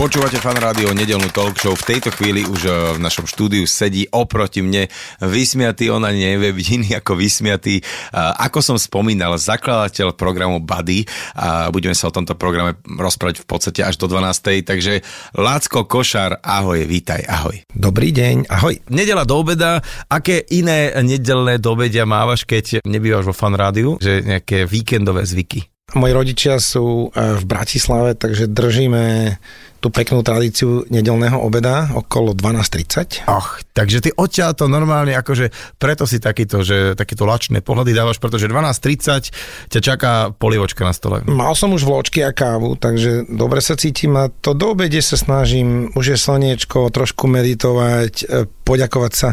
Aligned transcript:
Počúvate 0.00 0.40
fan 0.40 0.56
rádio 0.56 0.96
nedelnú 0.96 1.28
talk 1.28 1.60
show. 1.60 1.76
V 1.76 1.84
tejto 1.84 2.08
chvíli 2.08 2.40
už 2.48 2.60
eh, 2.64 2.72
v 2.96 3.04
našom 3.04 3.28
štúdiu 3.28 3.68
sedí 3.68 4.08
oproti 4.08 4.64
mne 4.64 4.88
vysmiatý, 5.20 5.92
on 5.92 6.08
ani 6.08 6.24
nevie 6.24 6.56
byť 6.56 6.66
iný 6.72 6.88
ako 6.96 7.20
vysmiatý. 7.20 7.84
A 8.16 8.48
Ako 8.48 8.64
som 8.64 8.80
spomínal, 8.80 9.36
zakladateľ 9.36 10.16
programu 10.16 10.56
Buddy 10.56 11.04
a 11.36 11.68
budeme 11.68 11.92
sa 11.92 12.08
o 12.08 12.16
tomto 12.16 12.32
programe 12.32 12.80
rozprávať 12.88 13.44
v 13.44 13.46
podstate 13.52 13.84
až 13.84 14.00
do 14.00 14.08
12. 14.08 14.64
Takže 14.64 15.04
Lácko 15.36 15.84
Košár, 15.84 16.40
ahoj, 16.40 16.80
vítaj, 16.88 17.20
ahoj. 17.28 17.60
Dobrý 17.68 18.08
deň, 18.16 18.48
ahoj. 18.48 18.80
Nedela 18.88 19.28
do 19.28 19.36
obeda, 19.36 19.84
aké 20.08 20.48
iné 20.48 20.96
nedelné 21.04 21.60
do 21.60 21.76
obedia 21.76 22.08
mávaš, 22.08 22.48
keď 22.48 22.80
nebývaš 22.88 23.28
vo 23.28 23.36
fan 23.36 23.52
rádiu? 23.52 24.00
Že 24.00 24.24
nejaké 24.24 24.64
víkendové 24.64 25.28
zvyky? 25.28 25.68
Moji 25.90 26.12
rodičia 26.14 26.62
sú 26.62 27.10
e, 27.10 27.34
v 27.34 27.44
Bratislave, 27.50 28.14
takže 28.14 28.46
držíme 28.46 29.34
tú 29.80 29.88
peknú 29.88 30.20
tradíciu 30.20 30.84
nedelného 30.92 31.40
obeda 31.40 31.88
okolo 31.96 32.36
12.30. 32.36 33.24
Ach, 33.24 33.64
takže 33.72 34.04
ty 34.04 34.10
odtiaľ 34.12 34.52
to 34.52 34.68
normálne, 34.68 35.16
akože 35.16 35.48
preto 35.80 36.04
si 36.04 36.20
takýto, 36.20 36.60
že 36.60 36.92
takéto 36.92 37.24
lačné 37.24 37.64
pohľady 37.64 37.96
dávaš, 37.96 38.20
pretože 38.20 38.44
12.30 38.46 39.72
ťa 39.72 39.80
čaká 39.80 40.12
polievočka 40.36 40.84
na 40.84 40.92
stole. 40.92 41.24
Mal 41.24 41.56
som 41.56 41.72
už 41.72 41.88
vločky 41.88 42.20
a 42.20 42.36
kávu, 42.36 42.76
takže 42.76 43.24
dobre 43.32 43.64
sa 43.64 43.74
cítim 43.74 44.12
a 44.20 44.28
to 44.28 44.52
do 44.52 44.76
obede 44.76 45.00
sa 45.00 45.16
snažím, 45.16 45.88
už 45.96 46.14
je 46.14 46.18
slniečko, 46.20 46.92
trošku 46.92 47.24
meditovať, 47.24 48.14
e, 48.28 48.44
poďakovať 48.68 49.12
sa 49.16 49.28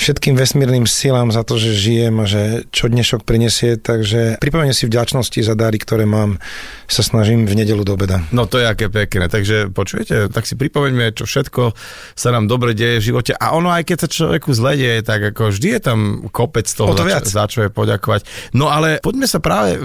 všetkým 0.00 0.34
vesmírnym 0.34 0.88
silám 0.88 1.28
za 1.28 1.44
to, 1.44 1.60
že 1.60 1.76
žijem 1.76 2.24
a 2.24 2.26
že 2.26 2.64
čo 2.72 2.88
dnešok 2.88 3.28
prinesie, 3.28 3.76
takže 3.76 4.40
pripomenie 4.40 4.72
si 4.72 4.88
vďačnosti 4.88 5.44
za 5.44 5.54
dary, 5.54 5.76
ktoré 5.76 6.08
mám, 6.08 6.40
sa 6.88 7.04
snažím 7.04 7.44
v 7.44 7.54
nedelu 7.54 7.84
do 7.84 7.94
obeda. 7.94 8.24
No 8.32 8.48
to 8.48 8.62
je 8.62 8.66
aké 8.66 8.88
pekné, 8.88 9.28
takže 9.28 9.73
počujete, 9.74 10.30
tak 10.30 10.46
si 10.46 10.54
pripomeňme, 10.54 11.12
čo 11.12 11.26
všetko 11.26 11.74
sa 12.14 12.28
nám 12.30 12.46
dobre 12.46 12.72
deje 12.72 13.02
v 13.02 13.06
živote 13.12 13.32
a 13.34 13.52
ono 13.52 13.74
aj 13.74 13.82
keď 13.84 13.98
sa 14.06 14.08
človeku 14.08 14.54
zle 14.54 14.78
deje, 14.78 15.02
tak 15.02 15.34
ako 15.34 15.50
vždy 15.50 15.68
je 15.74 15.80
tam 15.82 15.98
kopec 16.30 16.64
toho, 16.70 16.94
O 16.94 16.96
to 16.96 17.02
za, 17.02 17.10
viac. 17.10 17.24
za 17.26 17.44
čo 17.50 17.66
je 17.66 17.70
poďakovať. 17.74 18.54
No 18.54 18.70
ale 18.70 19.02
poďme 19.02 19.26
sa 19.26 19.42
práve, 19.42 19.76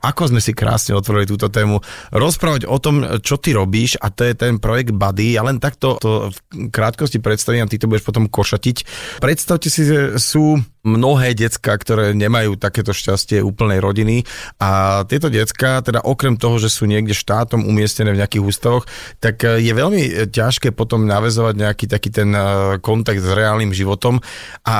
ako 0.00 0.22
sme 0.32 0.40
si 0.40 0.56
krásne 0.56 0.96
otvorili 0.96 1.28
túto 1.28 1.52
tému, 1.52 1.84
rozprávať 2.10 2.64
o 2.64 2.76
tom, 2.80 3.04
čo 3.20 3.36
ty 3.36 3.52
robíš 3.52 4.00
a 4.00 4.08
to 4.08 4.24
je 4.24 4.32
ten 4.32 4.56
projekt 4.56 4.96
Buddy. 4.96 5.36
Ja 5.36 5.44
len 5.44 5.60
takto 5.60 6.00
to 6.00 6.32
v 6.32 6.72
krátkosti 6.72 7.20
predstavím 7.20 7.66
a 7.66 7.70
ty 7.70 7.76
to 7.76 7.90
budeš 7.90 8.08
potom 8.08 8.30
košatiť. 8.30 8.76
Predstavte 9.20 9.68
si, 9.68 9.84
že 9.84 10.16
sú 10.16 10.56
mnohé 10.86 11.34
decka, 11.34 11.74
ktoré 11.74 12.14
nemajú 12.14 12.54
takéto 12.54 12.94
šťastie 12.94 13.42
úplnej 13.42 13.82
rodiny 13.82 14.22
a 14.62 15.02
tieto 15.10 15.26
decka, 15.26 15.82
teda 15.82 16.06
okrem 16.06 16.38
toho, 16.38 16.62
že 16.62 16.70
sú 16.70 16.86
niekde 16.86 17.10
štátom 17.10 17.66
umiestnené 17.66 18.14
v 18.14 18.22
nejakých 18.22 18.46
ústavoch, 18.46 18.86
tak 19.26 19.42
eh, 19.42 19.58
je 19.58 19.72
veľmi 19.74 20.30
ťažké 20.30 20.70
potom 20.70 21.02
navezovať 21.02 21.54
nejaký 21.58 21.90
taký 21.90 22.14
ten 22.14 22.30
eh, 22.30 22.78
kontakt 22.78 23.18
s 23.18 23.26
reálnym 23.26 23.74
životom 23.74 24.22
a 24.62 24.76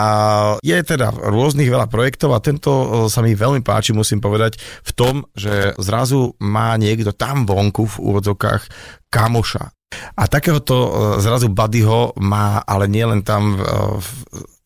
je 0.63 0.79
teda 0.79 1.11
rôznych 1.11 1.67
veľa 1.67 1.91
projektov 1.91 2.31
a 2.31 2.45
tento 2.45 2.71
sa 3.11 3.21
mi 3.27 3.35
veľmi 3.35 3.67
páči, 3.67 3.91
musím 3.91 4.23
povedať, 4.23 4.63
v 4.87 4.93
tom, 4.95 5.15
že 5.35 5.75
zrazu 5.83 6.39
má 6.39 6.79
niekto 6.79 7.11
tam 7.11 7.43
vonku 7.43 7.89
v 7.89 7.97
úvodzokách 7.99 8.63
kamoša. 9.11 9.75
A 10.19 10.23
takéhoto 10.27 10.77
e, 10.77 10.91
zrazu 11.23 11.49
Buddyho 11.49 12.19
má, 12.19 12.61
ale 12.67 12.91
nie 12.91 13.07
len 13.07 13.23
tam, 13.23 13.57
v, 13.97 14.09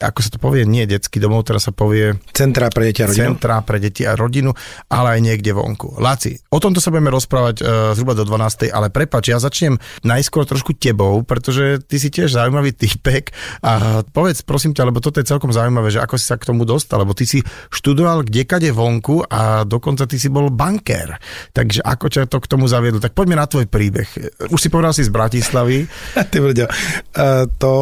ako 0.01 0.19
sa 0.25 0.31
to 0.33 0.39
povie, 0.41 0.65
nie 0.65 0.89
detský 0.89 1.21
domov, 1.21 1.45
teraz 1.45 1.69
sa 1.69 1.73
povie 1.77 2.17
Centra 2.33 2.73
pre 2.73 2.89
deti 2.89 3.05
a 3.05 3.09
rodinu. 3.13 3.37
centra 3.37 3.61
pre 3.61 3.77
deti 3.77 4.03
a 4.09 4.17
rodinu, 4.17 4.57
ale 4.89 5.17
aj 5.17 5.21
niekde 5.21 5.53
vonku. 5.53 6.01
Láci, 6.01 6.41
o 6.49 6.57
tomto 6.57 6.81
sa 6.81 6.89
budeme 6.89 7.13
rozprávať 7.13 7.57
uh, 7.61 7.67
zhruba 7.93 8.17
do 8.17 8.25
12. 8.25 8.73
Ale 8.73 8.89
prepač, 8.89 9.29
ja 9.29 9.37
začnem 9.37 9.77
najskôr 10.01 10.49
trošku 10.49 10.73
tebou, 10.73 11.21
pretože 11.21 11.85
ty 11.85 12.01
si 12.01 12.09
tiež 12.09 12.33
zaujímavý 12.33 12.73
typek 12.73 13.37
a 13.61 14.01
povedz 14.09 14.41
prosím 14.41 14.73
ťa, 14.73 14.89
lebo 14.89 15.05
toto 15.05 15.21
je 15.21 15.29
celkom 15.29 15.53
zaujímavé, 15.53 15.93
že 15.93 16.01
ako 16.01 16.17
si 16.17 16.25
sa 16.25 16.41
k 16.41 16.49
tomu 16.49 16.65
dostal, 16.65 17.05
lebo 17.05 17.13
ty 17.13 17.29
si 17.29 17.45
študoval 17.69 18.25
kdekade 18.25 18.73
vonku 18.73 19.29
a 19.29 19.69
dokonca 19.69 20.09
ty 20.09 20.17
si 20.17 20.33
bol 20.33 20.49
bankér. 20.49 21.21
Takže 21.53 21.85
ako 21.85 22.07
ťa 22.09 22.31
to 22.31 22.41
k 22.41 22.51
tomu 22.51 22.65
zaviedlo? 22.65 23.05
Tak 23.05 23.13
poďme 23.13 23.37
na 23.37 23.45
tvoj 23.45 23.69
príbeh. 23.69 24.09
Už 24.49 24.57
si 24.57 24.73
povedal 24.73 24.97
si 24.97 25.05
z 25.05 25.13
Bratislavy. 25.13 25.85
Ty 26.31 26.37
brďo, 26.41 26.67
uh, 26.67 27.45
to 27.61 27.73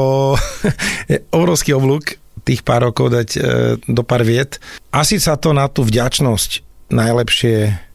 je 1.12 1.22
obrovský 1.30 1.76
oblúk 1.76 2.07
tých 2.48 2.64
pár 2.64 2.88
rokov 2.88 3.12
dať 3.12 3.28
uh, 3.36 3.42
do 3.84 4.00
pár 4.00 4.24
viet. 4.24 4.56
Asi 4.88 5.20
sa 5.20 5.36
to 5.36 5.52
na 5.52 5.68
tú 5.68 5.84
vďačnosť 5.84 6.64
najlepšie 6.88 7.88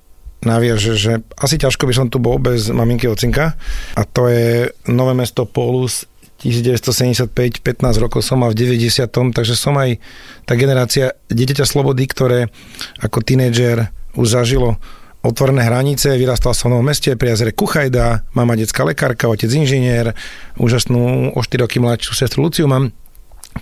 naviaže, 0.46 0.94
že 1.00 1.12
asi 1.40 1.56
ťažko 1.58 1.88
by 1.88 1.94
som 1.96 2.08
tu 2.12 2.19
bol 2.19 2.38
bez 2.38 2.69
maminky 2.69 3.08
ocinka 3.08 3.56
a 3.96 4.02
to 4.03 4.28
je 4.28 4.69
Nové 4.91 5.16
mesto 5.16 5.47
Polus 5.47 6.06
1975, 6.44 7.31
15 7.64 8.03
rokov 8.03 8.19
som 8.28 8.44
mal 8.44 8.52
v 8.52 8.68
90. 8.68 9.08
takže 9.31 9.56
som 9.56 9.80
aj 9.80 9.96
tá 10.44 10.59
generácia 10.59 11.16
dieťaťa 11.31 11.64
slobody, 11.64 12.03
ktoré 12.03 12.52
ako 13.00 13.24
tínedžer 13.24 13.88
už 14.20 14.28
zažilo 14.28 14.75
otvorené 15.24 15.64
hranice, 15.64 16.20
vyrastal 16.20 16.52
som 16.52 16.68
v 16.68 16.75
Novom 16.75 16.91
meste, 16.91 17.16
pri 17.16 17.31
Kuchajda, 17.56 18.28
mama 18.35 18.59
detská 18.59 18.84
lekárka, 18.84 19.31
otec 19.31 19.47
inžinier, 19.47 20.12
úžasnú 20.59 21.31
o 21.31 21.40
4 21.40 21.64
roky 21.64 21.80
mladšiu 21.80 22.12
sestru 22.12 22.44
Luciu 22.44 22.68
mám. 22.68 22.91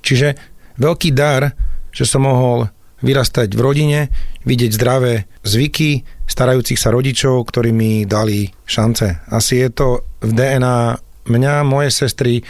Čiže 0.02 0.51
veľký 0.82 1.14
dar, 1.14 1.54
že 1.94 2.10
som 2.10 2.26
mohol 2.26 2.68
vyrastať 3.02 3.54
v 3.54 3.62
rodine, 3.62 4.00
vidieť 4.46 4.72
zdravé 4.74 5.26
zvyky, 5.46 6.06
starajúcich 6.30 6.78
sa 6.78 6.94
rodičov, 6.94 7.50
ktorí 7.50 7.74
mi 7.74 8.06
dali 8.06 8.50
šance. 8.66 9.26
Asi 9.30 9.62
je 9.62 9.70
to 9.74 9.88
v 10.22 10.32
DNA 10.34 11.02
mňa, 11.30 11.66
moje 11.66 11.90
sestry, 11.94 12.42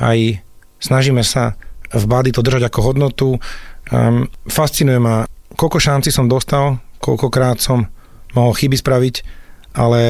aj 0.00 0.40
snažíme 0.80 1.20
sa 1.24 1.56
v 1.92 2.04
bády 2.08 2.32
to 2.32 2.40
držať 2.40 2.68
ako 2.68 2.80
hodnotu. 2.80 3.28
Um, 3.90 4.28
fascinuje 4.48 4.96
ma, 4.96 5.28
koľko 5.56 5.78
šanci 5.78 6.08
som 6.08 6.30
dostal, 6.30 6.80
koľkokrát 7.00 7.60
som 7.60 7.84
mohol 8.32 8.54
chyby 8.54 8.76
spraviť, 8.78 9.16
ale 9.74 10.02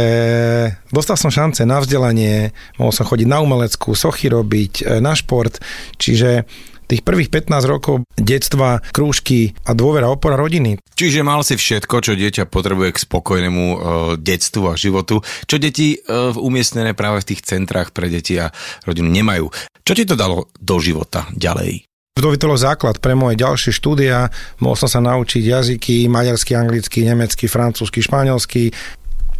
dostal 0.88 1.20
som 1.20 1.32
šance 1.32 1.64
na 1.68 1.80
vzdelanie, 1.80 2.52
mohol 2.80 2.92
som 2.92 3.04
chodiť 3.04 3.28
na 3.28 3.44
umeleckú, 3.44 3.92
sochy 3.92 4.32
robiť, 4.32 4.72
e, 4.80 5.04
na 5.04 5.12
šport, 5.12 5.60
čiže 6.00 6.48
tých 6.90 7.06
prvých 7.06 7.30
15 7.30 7.70
rokov 7.70 8.02
detstva, 8.18 8.82
krúžky 8.90 9.54
a 9.62 9.72
dôvera, 9.78 10.10
opora 10.10 10.34
rodiny. 10.34 10.82
Čiže 10.98 11.22
mal 11.22 11.46
si 11.46 11.54
všetko, 11.54 12.02
čo 12.02 12.18
dieťa 12.18 12.50
potrebuje 12.50 12.98
k 12.98 13.02
spokojnému 13.06 13.64
uh, 13.64 13.78
detstvu 14.18 14.66
a 14.68 14.74
životu, 14.74 15.22
čo 15.46 15.56
deti 15.62 15.94
uh, 15.94 16.34
umiestnené 16.34 16.98
práve 16.98 17.22
v 17.22 17.34
tých 17.34 17.46
centrách 17.46 17.94
pre 17.94 18.10
deti 18.10 18.34
a 18.34 18.50
rodinu 18.82 19.06
nemajú. 19.06 19.46
Čo 19.86 19.92
ti 19.94 20.04
to 20.04 20.18
dalo 20.18 20.50
do 20.58 20.76
života 20.82 21.30
ďalej? 21.32 21.86
Vytvorilo 22.20 22.58
základ 22.58 23.00
pre 23.00 23.16
moje 23.16 23.40
ďalšie 23.40 23.72
štúdia. 23.72 24.28
Mohol 24.60 24.76
som 24.76 24.90
sa 24.92 25.00
naučiť 25.00 25.40
jazyky, 25.40 26.04
maďarsky, 26.10 26.52
anglicky, 26.52 27.06
nemecky, 27.06 27.48
francúzsky, 27.48 28.04
španielsky. 28.04 28.76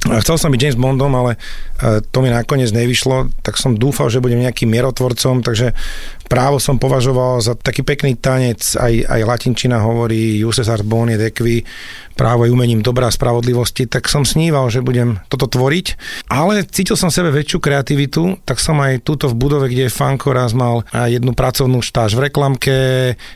Chcel 0.01 0.37
som 0.41 0.49
byť 0.49 0.61
James 0.65 0.81
Bondom, 0.81 1.13
ale 1.13 1.37
e, 1.37 1.39
to 2.13 2.19
mi 2.21 2.29
nakoniec 2.29 2.69
nevyšlo, 2.71 3.33
tak 3.41 3.57
som 3.57 3.77
dúfal, 3.77 4.13
že 4.13 4.21
budem 4.21 4.45
nejakým 4.45 4.69
mierotvorcom, 4.69 5.41
takže 5.41 5.73
právo 6.31 6.63
som 6.63 6.79
považoval 6.79 7.43
za 7.43 7.59
taký 7.59 7.83
pekný 7.83 8.15
tanec, 8.21 8.63
aj, 8.79 9.09
aj 9.09 9.21
latinčina 9.27 9.83
hovorí 9.83 10.39
Juses 10.39 10.71
art 10.71 10.87
boni 10.87 11.19
et 11.19 11.33
equi, 11.35 11.67
právo 12.15 12.45
je 12.45 12.53
umením 12.53 12.85
dobrá 12.85 13.09
spravodlivosti, 13.09 13.89
tak 13.89 14.07
som 14.07 14.29
sníval, 14.29 14.69
že 14.69 14.85
budem 14.85 15.19
toto 15.33 15.49
tvoriť, 15.49 15.87
ale 16.29 16.69
cítil 16.69 16.95
som 16.95 17.09
sebe 17.09 17.33
väčšiu 17.33 17.59
kreativitu, 17.59 18.39
tak 18.45 18.61
som 18.61 18.77
aj 18.79 19.01
túto 19.03 19.27
v 19.27 19.41
budove, 19.41 19.67
kde 19.73 19.89
je 19.89 19.97
Fanko 19.97 20.37
raz 20.37 20.53
mal 20.53 20.85
jednu 20.93 21.33
pracovnú 21.33 21.81
štáž 21.81 22.15
v 22.15 22.29
reklamke, 22.29 22.77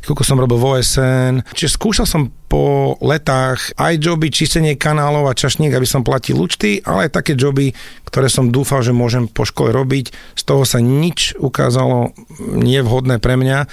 koľko 0.04 0.22
som 0.22 0.36
robil 0.36 0.60
v 0.60 0.66
OSN, 0.78 1.34
čiže 1.56 1.80
skúšal 1.80 2.04
som 2.04 2.28
po 2.54 2.94
letách 3.02 3.74
aj 3.74 3.98
joby, 3.98 4.30
čistenie 4.30 4.78
kanálov 4.78 5.26
a 5.26 5.34
čašník, 5.34 5.74
aby 5.74 5.88
som 5.88 6.06
platil 6.06 6.38
účty, 6.38 6.78
ale 6.86 7.10
aj 7.10 7.18
také 7.18 7.34
joby, 7.34 7.74
ktoré 8.06 8.30
som 8.34 8.50
dúfal, 8.50 8.82
že 8.82 8.90
môžem 8.90 9.30
po 9.30 9.46
škole 9.46 9.70
robiť. 9.70 10.10
Z 10.34 10.42
toho 10.42 10.66
sa 10.66 10.82
nič 10.82 11.38
ukázalo 11.38 12.10
nevhodné 12.42 13.22
pre 13.22 13.38
mňa. 13.38 13.70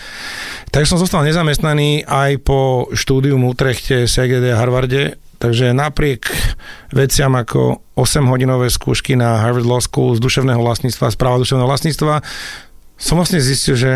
Takže 0.69 0.93
som 0.93 1.01
zostal 1.01 1.25
nezamestnaný 1.25 2.05
aj 2.05 2.45
po 2.45 2.85
štúdiu 2.93 3.41
v 3.41 3.49
Utrechte, 3.49 4.05
CGD 4.05 4.53
a 4.53 4.61
Harvarde. 4.61 5.17
Takže 5.41 5.73
napriek 5.73 6.29
veciam 6.93 7.33
ako 7.33 7.81
8-hodinové 7.97 8.69
skúšky 8.69 9.17
na 9.17 9.41
Harvard 9.41 9.65
Law 9.65 9.81
School 9.81 10.13
z 10.13 10.21
duševného 10.21 10.61
vlastníctva, 10.61 11.09
správa 11.09 11.41
duševného 11.41 11.65
vlastníctva, 11.65 12.21
som 13.01 13.17
vlastne 13.17 13.41
zistil, 13.41 13.73
že 13.73 13.91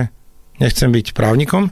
nechcem 0.58 0.90
byť 0.90 1.14
právnikom, 1.14 1.70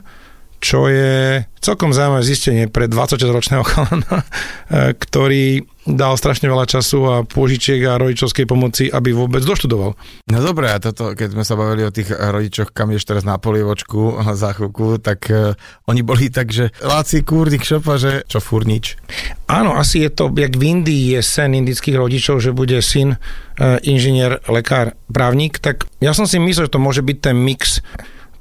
čo 0.64 0.88
je 0.88 1.44
celkom 1.60 1.92
zaujímavé 1.92 2.24
zistenie 2.24 2.64
pre 2.72 2.88
26-ročného 2.88 3.60
chalana, 3.68 4.16
e, 4.24 4.96
ktorý 4.96 5.68
dal 5.84 6.16
strašne 6.16 6.48
veľa 6.48 6.64
času 6.64 6.98
a 7.04 7.16
pôžičiek 7.28 7.84
a 7.84 8.00
rodičovskej 8.00 8.48
pomoci, 8.48 8.88
aby 8.88 9.12
vôbec 9.12 9.44
doštudoval. 9.44 9.92
No 10.32 10.38
dobré, 10.40 10.72
a 10.72 10.80
toto, 10.80 11.12
keď 11.12 11.36
sme 11.36 11.44
sa 11.44 11.60
bavili 11.60 11.84
o 11.84 11.92
tých 11.92 12.08
rodičoch, 12.08 12.72
kam 12.72 12.88
ješ 12.96 13.04
teraz 13.04 13.28
na 13.28 13.36
polievočku 13.36 14.16
za 14.40 14.56
chvíľku, 14.56 14.96
tak 15.04 15.28
uh, 15.28 15.52
oni 15.84 16.00
boli 16.00 16.32
tak, 16.32 16.48
že 16.48 16.72
láci 16.80 17.20
kúrnik 17.20 17.68
šopa, 17.68 18.00
že 18.00 18.24
čo 18.24 18.40
furnič. 18.40 18.96
Áno, 19.52 19.76
asi 19.76 20.08
je 20.08 20.10
to, 20.16 20.32
jak 20.32 20.56
v 20.56 20.64
Indii 20.64 21.12
je 21.16 21.20
sen 21.20 21.52
indických 21.52 22.00
rodičov, 22.00 22.40
že 22.40 22.56
bude 22.56 22.80
syn 22.80 23.20
uh, 23.20 23.76
inžinier, 23.84 24.40
lekár, 24.48 24.96
právnik, 25.12 25.60
tak 25.60 25.84
ja 26.00 26.16
som 26.16 26.24
si 26.24 26.40
myslel, 26.40 26.72
že 26.72 26.74
to 26.74 26.80
môže 26.80 27.04
byť 27.04 27.18
ten 27.20 27.36
mix 27.36 27.84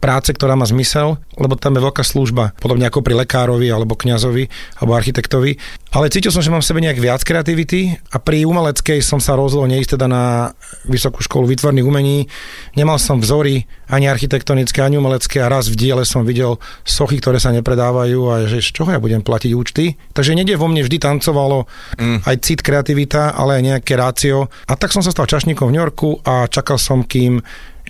práce, 0.04 0.36
ktorá 0.36 0.60
má 0.60 0.68
zmysel, 0.68 1.16
lebo 1.40 1.56
tam 1.56 1.80
je 1.80 1.86
veľká 1.88 2.04
služba, 2.04 2.52
podobne 2.60 2.92
ako 2.92 3.00
pri 3.00 3.24
lekárovi, 3.24 3.72
alebo 3.72 3.96
kňazovi, 3.96 4.52
alebo 4.84 4.92
architektovi. 5.00 5.56
Ale 5.96 6.12
cítil 6.12 6.36
som, 6.36 6.44
že 6.44 6.52
mám 6.52 6.60
v 6.60 6.68
sebe 6.68 6.84
nejak 6.84 7.00
viac 7.00 7.24
kreativity 7.24 7.96
a 8.12 8.20
pri 8.20 8.44
umeleckej 8.44 9.00
som 9.00 9.24
sa 9.24 9.40
rozhodol 9.40 9.72
neísť 9.72 9.96
teda 9.96 10.12
na 10.12 10.52
Vysokú 10.84 11.24
školu 11.24 11.56
výtvarných 11.56 11.88
umení. 11.88 12.28
Nemal 12.76 13.00
som 13.00 13.24
vzory 13.24 13.64
ani 13.88 14.10
architektonické, 14.10 14.84
ani 14.84 15.00
umelecké 15.00 15.40
a 15.40 15.48
raz 15.48 15.70
v 15.70 15.80
diele 15.80 16.04
som 16.04 16.28
videl 16.28 16.60
sochy, 16.84 17.22
ktoré 17.22 17.38
sa 17.38 17.54
nepredávajú 17.56 18.20
a 18.28 18.36
že 18.50 18.60
z 18.60 18.74
čoho 18.74 18.90
ja 18.92 19.00
budem 19.00 19.22
platiť 19.24 19.52
účty. 19.54 19.96
Takže 20.12 20.34
niekde 20.34 20.60
vo 20.60 20.68
mne 20.68 20.82
vždy 20.84 20.98
tancovalo 20.98 21.70
mm. 21.96 22.26
aj 22.26 22.36
cit, 22.42 22.60
kreativita, 22.66 23.38
ale 23.38 23.62
aj 23.62 23.64
nejaké 23.64 23.94
rácio. 23.96 24.50
A 24.68 24.74
tak 24.76 24.92
som 24.92 25.06
sa 25.06 25.14
stal 25.14 25.30
čašníkom 25.30 25.70
v 25.70 25.74
New 25.78 25.84
Yorku 25.86 26.20
a 26.26 26.50
čakal 26.50 26.82
som, 26.82 27.06
kým 27.06 27.40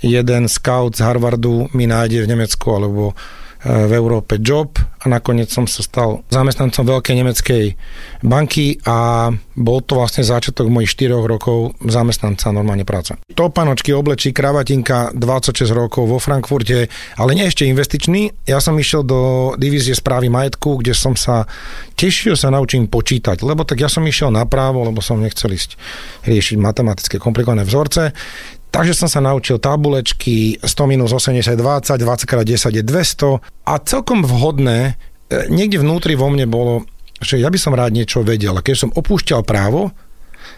jeden 0.04 0.52
scout 0.52 1.00
z 1.00 1.02
Harvardu 1.02 1.72
mi 1.72 1.88
nájde 1.88 2.28
v 2.28 2.32
Nemecku 2.36 2.68
alebo 2.76 3.16
e, 3.64 3.88
v 3.88 3.92
Európe 3.96 4.36
job 4.44 4.76
a 5.04 5.06
nakoniec 5.08 5.48
som 5.48 5.64
sa 5.64 5.80
stal 5.80 6.28
zamestnancom 6.28 6.84
veľkej 6.84 7.16
nemeckej 7.16 7.66
banky 8.24 8.84
a 8.84 9.32
bol 9.56 9.80
to 9.80 10.00
vlastne 10.00 10.24
začiatok 10.24 10.68
mojich 10.68 10.92
4 10.96 11.16
rokov 11.24 11.76
zamestnanca 11.84 12.52
normálne 12.52 12.84
práca. 12.84 13.20
Topanočky, 13.32 13.96
oblečí, 13.96 14.36
kravatinka, 14.36 15.16
26 15.16 15.72
rokov 15.72 16.08
vo 16.08 16.20
Frankfurte, 16.20 16.92
ale 17.20 17.32
nie 17.36 17.48
ešte 17.48 17.68
investičný. 17.68 18.48
Ja 18.48 18.60
som 18.60 18.76
išiel 18.76 19.08
do 19.08 19.54
divízie 19.56 19.96
správy 19.96 20.28
majetku, 20.28 20.84
kde 20.84 20.96
som 20.96 21.16
sa 21.16 21.48
tešil 21.96 22.36
sa 22.36 22.52
naučím 22.52 22.88
počítať, 22.92 23.44
lebo 23.44 23.64
tak 23.64 23.84
ja 23.84 23.88
som 23.92 24.04
išiel 24.04 24.32
na 24.32 24.44
právo, 24.44 24.84
lebo 24.84 25.00
som 25.00 25.20
nechcel 25.20 25.52
ísť 25.56 25.80
riešiť 26.28 26.58
matematické 26.60 27.16
komplikované 27.20 27.68
vzorce. 27.68 28.12
Takže 28.74 28.98
som 28.98 29.06
sa 29.06 29.22
naučil 29.22 29.62
tabulečky 29.62 30.58
100 30.58 30.90
minus 30.90 31.14
80 31.14 31.46
20, 31.54 31.94
20 31.94 32.26
x 32.26 32.42
10 32.42 32.78
je 32.82 32.82
200 32.82 33.70
a 33.70 33.74
celkom 33.86 34.26
vhodné, 34.26 34.98
e, 35.30 35.46
niekde 35.54 35.78
vnútri 35.78 36.18
vo 36.18 36.34
mne 36.34 36.50
bolo, 36.50 36.90
že 37.22 37.38
ja 37.38 37.54
by 37.54 37.58
som 37.62 37.78
rád 37.78 37.94
niečo 37.94 38.26
vedel. 38.26 38.58
A 38.58 38.66
keď 38.66 38.90
som 38.90 38.90
opúšťal 38.90 39.46
právo, 39.46 39.94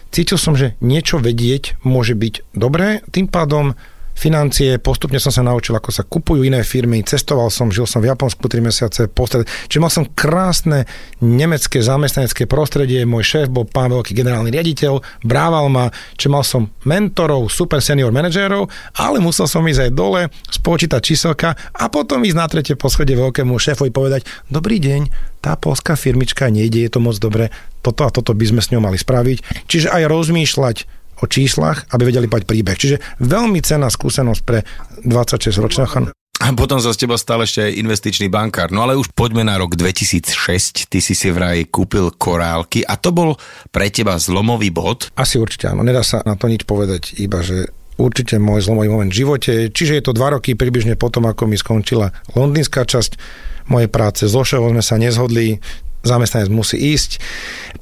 cítil 0.08 0.40
som, 0.40 0.56
že 0.56 0.80
niečo 0.80 1.20
vedieť 1.20 1.76
môže 1.84 2.16
byť 2.16 2.56
dobré, 2.56 3.04
tým 3.12 3.28
pádom 3.28 3.76
financie, 4.16 4.80
postupne 4.80 5.20
som 5.20 5.28
sa 5.28 5.44
naučil, 5.44 5.76
ako 5.76 5.92
sa 5.92 6.02
kupujú 6.02 6.40
iné 6.42 6.64
firmy, 6.64 7.04
cestoval 7.04 7.52
som, 7.52 7.68
žil 7.68 7.84
som 7.84 8.00
v 8.00 8.08
Japonsku 8.08 8.48
3 8.48 8.64
mesiace, 8.64 9.00
postred, 9.12 9.44
čiže 9.68 9.82
mal 9.84 9.92
som 9.92 10.08
krásne 10.08 10.88
nemecké 11.20 11.84
zamestnanecké 11.84 12.48
prostredie, 12.48 13.04
môj 13.04 13.22
šéf 13.22 13.46
bol 13.52 13.68
pán 13.68 13.92
veľký 13.92 14.16
generálny 14.16 14.48
riaditeľ, 14.48 15.04
brával 15.20 15.68
ma, 15.68 15.92
čiže 16.16 16.32
mal 16.32 16.42
som 16.42 16.72
mentorov, 16.88 17.52
super 17.52 17.84
senior 17.84 18.08
manažérov, 18.08 18.72
ale 18.96 19.20
musel 19.20 19.44
som 19.44 19.62
ísť 19.68 19.86
aj 19.86 19.92
dole, 19.92 20.22
spočítať 20.48 21.00
číselka 21.04 21.52
a 21.76 21.84
potom 21.92 22.24
ísť 22.24 22.38
na 22.40 22.48
tretie 22.48 22.74
poschode 22.74 23.12
veľkému 23.12 23.52
šéfovi 23.52 23.92
povedať, 23.92 24.24
dobrý 24.48 24.80
deň, 24.80 25.36
tá 25.44 25.54
polská 25.54 25.94
firmička 25.94 26.48
nejde, 26.48 26.82
je 26.82 26.90
to 26.90 26.98
moc 27.04 27.20
dobre, 27.20 27.52
toto 27.84 28.02
a 28.02 28.10
toto 28.10 28.34
by 28.34 28.44
sme 28.50 28.60
s 28.64 28.74
ňou 28.74 28.82
mali 28.82 28.98
spraviť. 28.98 29.68
Čiže 29.70 29.94
aj 29.94 30.02
rozmýšľať 30.10 30.76
o 31.20 31.24
číslach, 31.24 31.88
aby 31.92 32.08
vedeli 32.08 32.28
pať 32.28 32.44
príbeh. 32.44 32.76
Čiže 32.76 32.96
veľmi 33.24 33.60
cená 33.64 33.88
skúsenosť 33.88 34.42
pre 34.44 34.62
26-ročného 35.04 35.88
chan. 35.88 36.06
A 36.36 36.52
potom 36.52 36.76
sa 36.76 36.92
z 36.92 37.08
teba 37.08 37.16
stále 37.16 37.48
ešte 37.48 37.64
aj 37.64 37.80
investičný 37.80 38.28
bankár. 38.28 38.68
No 38.68 38.84
ale 38.84 38.92
už 38.92 39.08
poďme 39.16 39.40
na 39.40 39.56
rok 39.56 39.72
2006. 39.72 40.92
Ty 40.92 40.98
si 41.00 41.16
si 41.16 41.32
vraj 41.32 41.64
kúpil 41.72 42.12
korálky 42.12 42.84
a 42.84 43.00
to 43.00 43.08
bol 43.08 43.40
pre 43.72 43.88
teba 43.88 44.20
zlomový 44.20 44.68
bod? 44.68 45.08
Asi 45.16 45.40
určite 45.40 45.72
áno. 45.72 45.80
Nedá 45.80 46.04
sa 46.04 46.20
na 46.28 46.36
to 46.36 46.52
nič 46.52 46.68
povedať, 46.68 47.16
iba 47.16 47.40
že 47.40 47.72
určite 47.96 48.36
môj 48.36 48.68
zlomový 48.68 48.92
moment 48.92 49.08
v 49.08 49.20
živote. 49.24 49.52
Čiže 49.72 49.96
je 49.96 50.04
to 50.04 50.12
dva 50.12 50.36
roky 50.36 50.52
približne 50.52 51.00
potom, 51.00 51.24
ako 51.24 51.48
mi 51.48 51.56
skončila 51.56 52.12
londýnska 52.36 52.84
časť 52.84 53.16
mojej 53.72 53.88
práce. 53.88 54.28
So 54.28 54.44
sme 54.44 54.84
sa 54.84 55.00
nezhodli, 55.00 55.58
zamestnanec 56.06 56.48
musí 56.48 56.78
ísť. 56.78 57.18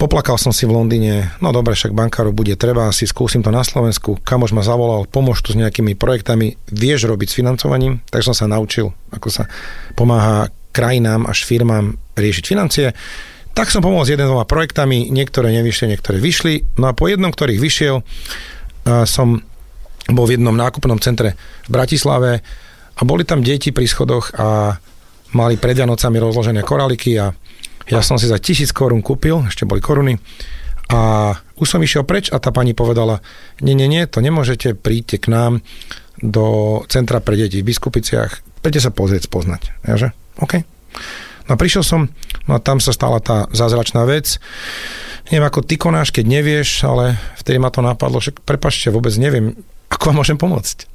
Poplakal 0.01 0.41
som 0.41 0.51
si 0.51 0.65
v 0.67 0.75
Londýne, 0.75 1.37
no 1.39 1.53
dobre, 1.53 1.77
však 1.77 1.95
bankárov 1.95 2.33
bude 2.33 2.57
treba, 2.59 2.91
si 2.91 3.05
skúsim 3.07 3.45
to 3.45 3.53
na 3.53 3.63
Slovensku. 3.63 4.19
Kamož 4.25 4.57
ma 4.57 4.65
zavolal, 4.65 5.07
pomôž 5.07 5.45
tu 5.45 5.53
s 5.53 5.61
nejakými 5.61 5.95
projektami, 5.95 6.57
vieš 6.73 7.07
robiť 7.07 7.29
s 7.31 7.39
financovaním, 7.39 8.01
tak 8.09 8.27
som 8.27 8.33
sa 8.33 8.51
naučil, 8.51 8.91
ako 9.13 9.29
sa 9.31 9.47
pomáha 9.95 10.51
krajinám 10.75 11.31
až 11.31 11.47
firmám 11.47 11.95
riešiť 12.19 12.45
financie. 12.45 12.91
Tak 13.55 13.71
som 13.71 13.79
pomohol 13.79 14.03
s 14.03 14.11
jeden 14.11 14.27
dvoma 14.27 14.43
projektami, 14.43 15.15
niektoré 15.15 15.55
nevyšli, 15.55 15.95
niektoré 15.95 16.19
vyšli. 16.19 16.75
No 16.75 16.91
a 16.91 16.97
po 16.99 17.07
jednom, 17.07 17.31
ktorých 17.31 17.63
vyšiel, 17.63 18.03
som 19.07 19.47
bol 20.11 20.27
v 20.27 20.35
jednom 20.35 20.59
nákupnom 20.59 20.99
centre 20.99 21.39
v 21.65 21.71
Bratislave 21.71 22.43
a 22.99 23.01
boli 23.07 23.23
tam 23.23 23.47
deti 23.47 23.71
pri 23.71 23.87
schodoch 23.87 24.35
a 24.35 24.75
mali 25.39 25.55
pred 25.55 25.79
Vianocami 25.79 26.19
rozložené 26.19 26.67
koraliky 26.67 27.15
a 27.15 27.31
ja 27.89 28.01
som 28.01 28.17
si 28.17 28.31
za 28.31 28.41
tisíc 28.41 28.73
korún 28.73 29.05
kúpil, 29.05 29.45
ešte 29.49 29.69
boli 29.69 29.85
koruny, 29.85 30.17
a 30.93 31.33
už 31.57 31.67
som 31.77 31.81
išiel 31.81 32.05
preč 32.05 32.29
a 32.29 32.37
tá 32.37 32.53
pani 32.53 32.77
povedala, 32.77 33.25
nie, 33.65 33.73
nie, 33.73 33.89
nie, 33.89 34.05
to 34.05 34.21
nemôžete, 34.21 34.77
príďte 34.77 35.17
k 35.17 35.27
nám 35.33 35.53
do 36.21 36.81
centra 36.93 37.25
pre 37.25 37.41
deti 37.41 37.65
v 37.65 37.73
Biskupiciach, 37.73 38.45
poďte 38.61 38.85
sa 38.85 38.91
pozrieť, 38.93 39.27
spoznať. 39.27 39.63
Ja 39.89 39.97
že? 39.97 40.09
OK. 40.39 40.61
No 41.49 41.57
a 41.57 41.61
prišiel 41.61 41.85
som, 41.85 42.13
no 42.49 42.53
a 42.57 42.61
tam 42.61 42.81
sa 42.81 42.93
stala 42.93 43.21
tá 43.21 43.49
zázračná 43.53 44.05
vec. 44.09 44.41
Neviem, 45.29 45.45
ako 45.45 45.65
ty 45.65 45.81
konáš, 45.81 46.13
keď 46.13 46.25
nevieš, 46.29 46.85
ale 46.85 47.17
vtedy 47.41 47.57
ma 47.61 47.73
to 47.73 47.81
napadlo, 47.85 48.21
že 48.21 48.33
prepašte, 48.33 48.93
vôbec 48.93 49.13
neviem, 49.17 49.57
ako 49.89 50.13
vám 50.13 50.17
môžem 50.25 50.37
pomôcť. 50.41 50.89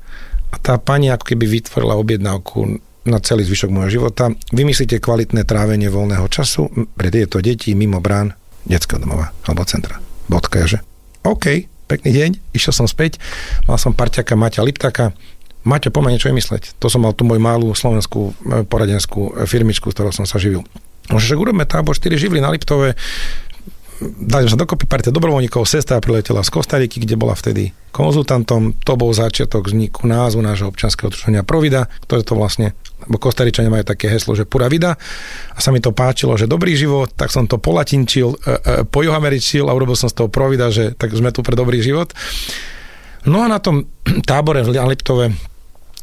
A 0.49 0.57
tá 0.57 0.81
pani 0.81 1.13
ako 1.13 1.33
keby 1.33 1.45
vytvorila 1.45 1.97
objednávku 1.97 2.81
na 3.07 3.19
celý 3.23 3.47
zvyšok 3.47 3.71
môjho 3.71 4.01
života. 4.01 4.33
Vymyslíte 4.51 4.99
kvalitné 4.99 5.47
trávenie 5.47 5.87
voľného 5.87 6.27
času 6.27 6.67
pre 6.97 7.07
tieto 7.13 7.39
deti 7.39 7.71
mimo 7.77 8.03
brán 8.03 8.35
detského 8.67 8.99
domova 8.99 9.31
alebo 9.47 9.63
centra. 9.63 9.99
Bodka, 10.27 10.67
že? 10.67 10.83
OK, 11.23 11.67
pekný 11.89 12.11
deň, 12.11 12.29
išiel 12.53 12.73
som 12.75 12.87
späť, 12.87 13.17
mal 13.65 13.79
som 13.81 13.95
parťaka 13.95 14.35
Maťa 14.35 14.61
Liptaka, 14.61 15.15
Maťo, 15.67 15.91
poďme 15.91 16.15
niečo 16.15 16.31
vymysleť. 16.31 16.79
To 16.79 16.87
som 16.87 17.03
mal 17.03 17.11
tu 17.11 17.27
moju 17.27 17.43
malú 17.43 17.75
slovenskú 17.75 18.31
e, 18.31 18.63
poradenskú 18.63 19.35
e, 19.35 19.43
firmičku, 19.43 19.91
s 19.91 19.95
ktorou 19.95 20.15
som 20.15 20.23
sa 20.23 20.39
živil. 20.39 20.63
Že 21.11 21.35
urobme 21.35 21.67
tábor 21.67 21.99
4 21.99 22.15
živly 22.15 22.39
na 22.39 22.47
Liptove, 22.47 22.95
dali 24.01 24.47
sa 24.47 24.55
dokopy 24.55 24.87
partia 24.87 25.11
dobrovoľníkov, 25.11 25.67
sestra 25.67 25.99
priletela 25.99 26.43
z 26.43 26.49
Kostariky, 26.49 27.03
kde 27.03 27.19
bola 27.19 27.35
vtedy 27.35 27.75
konzultantom. 27.91 28.79
To 28.87 28.93
bol 28.95 29.11
začiatok 29.11 29.67
vzniku 29.67 30.07
názvu 30.07 30.39
nášho 30.39 30.71
občanského 30.71 31.11
druženia 31.11 31.43
Provida, 31.43 31.91
ktoré 32.07 32.23
to 32.23 32.39
vlastne, 32.39 32.77
lebo 33.05 33.19
Kostaričania 33.19 33.71
majú 33.71 33.83
také 33.83 34.07
heslo, 34.07 34.35
že 34.39 34.47
pura 34.47 34.71
vida. 34.71 34.95
A 35.53 35.59
sa 35.59 35.75
mi 35.75 35.83
to 35.83 35.91
páčilo, 35.91 36.39
že 36.39 36.47
dobrý 36.47 36.79
život, 36.79 37.11
tak 37.11 37.33
som 37.33 37.43
to 37.43 37.59
polatinčil, 37.59 38.35
e, 38.35 38.37
e, 38.37 38.55
pojuhameričil 38.87 39.67
a 39.67 39.75
urobil 39.75 39.99
som 39.99 40.07
z 40.07 40.15
toho 40.23 40.29
Provida, 40.31 40.71
že 40.71 40.95
tak 40.95 41.11
sme 41.11 41.35
tu 41.35 41.43
pre 41.43 41.59
dobrý 41.59 41.83
život. 41.83 42.15
No 43.27 43.43
a 43.43 43.51
na 43.51 43.59
tom 43.59 43.83
tábore 44.29 44.63
v 44.63 44.71
Liptove 44.75 45.27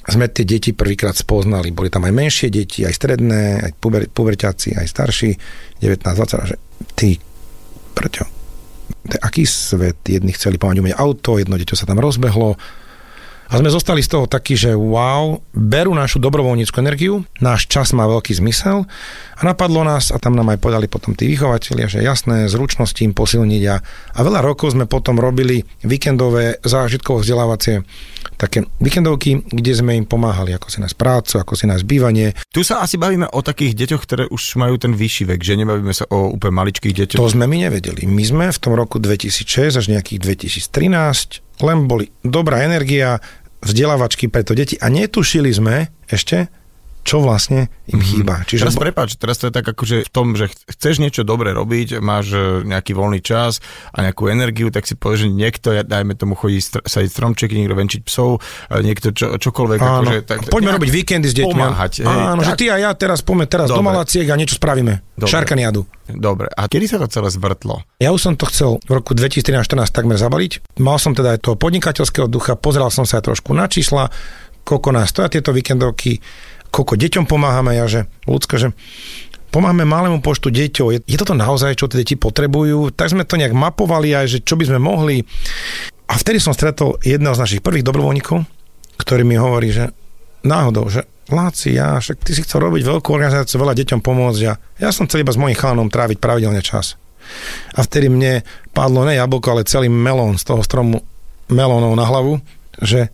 sme 0.07 0.31
tie 0.31 0.47
deti 0.47 0.71
prvýkrát 0.71 1.19
spoznali. 1.19 1.75
Boli 1.75 1.91
tam 1.91 2.07
aj 2.07 2.15
menšie 2.15 2.49
deti, 2.53 2.87
aj 2.87 2.95
stredné, 2.95 3.43
aj 3.67 3.71
puber, 3.83 4.07
puberťáci, 4.07 4.79
aj 4.79 4.87
starší, 4.87 5.31
19-20, 5.83 6.51
že 6.55 6.57
ty 6.95 7.19
Prečo? 7.97 8.29
Aký 9.25 9.49
svet? 9.49 10.05
Jedni 10.05 10.37
chceli 10.37 10.61
pomáhať 10.61 10.85
umieť 10.85 11.01
auto, 11.01 11.41
jedno 11.41 11.57
dieťa 11.57 11.77
sa 11.81 11.89
tam 11.89 11.97
rozbehlo. 11.97 12.61
A 13.47 13.63
sme 13.63 13.71
zostali 13.71 14.03
z 14.03 14.11
toho 14.11 14.27
takí, 14.27 14.59
že 14.59 14.75
wow, 14.75 15.39
berú 15.55 15.95
našu 15.95 16.19
dobrovoľníckú 16.19 16.77
energiu, 16.83 17.23
náš 17.39 17.71
čas 17.71 17.95
má 17.95 18.03
veľký 18.11 18.35
zmysel 18.35 18.87
a 19.39 19.41
napadlo 19.47 19.87
nás, 19.87 20.11
a 20.11 20.19
tam 20.19 20.35
nám 20.35 20.51
aj 20.51 20.59
podali 20.59 20.91
potom 20.91 21.15
tí 21.15 21.31
vychovateľia, 21.31 21.87
že 21.87 22.03
jasné, 22.03 22.51
zručnosti 22.51 22.99
im 23.07 23.15
posilniť 23.15 23.63
a, 23.71 23.77
a 24.17 24.19
veľa 24.21 24.43
rokov 24.43 24.75
sme 24.75 24.91
potom 24.91 25.23
robili 25.23 25.63
víkendové 25.87 26.59
zážitkovo 26.67 27.23
vzdelávacie 27.23 27.87
také 28.37 28.69
víkendovky, 28.79 29.49
kde 29.49 29.73
sme 29.73 29.97
im 29.97 30.05
pomáhali, 30.05 30.53
ako 30.53 30.69
si 30.69 30.79
nájsť 30.85 30.97
prácu, 30.97 31.35
ako 31.41 31.53
si 31.57 31.65
nájsť 31.65 31.87
bývanie. 31.89 32.37
Tu 32.53 32.61
sa 32.61 32.85
asi 32.85 33.01
bavíme 33.01 33.25
o 33.33 33.41
takých 33.41 33.73
deťoch, 33.73 34.03
ktoré 34.05 34.25
už 34.29 34.61
majú 34.61 34.77
ten 34.77 34.93
vyšší 34.93 35.33
vek, 35.33 35.41
že 35.41 35.57
nebavíme 35.57 35.95
sa 35.97 36.05
o 36.13 36.37
úplne 36.37 36.61
maličkých 36.61 36.95
deťoch. 36.95 37.21
To 37.21 37.33
sme 37.33 37.49
my 37.49 37.67
nevedeli. 37.69 38.05
My 38.05 38.23
sme 38.23 38.45
v 38.53 38.59
tom 38.61 38.77
roku 38.77 39.01
2006 39.01 39.81
až 39.81 39.87
nejakých 39.89 40.21
2013 40.69 41.46
len 41.63 41.89
boli 41.89 42.13
dobrá 42.21 42.65
energia, 42.65 43.21
vzdelávačky 43.65 44.29
pre 44.29 44.45
to 44.45 44.53
deti. 44.53 44.77
A 44.77 44.93
netušili 44.93 45.51
sme 45.53 45.89
ešte, 46.07 46.49
čo 47.07 47.23
vlastne 47.23 47.71
im 47.87 47.97
mm-hmm. 47.97 48.03
chýba. 48.03 48.35
Čiže... 48.43 48.67
Teraz 48.67 48.75
prepáč, 48.75 49.11
teraz 49.15 49.39
to 49.39 49.47
je 49.47 49.55
tak 49.55 49.63
akože 49.63 50.03
v 50.03 50.11
tom, 50.11 50.35
že 50.35 50.51
chceš 50.67 50.99
niečo 50.99 51.23
dobre 51.23 51.55
robiť, 51.55 52.03
máš 52.03 52.35
e, 52.35 52.67
nejaký 52.67 52.99
voľný 52.99 53.23
čas 53.23 53.63
a 53.95 54.03
nejakú 54.03 54.27
energiu, 54.27 54.75
tak 54.75 54.91
si 54.91 54.99
povieš, 54.99 55.25
že 55.25 55.29
niekto, 55.31 55.71
dajme 55.87 56.19
tomu, 56.19 56.35
chodí 56.35 56.59
str- 56.59 56.83
sadiť 56.83 57.11
stromčeky, 57.15 57.55
niekto 57.55 57.79
venčiť 57.79 58.03
psov, 58.03 58.43
niekto 58.83 59.15
čo, 59.15 59.39
čokoľvek. 59.39 59.79
Áno. 59.79 60.11
Akože, 60.11 60.19
tak, 60.27 60.39
Poďme 60.51 60.75
robiť 60.75 60.91
víkendy 60.91 61.31
s 61.31 61.35
deťmi. 61.39 61.55
Pomáhať. 61.55 62.03
Hej, 62.03 62.11
Áno, 62.11 62.43
tak. 62.43 62.49
že 62.51 62.53
ty 62.59 62.65
a 62.75 62.77
ja 62.83 62.91
teraz 62.99 63.23
poďme 63.23 63.47
teraz 63.47 63.71
dobre. 63.71 63.79
do 63.79 63.87
Malaciek 63.87 64.27
a 64.27 64.35
niečo 64.35 64.59
spravíme. 64.59 65.07
Dobre. 65.15 65.31
Šarkaniadu. 65.31 65.87
Dobre. 66.11 66.51
A 66.51 66.67
kedy 66.67 66.91
sa 66.91 66.99
to 66.99 67.07
celé 67.07 67.31
zvrtlo? 67.31 67.87
Ja 68.03 68.11
už 68.11 68.21
som 68.21 68.35
to 68.35 68.51
chcel 68.51 68.83
v 68.83 68.99
roku 68.99 69.15
2013-2014 69.15 69.95
takmer 69.95 70.19
zabaliť. 70.19 70.79
Mal 70.83 70.99
som 70.99 71.15
teda 71.15 71.39
aj 71.39 71.47
toho 71.47 71.55
podnikateľského 71.55 72.27
ducha, 72.27 72.59
pozeral 72.59 72.91
som 72.91 73.07
sa 73.07 73.23
aj 73.23 73.31
trošku 73.31 73.55
na 73.55 73.71
čísla, 73.71 74.11
koľko 74.67 74.91
nás 74.91 75.15
stoja 75.15 75.31
tieto 75.31 75.55
víkendovky, 75.55 76.19
koľko 76.71 76.95
deťom 76.97 77.25
pomáhame, 77.25 77.77
ja 77.77 77.87
že, 77.87 78.11
ľudské, 78.29 78.61
že 78.61 78.69
pomáhame 79.51 79.89
malému 79.89 80.21
počtu 80.21 80.53
deťov. 80.53 80.87
Je, 80.93 80.99
je 81.07 81.17
toto 81.17 81.33
naozaj, 81.33 81.79
čo 81.79 81.89
tie 81.89 82.03
deti 82.05 82.15
potrebujú? 82.19 82.93
Tak 82.93 83.15
sme 83.17 83.25
to 83.25 83.41
nejak 83.41 83.57
mapovali 83.57 84.13
aj, 84.13 84.27
že 84.27 84.39
čo 84.45 84.59
by 84.59 84.69
sme 84.69 84.79
mohli. 84.83 85.25
A 86.07 86.15
vtedy 86.15 86.39
som 86.39 86.55
stretol 86.55 87.01
jedného 87.03 87.35
z 87.35 87.43
našich 87.43 87.65
prvých 87.65 87.87
dobrovoľníkov, 87.87 88.47
ktorý 89.01 89.23
mi 89.27 89.35
hovorí, 89.41 89.75
že 89.75 89.91
náhodou, 90.47 90.87
že 90.87 91.03
Láci, 91.27 91.75
ja, 91.75 91.99
však 91.99 92.23
ty 92.23 92.39
si 92.39 92.47
chcel 92.47 92.63
robiť 92.63 92.87
veľkú 92.87 93.11
organizáciu, 93.11 93.59
veľa 93.59 93.75
deťom 93.75 93.99
pomôcť. 93.99 94.41
Ja, 94.47 94.55
ja 94.79 94.95
som 94.95 95.11
chcel 95.11 95.27
iba 95.27 95.35
s 95.35 95.41
mojím 95.41 95.59
chánom 95.59 95.91
tráviť 95.91 96.23
pravidelne 96.23 96.63
čas. 96.63 96.95
A 97.75 97.83
vtedy 97.83 98.07
mne 98.07 98.47
padlo 98.71 99.03
ne 99.03 99.19
jablko, 99.19 99.51
ale 99.51 99.67
celý 99.67 99.91
melón 99.91 100.39
z 100.39 100.47
toho 100.47 100.63
stromu 100.63 101.03
melónov 101.51 101.99
na 101.99 102.07
hlavu, 102.07 102.39
že 102.79 103.11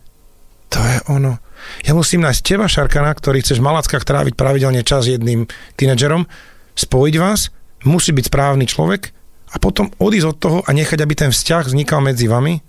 to 0.69 0.77
je 0.77 0.97
ono. 1.09 1.41
Ja 1.83 1.93
musím 1.97 2.23
nájsť 2.23 2.41
teba, 2.41 2.65
Šarkana, 2.69 3.11
ktorý 3.13 3.43
chceš 3.43 3.59
v 3.59 3.67
Malackách 3.67 4.03
tráviť 4.07 4.33
pravidelne 4.33 4.81
čas 4.81 5.09
jedným 5.09 5.47
tínedžerom, 5.79 6.27
spojiť 6.73 7.15
vás, 7.19 7.51
musí 7.85 8.15
byť 8.15 8.25
správny 8.27 8.65
človek 8.65 9.11
a 9.53 9.61
potom 9.61 9.91
odísť 10.01 10.27
od 10.27 10.37
toho 10.39 10.57
a 10.65 10.69
nechať, 10.73 10.99
aby 10.99 11.13
ten 11.13 11.31
vzťah 11.31 11.69
vznikal 11.69 12.01
medzi 12.01 12.25
vami 12.25 12.59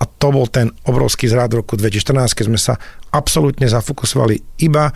a 0.00 0.04
to 0.08 0.28
bol 0.32 0.48
ten 0.48 0.72
obrovský 0.88 1.28
zrád 1.28 1.52
v 1.52 1.60
roku 1.60 1.76
2014, 1.76 2.32
keď 2.32 2.44
sme 2.48 2.60
sa 2.60 2.74
absolútne 3.12 3.68
zafokusovali 3.68 4.64
iba 4.64 4.88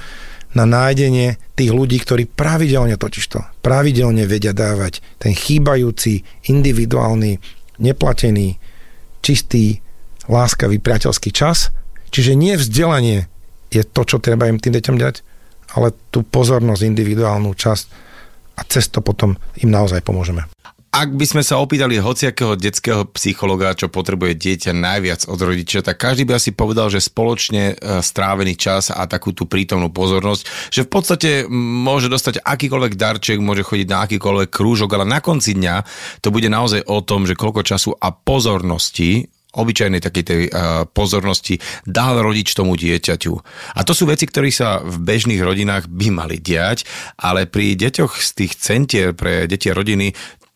na 0.54 0.64
nájdenie 0.64 1.36
tých 1.52 1.70
ľudí, 1.74 2.00
ktorí 2.00 2.30
pravidelne 2.30 2.96
totižto, 2.96 3.60
pravidelne 3.60 4.24
vedia 4.24 4.56
dávať 4.56 5.04
ten 5.20 5.34
chýbajúci, 5.36 6.24
individuálny, 6.48 7.36
neplatený, 7.82 8.56
čistý, 9.20 9.82
láskavý, 10.30 10.80
priateľský 10.80 11.30
čas. 11.34 11.74
Čiže 12.14 12.38
nie 12.38 12.54
vzdelanie 12.54 13.26
je 13.74 13.82
to, 13.82 14.06
čo 14.06 14.22
treba 14.22 14.46
im 14.46 14.62
tým 14.62 14.78
deťom 14.78 14.96
dať, 15.02 15.14
ale 15.74 15.90
tú 16.14 16.22
pozornosť, 16.22 16.86
individuálnu 16.86 17.50
časť 17.58 17.86
a 18.54 18.62
cez 18.70 18.86
to 18.86 19.02
potom 19.02 19.34
im 19.58 19.70
naozaj 19.74 19.98
pomôžeme. 20.06 20.46
Ak 20.94 21.10
by 21.10 21.26
sme 21.26 21.42
sa 21.42 21.58
opýtali 21.58 21.98
hociakého 21.98 22.54
detského 22.54 23.02
psychologa, 23.18 23.74
čo 23.74 23.90
potrebuje 23.90 24.38
dieťa 24.38 24.70
najviac 24.78 25.26
od 25.26 25.42
rodiča, 25.42 25.82
tak 25.82 25.98
každý 25.98 26.22
by 26.22 26.38
asi 26.38 26.54
povedal, 26.54 26.86
že 26.86 27.02
spoločne 27.02 27.74
e, 27.74 27.98
strávený 27.98 28.54
čas 28.54 28.94
a 28.94 29.02
takú 29.10 29.34
tú 29.34 29.50
prítomnú 29.50 29.90
pozornosť, 29.90 30.70
že 30.70 30.86
v 30.86 30.90
podstate 30.94 31.30
môže 31.50 32.06
dostať 32.06 32.46
akýkoľvek 32.46 32.94
darček, 32.94 33.42
môže 33.42 33.66
chodiť 33.66 33.90
na 33.90 34.06
akýkoľvek 34.06 34.54
krúžok, 34.54 34.94
ale 34.94 35.02
na 35.02 35.18
konci 35.18 35.58
dňa 35.58 35.82
to 36.22 36.30
bude 36.30 36.46
naozaj 36.46 36.86
o 36.86 37.02
tom, 37.02 37.26
že 37.26 37.34
koľko 37.34 37.66
času 37.66 37.98
a 37.98 38.14
pozornosti 38.14 39.33
obyčajnej 39.54 40.02
takej 40.02 40.24
tej 40.24 40.40
uh, 40.50 40.84
pozornosti 40.90 41.58
dal 41.86 42.20
rodič 42.20 42.52
tomu 42.52 42.74
dieťaťu. 42.74 43.32
A 43.78 43.80
to 43.86 43.94
sú 43.94 44.10
veci, 44.10 44.26
ktoré 44.26 44.50
sa 44.50 44.82
v 44.82 44.98
bežných 45.00 45.40
rodinách 45.40 45.86
by 45.86 46.08
mali 46.10 46.42
diať, 46.42 46.84
ale 47.18 47.46
pri 47.46 47.78
deťoch 47.78 48.18
z 48.18 48.28
tých 48.34 48.52
centier 48.58 49.14
pre 49.14 49.46
deti 49.46 49.70
a 49.70 49.78
rodiny 49.78 50.10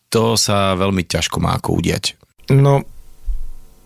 to 0.08 0.34
sa 0.40 0.74
veľmi 0.74 1.04
ťažko 1.04 1.38
má 1.38 1.56
ako 1.56 1.78
udiať. 1.78 2.16
No, 2.48 2.80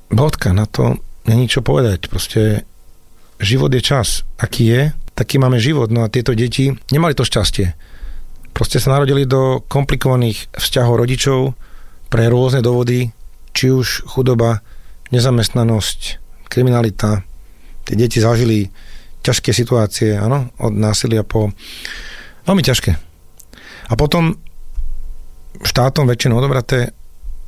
bodka, 0.08 0.54
na 0.54 0.70
to 0.70 1.02
není 1.26 1.50
čo 1.50 1.66
povedať. 1.66 2.06
Proste 2.06 2.62
život 3.42 3.74
je 3.74 3.82
čas. 3.82 4.22
Aký 4.38 4.70
je, 4.70 4.82
taký 5.18 5.42
máme 5.42 5.58
život. 5.58 5.90
No 5.90 6.06
a 6.06 6.12
tieto 6.12 6.32
deti 6.32 6.70
nemali 6.94 7.18
to 7.18 7.26
šťastie. 7.26 7.74
Proste 8.52 8.78
sa 8.78 8.94
narodili 8.94 9.26
do 9.26 9.64
komplikovaných 9.66 10.52
vzťahov 10.54 11.00
rodičov 11.02 11.40
pre 12.12 12.28
rôzne 12.28 12.60
dôvody, 12.60 13.10
či 13.56 13.72
už 13.72 14.04
chudoba, 14.06 14.60
nezamestnanosť, 15.12 16.00
kriminalita. 16.48 17.22
Tie 17.84 17.94
deti 17.94 18.18
zažili 18.18 18.72
ťažké 19.22 19.54
situácie, 19.54 20.18
áno, 20.18 20.50
od 20.58 20.74
násilia 20.74 21.22
po... 21.22 21.54
Veľmi 22.42 22.62
ťažké. 22.64 22.90
A 23.86 23.94
potom 23.94 24.34
štátom 25.62 26.08
väčšinou 26.10 26.42
odobraté, 26.42 26.90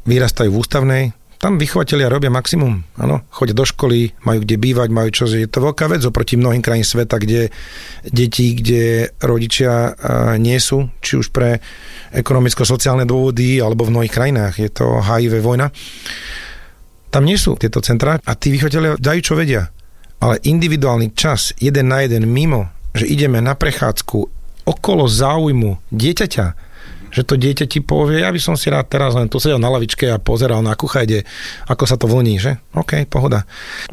vyrastajú 0.04 0.52
v 0.52 0.61
ústavnej, 0.61 1.04
tam 1.44 1.61
vychovatelia 1.61 2.09
robia 2.09 2.33
maximum, 2.33 2.80
áno, 2.97 3.21
chodia 3.28 3.52
do 3.52 3.68
školy, 3.68 4.16
majú 4.25 4.49
kde 4.49 4.56
bývať, 4.56 4.88
majú 4.88 5.09
čo, 5.12 5.28
je 5.28 5.44
to 5.44 5.61
veľká 5.61 5.92
vec 5.92 6.00
oproti 6.00 6.40
mnohým 6.40 6.64
krajín 6.64 6.88
sveta, 6.88 7.21
kde 7.21 7.52
deti, 8.00 8.56
kde 8.56 9.12
rodičia 9.21 9.92
nie 10.40 10.56
sú, 10.56 10.88
či 11.04 11.21
už 11.21 11.28
pre 11.37 11.61
ekonomicko-sociálne 12.16 13.04
dôvody, 13.04 13.61
alebo 13.61 13.85
v 13.85 13.92
mnohých 13.92 14.14
krajinách, 14.14 14.56
je 14.56 14.71
to 14.73 14.88
HIV 15.04 15.44
vojna. 15.44 15.68
Tam 17.14 17.23
nie 17.23 17.38
sú 17.38 17.54
tieto 17.54 17.78
centrá 17.78 18.18
a 18.18 18.33
tí 18.35 18.50
vychovatelia 18.50 18.99
dajú 18.99 19.21
čo 19.23 19.38
vedia. 19.38 19.71
Ale 20.18 20.42
individuálny 20.42 21.14
čas, 21.14 21.54
jeden 21.62 21.94
na 21.94 22.02
jeden, 22.02 22.26
mimo, 22.26 22.75
že 22.90 23.06
ideme 23.06 23.38
na 23.38 23.54
prechádzku 23.54 24.18
okolo 24.66 25.06
záujmu 25.06 25.78
dieťaťa, 25.94 26.47
že 27.14 27.23
to 27.23 27.38
dieťa 27.38 27.71
ti 27.71 27.78
povie, 27.78 28.26
ja 28.26 28.35
by 28.35 28.40
som 28.42 28.59
si 28.59 28.66
rád 28.66 28.90
teraz 28.90 29.14
len 29.14 29.30
tu 29.30 29.38
sedel 29.38 29.62
na 29.62 29.71
lavičke 29.71 30.11
a 30.11 30.18
pozeral 30.18 30.59
na 30.66 30.75
kuchajde, 30.75 31.23
ako 31.71 31.85
sa 31.87 31.94
to 31.94 32.11
vlní, 32.11 32.42
že? 32.42 32.59
OK, 32.75 33.06
pohoda. 33.06 33.47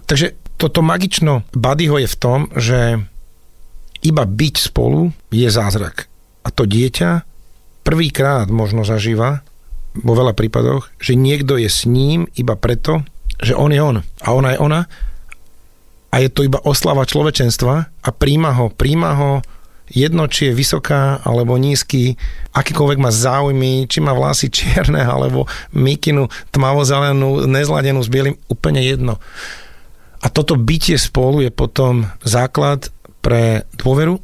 Takže 0.09 0.57
toto 0.57 0.81
magično 0.81 1.45
Buddyho 1.53 2.01
je 2.01 2.09
v 2.09 2.17
tom, 2.17 2.49
že 2.57 2.97
iba 4.01 4.23
byť 4.25 4.55
spolu 4.57 5.13
je 5.29 5.45
zázrak. 5.45 6.09
A 6.41 6.49
to 6.49 6.65
dieťa 6.65 7.21
prvýkrát 7.85 8.49
možno 8.49 8.81
zažíva 8.81 9.45
vo 9.93 10.13
veľa 10.15 10.33
prípadoch, 10.33 10.89
že 10.97 11.19
niekto 11.19 11.59
je 11.59 11.69
s 11.69 11.85
ním 11.85 12.25
iba 12.33 12.57
preto, 12.57 13.03
že 13.41 13.57
on 13.57 13.73
je 13.73 13.81
on 13.81 13.97
a 13.99 14.27
ona 14.31 14.53
je 14.53 14.59
ona 14.61 14.81
a 16.11 16.15
je 16.19 16.29
to 16.29 16.45
iba 16.45 16.59
oslava 16.61 17.07
človečenstva 17.07 17.73
a 17.87 18.09
príjma 18.11 18.51
ho, 18.55 18.69
príjma 18.69 19.11
ho 19.15 19.31
jedno, 19.91 20.27
či 20.27 20.51
je 20.51 20.57
vysoká 20.57 21.19
alebo 21.23 21.59
nízky, 21.59 22.15
akýkoľvek 22.55 22.99
má 22.99 23.11
záujmy, 23.11 23.87
či 23.91 23.99
má 23.99 24.15
vlasy 24.15 24.47
čierne 24.47 25.03
alebo 25.13 25.47
mikinu 25.75 26.31
tmavozelenú, 26.55 27.47
nezladenú 27.47 27.99
s 28.03 28.11
bielým, 28.11 28.35
úplne 28.47 28.83
jedno. 28.83 29.19
A 30.21 30.29
toto 30.29 30.53
bytie 30.53 31.01
spolu 31.01 31.41
je 31.41 31.51
potom 31.51 32.05
základ 32.21 32.93
pre 33.25 33.65
dôveru. 33.73 34.21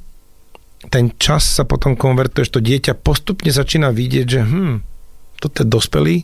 Ten 0.94 1.10
čas 1.18 1.58
sa 1.58 1.66
potom 1.66 1.98
konvertuje, 1.98 2.46
že 2.46 2.54
to 2.54 2.62
dieťa 2.62 2.94
postupne 3.02 3.50
začína 3.50 3.90
vidieť, 3.90 4.26
že 4.30 4.42
hm, 4.46 4.76
toto 5.42 5.66
je 5.66 5.68
dospelý, 5.68 6.16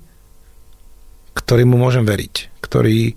ktorý 1.33 1.65
mu 1.65 1.81
môžem 1.81 2.05
veriť, 2.05 2.52
ktorý 2.73 3.13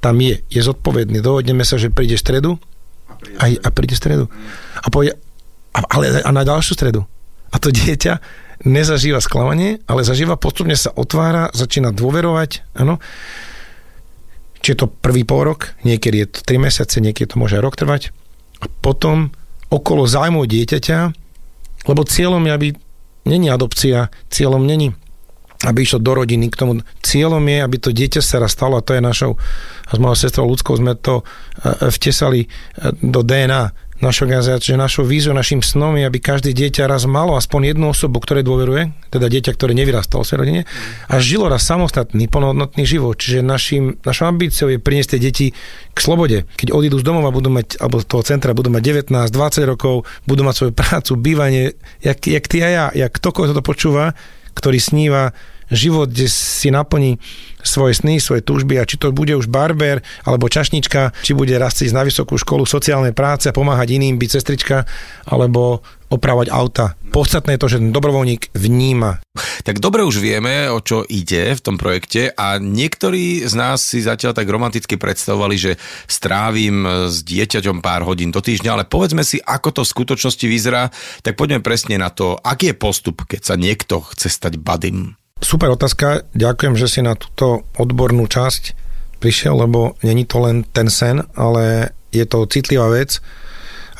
tam 0.00 0.16
je, 0.16 0.40
je 0.48 0.64
zodpovedný. 0.64 1.20
Dohodneme 1.20 1.60
sa, 1.60 1.76
že 1.76 1.92
príde 1.92 2.16
stredu 2.16 2.56
a, 3.36 3.52
a 3.52 3.68
príde 3.68 3.92
stredu. 3.92 4.32
A 4.80 4.88
povie, 4.88 5.12
a, 5.76 5.80
ale 5.92 6.24
a 6.24 6.30
na 6.32 6.40
ďalšiu 6.40 6.72
stredu. 6.72 7.04
A 7.52 7.60
to 7.60 7.68
dieťa 7.76 8.24
nezažíva 8.64 9.20
sklamanie, 9.20 9.84
ale 9.84 10.08
zažíva, 10.08 10.40
postupne 10.40 10.72
sa 10.72 10.88
otvára, 10.96 11.52
začína 11.52 11.92
dôverovať, 11.92 12.64
áno. 12.80 12.96
Či 14.64 14.72
je 14.72 14.78
to 14.80 14.88
prvý 14.88 15.28
pol 15.28 15.44
rok, 15.44 15.76
niekedy 15.84 16.24
je 16.24 16.28
to 16.32 16.40
3 16.48 16.64
mesiace, 16.64 16.96
niekedy 16.96 17.28
to 17.28 17.36
môže 17.36 17.60
rok 17.60 17.76
trvať. 17.76 18.16
A 18.64 18.72
potom 18.80 19.36
okolo 19.68 20.08
zájmu 20.08 20.48
dieťaťa, 20.48 21.12
lebo 21.84 22.08
cieľom 22.08 22.40
je, 22.48 22.52
aby 22.56 22.68
není 23.28 23.52
adopcia, 23.52 24.08
cieľom 24.32 24.64
není 24.64 24.96
aby 25.64 25.82
išlo 25.82 25.98
do 25.98 26.12
rodiny 26.12 26.52
k 26.52 26.58
tomu. 26.60 26.72
Cieľom 27.00 27.42
je, 27.48 27.58
aby 27.64 27.76
to 27.80 27.90
dieťa 27.90 28.20
sa 28.20 28.38
raz 28.38 28.52
stalo, 28.52 28.78
a 28.78 28.84
to 28.84 28.92
je 28.92 29.00
našou, 29.00 29.40
a 29.88 29.92
s 29.96 29.98
mojou 29.98 30.16
sestrou 30.16 30.44
ľudskou 30.48 30.76
sme 30.76 30.92
to 30.94 31.20
e, 31.20 31.88
vtesali 31.88 32.44
e, 32.44 32.48
do 33.00 33.24
DNA 33.24 33.84
našu 34.02 34.26
organizáciu, 34.26 34.74
že 34.74 34.78
našou 34.78 35.04
víziou, 35.06 35.32
našim 35.32 35.62
snom 35.62 35.94
je, 35.94 36.04
aby 36.04 36.18
každé 36.20 36.50
dieťa 36.50 36.90
raz 36.90 37.06
malo 37.06 37.38
aspoň 37.38 37.72
jednu 37.72 37.94
osobu, 37.94 38.18
ktoré 38.18 38.42
dôveruje, 38.42 38.90
teda 39.08 39.30
dieťa, 39.30 39.54
ktoré 39.54 39.72
nevyrastalo 39.72 40.26
v 40.26 40.34
rodine 40.34 40.62
a 41.08 41.14
žilo 41.22 41.46
raz 41.46 41.64
samostatný, 41.64 42.26
plnohodnotný 42.26 42.82
život. 42.82 43.16
Čiže 43.16 43.40
našim, 43.40 43.96
našou 44.02 44.28
ambíciou 44.28 44.68
je 44.68 44.82
priniesť 44.82 45.16
tie 45.16 45.20
deti 45.22 45.46
k 45.94 45.98
slobode. 45.98 46.44
Keď 46.58 46.74
odídu 46.74 46.98
z 46.98 47.06
domova, 47.06 47.30
budú 47.30 47.54
mať, 47.54 47.78
alebo 47.78 48.02
z 48.02 48.06
toho 48.10 48.22
centra 48.26 48.50
budú 48.52 48.68
mať 48.74 49.08
19, 49.08 49.30
20 49.30 49.70
rokov, 49.70 50.04
budú 50.26 50.42
mať 50.42 50.54
svoju 50.58 50.72
prácu, 50.74 51.12
bývanie, 51.16 51.78
jak, 52.02 52.18
jak 52.26 52.44
ty 52.50 52.66
a 52.66 52.68
ja, 52.68 52.84
jak 52.92 53.14
ktokoľvek 53.14 53.56
to 53.56 53.62
počúva, 53.62 54.12
ktorý 54.58 54.78
sníva, 54.82 55.32
život, 55.70 56.10
kde 56.10 56.28
si 56.28 56.68
naplní 56.72 57.20
svoje 57.64 57.96
sny, 57.96 58.20
svoje 58.20 58.44
túžby 58.44 58.76
a 58.76 58.84
či 58.84 59.00
to 59.00 59.10
bude 59.10 59.32
už 59.32 59.48
barber 59.48 60.04
alebo 60.22 60.52
čašnička, 60.52 61.16
či 61.24 61.32
bude 61.32 61.56
raz 61.56 61.80
ísť 61.80 61.96
na 61.96 62.04
vysokú 62.04 62.36
školu 62.36 62.68
sociálnej 62.68 63.16
práce 63.16 63.48
a 63.48 63.56
pomáhať 63.56 63.96
iným, 63.96 64.20
byť 64.20 64.30
sestrička, 64.30 64.84
alebo 65.24 65.80
opravovať 66.12 66.48
auta. 66.52 66.94
Podstatné 67.10 67.56
je 67.56 67.60
to, 67.64 67.70
že 67.72 67.80
ten 67.82 67.90
dobrovoľník 67.90 68.54
vníma. 68.54 69.24
Tak 69.66 69.82
dobre 69.82 70.06
už 70.06 70.22
vieme, 70.22 70.70
o 70.70 70.78
čo 70.78 71.02
ide 71.02 71.56
v 71.56 71.64
tom 71.64 71.74
projekte 71.80 72.30
a 72.30 72.60
niektorí 72.60 73.42
z 73.42 73.54
nás 73.56 73.82
si 73.82 74.04
zatiaľ 74.04 74.36
tak 74.36 74.46
romanticky 74.46 74.94
predstavovali, 74.94 75.56
že 75.58 75.72
strávim 76.06 77.08
s 77.10 77.24
dieťaťom 77.24 77.82
pár 77.82 78.06
hodín 78.06 78.30
do 78.30 78.38
týždňa, 78.38 78.70
ale 78.70 78.84
povedzme 78.86 79.26
si, 79.26 79.42
ako 79.42 79.80
to 79.80 79.80
v 79.82 79.92
skutočnosti 79.96 80.46
vyzerá, 80.46 80.92
tak 81.24 81.34
poďme 81.34 81.64
presne 81.64 81.98
na 81.98 82.12
to, 82.12 82.38
aký 82.38 82.70
je 82.70 82.76
postup, 82.78 83.26
keď 83.26 83.40
sa 83.42 83.54
niekto 83.58 84.04
chce 84.14 84.28
stať 84.30 84.60
badym. 84.60 85.18
Super 85.44 85.76
otázka, 85.76 86.24
ďakujem, 86.32 86.72
že 86.72 86.88
si 86.88 87.04
na 87.04 87.12
túto 87.20 87.68
odbornú 87.76 88.24
časť 88.24 88.72
prišiel, 89.20 89.60
lebo 89.60 89.92
není 90.00 90.24
to 90.24 90.40
len 90.40 90.64
ten 90.64 90.88
sen, 90.88 91.20
ale 91.36 91.92
je 92.16 92.24
to 92.24 92.48
citlivá 92.48 92.88
vec. 92.88 93.20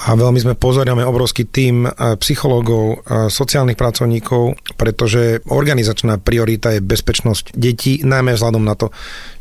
A 0.09 0.17
veľmi 0.17 0.41
sme 0.41 0.57
pozoriame 0.57 1.05
obrovský 1.05 1.45
tým 1.45 1.85
psychológov, 2.19 3.05
sociálnych 3.29 3.77
pracovníkov, 3.77 4.57
pretože 4.81 5.45
organizačná 5.47 6.17
priorita 6.17 6.73
je 6.75 6.81
bezpečnosť 6.81 7.53
detí, 7.53 8.01
najmä 8.01 8.35
vzhľadom 8.35 8.65
na 8.65 8.75
to, 8.75 8.89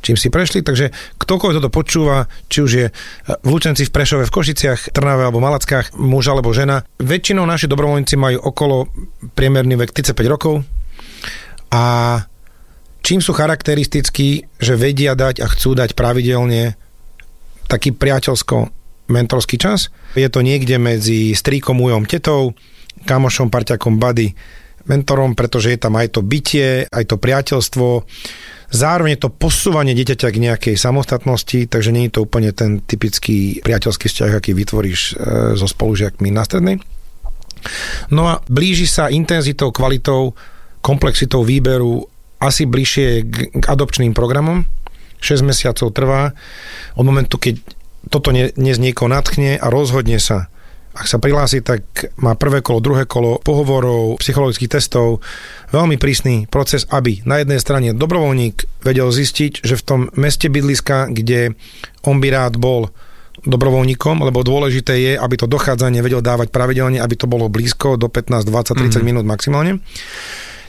čím 0.03 0.19
si 0.19 0.27
prešli. 0.27 0.59
Takže 0.59 0.91
ktokoľvek 1.23 1.57
toto 1.57 1.71
počúva, 1.71 2.27
či 2.51 2.59
už 2.67 2.71
je 2.83 2.87
v 3.23 3.47
Lučenci, 3.47 3.87
v 3.87 3.95
Prešove, 3.95 4.27
v 4.27 4.35
Košiciach, 4.35 4.91
Trnave 4.91 5.23
alebo 5.23 5.39
Malackách, 5.39 5.95
muž 5.95 6.27
alebo 6.29 6.51
žena, 6.51 6.83
väčšinou 6.99 7.47
naši 7.47 7.71
dobrovoľníci 7.71 8.19
majú 8.19 8.43
okolo 8.43 8.91
priemerný 9.39 9.79
vek 9.79 9.95
35 9.95 10.19
rokov, 10.27 10.67
a 11.73 11.83
čím 13.01 13.17
sú 13.17 13.33
charakteristickí, 13.33 14.45
že 14.61 14.77
vedia 14.77 15.17
dať 15.17 15.41
a 15.41 15.49
chcú 15.49 15.73
dať 15.73 15.97
pravidelne 15.97 16.77
taký 17.65 17.97
priateľsko 17.97 18.69
mentorský 19.09 19.57
čas. 19.57 19.89
Je 20.13 20.29
to 20.29 20.45
niekde 20.45 20.77
medzi 20.77 21.33
strýkom, 21.33 21.81
ujom, 21.81 22.05
tetou, 22.05 22.53
kamošom, 23.09 23.49
parťakom, 23.49 23.97
buddy, 23.97 24.37
mentorom, 24.85 25.33
pretože 25.33 25.73
je 25.73 25.79
tam 25.81 25.97
aj 25.97 26.13
to 26.13 26.21
bytie, 26.21 26.85
aj 26.87 27.03
to 27.09 27.15
priateľstvo, 27.17 27.87
zároveň 28.69 29.15
to 29.17 29.31
posúvanie 29.31 29.95
dieťaťa 29.95 30.29
k 30.29 30.43
nejakej 30.43 30.75
samostatnosti, 30.75 31.71
takže 31.71 31.89
nie 31.95 32.07
je 32.07 32.19
to 32.19 32.25
úplne 32.27 32.51
ten 32.51 32.83
typický 32.83 33.63
priateľský 33.63 34.05
vzťah, 34.11 34.31
aký 34.37 34.51
vytvoríš 34.51 35.01
e, 35.01 35.13
so 35.55 35.67
spolužiakmi 35.67 36.29
na 36.29 36.43
strednej. 36.43 36.77
No 38.11 38.27
a 38.27 38.43
blíži 38.51 38.83
sa 38.83 39.07
intenzitou, 39.07 39.71
kvalitou 39.71 40.35
komplexitou 40.83 41.47
výberu 41.47 42.03
asi 42.43 42.67
bližšie 42.67 43.07
k, 43.23 43.63
adopčným 43.63 44.11
programom. 44.11 44.67
6 45.23 45.39
mesiacov 45.47 45.95
trvá. 45.95 46.35
Od 46.99 47.07
momentu, 47.07 47.39
keď 47.39 47.63
toto 48.11 48.35
dnes 48.35 48.75
niekoho 48.75 49.07
natchne 49.07 49.55
a 49.55 49.71
rozhodne 49.71 50.19
sa, 50.19 50.51
ak 50.93 51.07
sa 51.09 51.17
prihlási, 51.17 51.63
tak 51.63 52.11
má 52.19 52.35
prvé 52.35 52.59
kolo, 52.59 52.83
druhé 52.83 53.07
kolo 53.07 53.39
pohovorov, 53.41 54.19
psychologických 54.19 54.77
testov, 54.77 55.23
veľmi 55.71 55.97
prísny 55.97 56.45
proces, 56.51 56.85
aby 56.91 57.23
na 57.25 57.41
jednej 57.41 57.57
strane 57.57 57.95
dobrovoľník 57.95 58.83
vedel 58.85 59.09
zistiť, 59.09 59.63
že 59.63 59.79
v 59.79 59.85
tom 59.87 59.99
meste 60.13 60.51
bydliska, 60.51 61.09
kde 61.09 61.57
on 62.05 62.19
by 62.19 62.27
rád 62.29 62.61
bol 62.61 62.93
dobrovoľníkom, 63.41 64.21
lebo 64.21 64.45
dôležité 64.45 64.93
je, 65.01 65.13
aby 65.17 65.35
to 65.35 65.49
dochádzanie 65.49 66.05
vedel 66.05 66.21
dávať 66.21 66.53
pravidelne, 66.53 67.01
aby 67.01 67.15
to 67.17 67.25
bolo 67.25 67.49
blízko 67.49 67.97
do 67.97 68.05
15, 68.05 68.45
20, 68.45 68.77
30 68.77 68.77
mm-hmm. 68.77 69.01
minút 69.01 69.25
maximálne. 69.25 69.81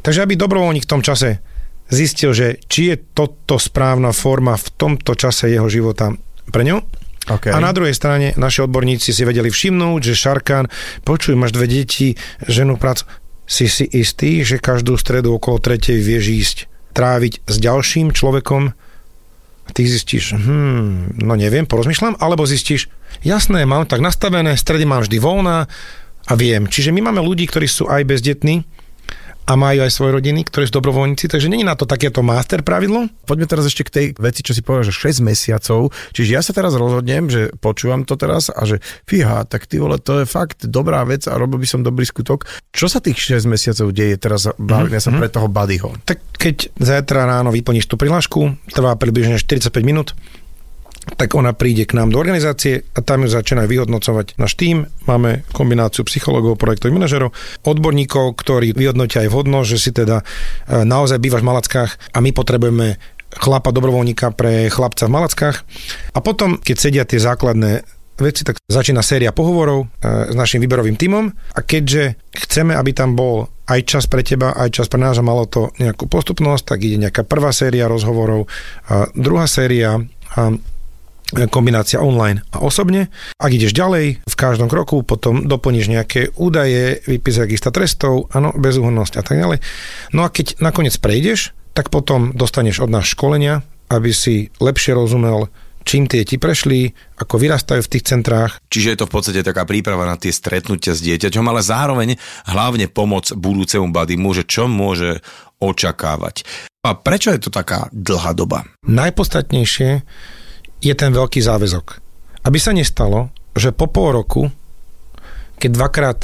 Takže 0.05 0.21
aby 0.21 0.37
dobrovoľník 0.37 0.85
v 0.85 0.93
tom 0.93 1.01
čase 1.01 1.41
zistil, 1.89 2.37
že 2.37 2.61
či 2.69 2.93
je 2.93 2.97
toto 3.17 3.57
správna 3.57 4.13
forma 4.13 4.53
v 4.61 4.69
tomto 4.77 5.17
čase 5.17 5.49
jeho 5.49 5.69
života 5.73 6.13
pre 6.53 6.63
ňu. 6.65 6.85
Okay. 7.25 7.49
A 7.49 7.57
na 7.57 7.73
druhej 7.73 7.97
strane 7.97 8.37
naši 8.37 8.69
odborníci 8.69 9.17
si 9.17 9.25
vedeli 9.25 9.49
všimnúť, 9.49 10.01
že 10.13 10.13
Šarkán, 10.13 10.69
počuj, 11.09 11.33
máš 11.41 11.57
dve 11.57 11.65
deti, 11.73 12.21
ženu, 12.45 12.77
prácu. 12.77 13.09
Si 13.49 13.65
si 13.65 13.89
istý, 13.89 14.45
že 14.45 14.61
každú 14.61 15.01
stredu 15.01 15.33
okolo 15.33 15.57
tretej 15.57 16.01
vieš 16.05 16.25
ísť 16.29 16.57
tráviť 16.93 17.49
s 17.49 17.57
ďalším 17.61 18.13
človekom 18.13 18.77
a 19.65 19.71
ty 19.73 19.89
zistíš, 19.89 20.37
hm, 20.37 21.17
no 21.25 21.33
neviem, 21.33 21.65
porozmýšľam, 21.65 22.21
alebo 22.21 22.45
zistíš, 22.45 22.93
jasné, 23.25 23.65
mám 23.65 23.89
tak 23.89 24.05
nastavené, 24.05 24.61
stredy 24.61 24.85
mám 24.85 25.01
vždy 25.09 25.17
voľná 25.17 25.65
a 26.29 26.33
viem. 26.37 26.69
Čiže 26.69 26.93
my 26.93 27.09
máme 27.09 27.25
ľudí, 27.25 27.49
ktorí 27.49 27.65
sú 27.65 27.89
aj 27.89 28.05
bezdetní, 28.05 28.69
a 29.45 29.53
majú 29.61 29.85
aj 29.85 29.93
svoje 29.93 30.17
rodiny, 30.17 30.49
ktorí 30.49 30.65
sú 30.69 30.81
dobrovoľníci, 30.81 31.29
takže 31.29 31.53
není 31.53 31.69
na 31.69 31.77
to 31.77 31.85
takéto 31.85 32.25
master 32.25 32.65
pravidlo. 32.65 33.13
Poďme 33.29 33.45
teraz 33.45 33.69
ešte 33.69 33.85
k 33.85 33.91
tej 33.93 34.07
veci, 34.17 34.41
čo 34.41 34.57
si 34.57 34.65
povedal, 34.65 34.89
že 34.89 34.97
6 34.97 35.21
mesiacov. 35.21 35.93
Čiže 36.17 36.31
ja 36.33 36.41
sa 36.41 36.57
teraz 36.57 36.73
rozhodnem, 36.73 37.29
že 37.29 37.53
počúvam 37.61 38.09
to 38.09 38.17
teraz 38.17 38.49
a 38.49 38.65
že 38.65 38.81
fíha, 39.05 39.45
tak 39.45 39.69
ty 39.69 39.77
vole, 39.77 40.01
to 40.01 40.25
je 40.25 40.27
fakt 40.27 40.65
dobrá 40.65 41.05
vec 41.05 41.29
a 41.29 41.37
robil 41.37 41.61
by 41.61 41.69
som 41.69 41.85
dobrý 41.85 42.09
skutok. 42.09 42.49
Čo 42.73 42.89
sa 42.89 43.05
tých 43.05 43.21
6 43.21 43.45
mesiacov 43.45 43.93
deje 43.93 44.17
teraz, 44.17 44.49
bavíme 44.57 44.97
mm-hmm. 44.97 45.05
sa 45.05 45.13
mhm. 45.13 45.21
pre 45.21 45.29
toho 45.29 45.49
buddyho? 45.53 45.89
Tak 46.09 46.19
keď 46.41 46.57
zajtra 46.81 47.29
ráno 47.29 47.53
vyplníš 47.53 47.89
tú 47.89 48.01
prihlášku, 48.01 48.57
trvá 48.73 48.97
približne 48.97 49.37
45 49.37 49.69
minút, 49.85 50.17
tak 51.17 51.37
ona 51.37 51.53
príde 51.53 51.85
k 51.85 51.97
nám 51.97 52.11
do 52.11 52.21
organizácie 52.21 52.85
a 52.97 53.05
tam 53.05 53.25
ju 53.25 53.29
začína 53.31 53.69
vyhodnocovať 53.69 54.41
náš 54.41 54.57
tým. 54.57 54.89
Máme 55.05 55.45
kombináciu 55.53 56.03
psychológov, 56.09 56.57
projektových 56.57 56.97
manažerov, 56.97 57.31
odborníkov, 57.65 58.35
ktorí 58.41 58.73
vyhodnotia 58.73 59.25
aj 59.25 59.33
vhodnosť, 59.33 59.69
že 59.69 59.79
si 59.79 59.91
teda 59.93 60.21
e, 60.21 60.25
naozaj 60.83 61.21
bývaš 61.21 61.45
v 61.45 61.49
Malackách 61.53 61.91
a 62.13 62.19
my 62.25 62.31
potrebujeme 62.33 62.97
chlapa 63.35 63.75
dobrovoľníka 63.75 64.31
pre 64.33 64.71
chlapca 64.71 65.11
v 65.11 65.15
Malackách. 65.15 65.57
A 66.15 66.19
potom, 66.23 66.57
keď 66.57 66.77
sedia 66.79 67.05
tie 67.05 67.19
základné 67.19 67.83
veci, 68.15 68.47
tak 68.47 68.63
začína 68.71 69.03
séria 69.03 69.35
pohovorov 69.35 69.91
e, 70.01 70.31
s 70.31 70.35
našim 70.39 70.63
výberovým 70.63 70.95
tímom 70.95 71.35
a 71.35 71.61
keďže 71.61 72.15
chceme, 72.31 72.73
aby 72.75 72.95
tam 72.95 73.19
bol 73.19 73.51
aj 73.67 73.81
čas 73.89 74.05
pre 74.07 74.21
teba, 74.21 74.55
aj 74.55 74.71
čas 74.71 74.87
pre 74.87 75.01
nás 75.01 75.19
a 75.19 75.25
malo 75.25 75.49
to 75.49 75.73
nejakú 75.81 76.07
postupnosť, 76.07 76.77
tak 76.77 76.85
ide 76.85 77.01
nejaká 77.01 77.25
prvá 77.25 77.51
séria 77.51 77.89
rozhovorov, 77.89 78.47
a 78.87 79.09
druhá 79.17 79.49
séria 79.49 79.99
a 80.37 80.55
kombinácia 81.49 82.03
online 82.03 82.45
a 82.53 82.61
osobne. 82.61 83.09
Ak 83.41 83.51
ideš 83.51 83.73
ďalej, 83.73 84.21
v 84.23 84.37
každom 84.37 84.69
kroku 84.69 85.03
potom 85.03 85.49
doplníš 85.49 85.89
nejaké 85.89 86.21
údaje, 86.37 87.01
vypis 87.09 87.41
registra 87.41 87.73
trestov, 87.73 88.29
áno, 88.31 88.53
bezúhodnosť 88.55 89.15
a 89.19 89.23
tak 89.25 89.37
ďalej. 89.41 89.59
No 90.13 90.27
a 90.27 90.29
keď 90.29 90.61
nakoniec 90.61 90.95
prejdeš, 91.01 91.57
tak 91.75 91.91
potom 91.91 92.31
dostaneš 92.37 92.87
od 92.87 92.91
nás 92.93 93.09
školenia, 93.09 93.67
aby 93.91 94.15
si 94.15 94.49
lepšie 94.63 94.95
rozumel, 94.95 95.51
čím 95.85 96.09
tie 96.09 96.25
ti 96.25 96.41
prešli, 96.41 96.95
ako 97.19 97.37
vyrastajú 97.37 97.83
v 97.85 97.93
tých 97.93 98.05
centrách. 98.09 98.63
Čiže 98.71 98.91
je 98.95 98.99
to 99.03 99.09
v 99.11 99.15
podstate 99.15 99.41
taká 99.45 99.67
príprava 99.69 100.09
na 100.09 100.17
tie 100.17 100.33
stretnutia 100.33 100.97
s 100.97 101.05
dieťaťom, 101.05 101.45
ale 101.45 101.61
zároveň 101.61 102.09
hlavne 102.49 102.89
pomoc 102.89 103.29
budúcemu 103.35 103.91
badimu, 103.93 104.33
že 104.33 104.49
čo 104.49 104.71
môže 104.71 105.21
očakávať. 105.61 106.47
A 106.85 106.97
prečo 106.97 107.33
je 107.33 107.41
to 107.41 107.51
taká 107.53 107.89
dlhá 107.93 108.37
doba? 108.37 108.69
Najpodstatnejšie 108.85 110.05
je 110.85 110.95
ten 110.95 111.11
veľký 111.11 111.41
záväzok. 111.41 112.05
Aby 112.45 112.59
sa 112.61 112.77
nestalo, 112.77 113.33
že 113.57 113.73
po 113.73 113.89
pol 113.89 114.13
roku, 114.13 114.53
keď 115.57 115.71
dvakrát 115.73 116.19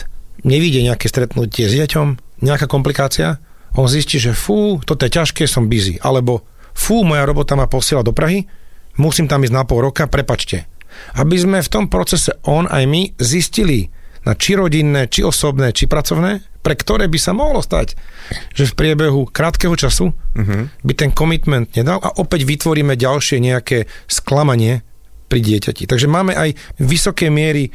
nevidie 0.45 0.85
nejaké 0.85 1.09
stretnutie 1.09 1.65
s 1.65 1.73
dieťom, 1.73 2.21
nejaká 2.45 2.69
komplikácia, 2.69 3.41
on 3.73 3.89
zistí, 3.89 4.21
že 4.21 4.37
fú, 4.37 4.83
toto 4.85 5.07
je 5.07 5.15
ťažké, 5.17 5.49
som 5.49 5.71
busy. 5.71 5.97
Alebo 6.03 6.45
fú, 6.77 7.07
moja 7.07 7.25
robota 7.25 7.57
ma 7.57 7.71
posiela 7.71 8.05
do 8.05 8.13
Prahy, 8.13 8.45
musím 8.99 9.31
tam 9.31 9.47
ísť 9.47 9.55
na 9.55 9.65
pol 9.65 9.81
roka, 9.81 10.11
prepačte. 10.11 10.67
Aby 11.17 11.39
sme 11.39 11.59
v 11.63 11.73
tom 11.73 11.87
procese 11.87 12.35
on 12.45 12.67
aj 12.67 12.85
my 12.85 13.15
zistili, 13.17 13.89
na 14.27 14.37
či 14.37 14.53
rodinné, 14.59 15.09
či 15.09 15.25
osobné, 15.25 15.73
či 15.73 15.89
pracovné, 15.89 16.50
pre 16.61 16.77
ktoré 16.77 17.09
by 17.09 17.19
sa 17.19 17.33
mohlo 17.33 17.65
stať, 17.65 17.97
že 18.53 18.69
v 18.69 18.77
priebehu 18.77 19.25
krátkeho 19.33 19.73
času 19.73 20.13
uh-huh. 20.13 20.69
by 20.85 20.93
ten 20.93 21.11
commitment 21.11 21.73
nedal 21.73 22.01
a 22.05 22.13
opäť 22.21 22.45
vytvoríme 22.45 23.01
ďalšie 23.01 23.41
nejaké 23.41 23.89
sklamanie 24.05 24.85
pri 25.31 25.41
dieťati. 25.41 25.87
Takže 25.89 26.11
máme 26.11 26.37
aj 26.37 26.59
vysoké 26.83 27.31
miery 27.33 27.71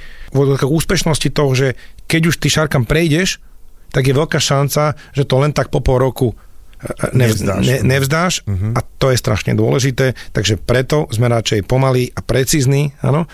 úspešnosti 0.62 1.30
toho, 1.32 1.52
že 1.56 1.68
keď 2.06 2.22
už 2.30 2.36
ty 2.38 2.48
šarkam 2.52 2.86
prejdeš, 2.86 3.42
tak 3.90 4.06
je 4.06 4.14
veľká 4.14 4.38
šanca, 4.38 5.00
že 5.16 5.24
to 5.24 5.36
len 5.40 5.56
tak 5.56 5.72
po 5.72 5.80
pol 5.80 6.04
roku 6.04 6.36
e, 6.36 6.36
e, 6.36 7.16
nevzdáš, 7.16 7.64
ne, 7.64 7.78
nevzdáš 7.82 8.44
uh-huh. 8.44 8.76
a 8.76 8.84
to 9.00 9.10
je 9.10 9.18
strašne 9.18 9.56
dôležité, 9.56 10.14
takže 10.36 10.60
preto 10.60 11.08
sme 11.16 11.32
radšej 11.32 11.64
pomalí 11.64 12.12
a 12.12 12.20
precízni, 12.20 12.92
áno, 13.00 13.26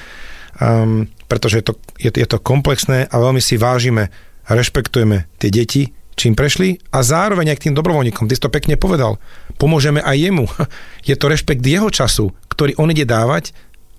um, 0.62 1.10
pretože 1.26 1.60
je 1.60 1.66
to, 1.66 1.74
je, 1.98 2.14
je 2.14 2.28
to 2.30 2.38
komplexné 2.38 3.10
a 3.10 3.16
veľmi 3.18 3.42
si 3.42 3.58
vážime 3.58 4.14
rešpektujeme 4.54 5.28
tie 5.38 5.50
deti, 5.54 5.92
čím 6.16 6.38
prešli 6.38 6.78
a 6.94 7.02
zároveň 7.02 7.54
aj 7.54 7.58
k 7.58 7.64
tým 7.70 7.76
dobrovoľníkom. 7.78 8.28
Ty 8.30 8.34
si 8.38 8.44
to 8.44 8.54
pekne 8.54 8.76
povedal. 8.78 9.18
Pomôžeme 9.58 10.04
aj 10.04 10.18
jemu. 10.18 10.46
Je 11.08 11.16
to 11.18 11.32
rešpekt 11.32 11.64
jeho 11.66 11.90
času, 11.90 12.36
ktorý 12.52 12.78
on 12.78 12.92
ide 12.94 13.08
dávať, 13.08 13.56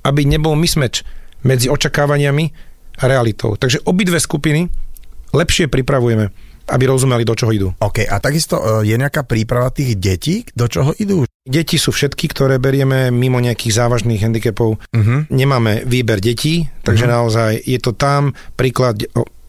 aby 0.07 0.27
nebol 0.27 0.59
mismeč 0.59 1.03
medzi 1.43 1.67
očakávaniami 1.67 2.45
a 3.03 3.05
realitou. 3.09 3.59
Takže 3.59 3.83
obidve 3.89 4.23
skupiny 4.23 4.71
lepšie 5.33 5.67
pripravujeme 5.67 6.53
aby 6.73 6.87
rozumeli, 6.87 7.27
do 7.27 7.35
čoho 7.35 7.51
idú. 7.51 7.69
OK, 7.83 8.07
a 8.07 8.17
takisto 8.23 8.57
e, 8.57 8.87
je 8.87 8.95
nejaká 8.95 9.27
príprava 9.27 9.75
tých 9.75 9.99
detí, 9.99 10.47
do 10.55 10.71
čoho 10.71 10.95
idú? 10.95 11.27
Deti 11.43 11.75
sú 11.75 11.91
všetky, 11.91 12.31
ktoré 12.31 12.63
berieme 12.63 13.11
mimo 13.11 13.43
nejakých 13.43 13.83
závažných 13.83 14.23
handicapov. 14.23 14.79
Uh-huh. 14.79 15.27
Nemáme 15.27 15.83
výber 15.83 16.23
detí, 16.23 16.71
takže 16.87 17.11
uh-huh. 17.11 17.17
naozaj 17.19 17.51
je 17.67 17.79
to 17.83 17.99
tam. 17.99 18.31
Príklad, 18.55 19.03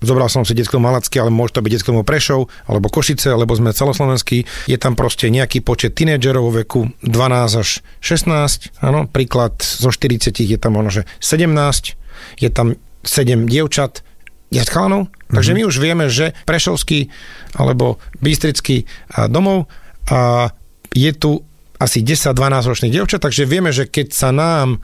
zobral 0.04 0.28
som 0.28 0.44
si 0.44 0.54
detského 0.54 0.84
Malacky, 0.84 1.18
ale 1.18 1.32
môže 1.32 1.56
to 1.56 1.64
byť 1.64 1.72
detského 1.72 2.04
Prešov, 2.04 2.52
alebo 2.68 2.92
Košice, 2.92 3.32
lebo 3.34 3.56
sme 3.56 3.72
celoslovenskí. 3.72 4.70
Je 4.70 4.78
tam 4.78 5.00
proste 5.00 5.32
nejaký 5.32 5.64
počet 5.64 5.96
tínedžerov 5.96 6.52
vo 6.52 6.54
veku 6.60 6.92
12 7.02 7.64
až 7.64 7.80
16. 8.04 8.84
Áno, 8.84 9.08
príklad 9.08 9.58
zo 9.64 9.90
40 9.90 10.36
je 10.36 10.58
tam 10.60 10.76
možno, 10.76 11.02
že 11.02 11.04
17. 11.24 11.96
Je 12.44 12.50
tam 12.52 12.76
7 13.08 13.48
dievčat, 13.48 14.06
je 14.54 14.62
chalanov. 14.68 15.10
Mm-hmm. 15.10 15.34
Takže 15.34 15.52
my 15.58 15.62
už 15.66 15.76
vieme, 15.82 16.06
že 16.12 16.38
Prešovský 16.46 17.10
alebo 17.58 17.98
Bystrický 18.22 18.86
domov 19.32 19.66
a 20.12 20.52
je 20.94 21.12
tu 21.16 21.42
asi 21.82 22.06
10-12 22.06 22.38
ročných 22.70 22.94
dievčat, 22.94 23.20
takže 23.20 23.50
vieme, 23.50 23.74
že 23.74 23.90
keď 23.90 24.08
sa 24.14 24.30
nám 24.30 24.80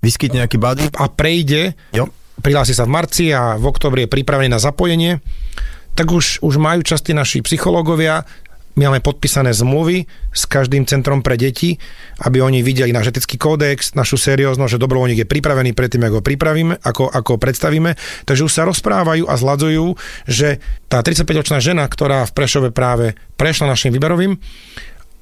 vyskytne 0.00 0.44
nejaký 0.44 0.58
body 0.60 0.84
a 0.96 1.06
prejde, 1.12 1.76
jo. 1.94 2.08
Prihlási 2.40 2.74
sa 2.74 2.88
v 2.88 2.92
marci 2.96 3.30
a 3.30 3.56
v 3.56 3.64
oktobri 3.68 4.04
je 4.04 4.12
pripravený 4.12 4.50
na 4.50 4.60
zapojenie, 4.60 5.20
tak 5.94 6.10
už, 6.10 6.40
už 6.40 6.54
majú 6.56 6.80
časti 6.82 7.12
naši 7.12 7.44
psychológovia 7.44 8.24
my 8.78 8.86
máme 8.86 9.02
podpísané 9.02 9.50
zmluvy 9.50 10.06
s 10.30 10.46
každým 10.46 10.86
centrom 10.86 11.26
pre 11.26 11.34
deti, 11.34 11.74
aby 12.22 12.38
oni 12.38 12.62
videli 12.62 12.94
náš 12.94 13.10
etický 13.10 13.34
kódex, 13.34 13.98
našu 13.98 14.14
serióznosť, 14.14 14.78
že 14.78 14.82
dobrovoľník 14.82 15.26
je 15.26 15.28
pripravený 15.28 15.74
predtým, 15.74 16.06
ako 16.06 16.22
ho 16.22 16.24
pripravíme, 16.24 16.78
ako, 16.78 17.10
ako 17.10 17.28
ho 17.34 17.38
predstavíme. 17.42 17.98
Takže 18.24 18.46
už 18.46 18.52
sa 18.54 18.62
rozprávajú 18.64 19.26
a 19.26 19.34
zladzujú, 19.34 19.98
že 20.30 20.62
tá 20.86 21.02
35-ročná 21.02 21.58
žena, 21.58 21.82
ktorá 21.90 22.22
v 22.30 22.32
Prešove 22.32 22.70
práve 22.70 23.18
prešla 23.34 23.68
našim 23.68 23.90
výberovým 23.90 24.38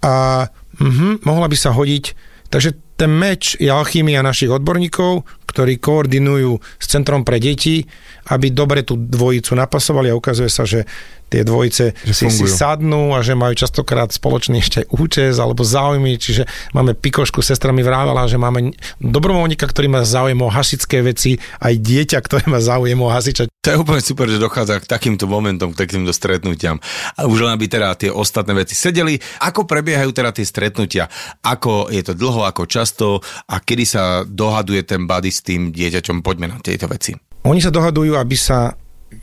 a 0.05 0.47
uh-huh, 0.79 1.19
mohla 1.25 1.49
by 1.49 1.57
sa 1.57 1.73
hodiť 1.73 2.29
Takže 2.49 2.97
ten 2.97 3.13
meč 3.13 3.61
je 3.61 3.69
alchýmia 3.69 4.25
našich 4.25 4.49
odborníkov, 4.49 5.29
ktorí 5.49 5.81
koordinujú 5.81 6.61
s 6.77 6.87
Centrom 6.87 7.25
pre 7.25 7.41
deti, 7.41 7.89
aby 8.29 8.53
dobre 8.53 8.85
tú 8.85 9.01
dvojicu 9.01 9.57
napasovali 9.57 10.13
a 10.13 10.19
ukazuje 10.19 10.53
sa, 10.53 10.69
že 10.69 10.85
tie 11.29 11.45
dvojice 11.45 11.93
že 12.09 12.13
si, 12.17 12.25
si 12.33 12.49
sadnú 12.49 13.13
a 13.13 13.21
že 13.21 13.37
majú 13.37 13.53
častokrát 13.53 14.09
spoločný 14.09 14.65
ešte 14.65 14.85
aj 14.85 14.87
účes 14.97 15.35
alebo 15.37 15.61
záujmy, 15.61 16.17
čiže 16.17 16.49
máme 16.73 16.97
Pikošku, 16.97 17.45
sestra 17.45 17.71
mi 17.71 17.85
vrávala, 17.85 18.25
že 18.25 18.41
máme 18.41 18.73
dobrovoľníka, 18.99 19.69
ktorý 19.69 19.93
má 19.93 20.03
záujem 20.09 20.41
o 20.41 20.49
hasičské 20.49 21.05
veci, 21.05 21.37
aj 21.61 21.75
dieťa, 21.77 22.19
ktoré 22.25 22.49
má 22.49 22.59
záujem 22.65 22.97
o 22.97 23.13
hasiča. 23.13 23.49
To 23.69 23.77
je 23.77 23.83
úplne 23.85 24.01
super, 24.01 24.31
že 24.31 24.41
dochádza 24.41 24.81
k 24.81 24.89
takýmto 24.89 25.29
momentom, 25.29 25.77
k 25.77 25.85
takýmto 25.85 26.15
stretnutiam. 26.17 26.81
A 27.21 27.29
už 27.29 27.45
len 27.45 27.53
aby 27.53 27.69
teda 27.69 27.93
tie 27.99 28.09
ostatné 28.09 28.57
veci 28.57 28.73
sedeli. 28.73 29.21
Ako 29.45 29.69
prebiehajú 29.69 30.15
teda 30.15 30.33
tie 30.33 30.47
stretnutia? 30.47 31.11
Ako 31.45 31.93
je 31.93 32.01
to 32.01 32.17
dlho, 32.17 32.49
ako 32.49 32.65
často 32.65 33.21
a 33.51 33.61
kedy 33.61 33.85
sa 33.85 34.25
dohaduje 34.25 34.87
ten 34.89 35.05
body 35.05 35.29
s 35.39 35.47
tým 35.47 35.71
dieťaťom? 35.71 36.27
Poďme 36.27 36.51
na 36.51 36.59
tieto 36.59 36.91
veci. 36.91 37.15
Oni 37.47 37.63
sa 37.63 37.71
dohadujú, 37.71 38.19
aby 38.19 38.35
sa 38.35 38.75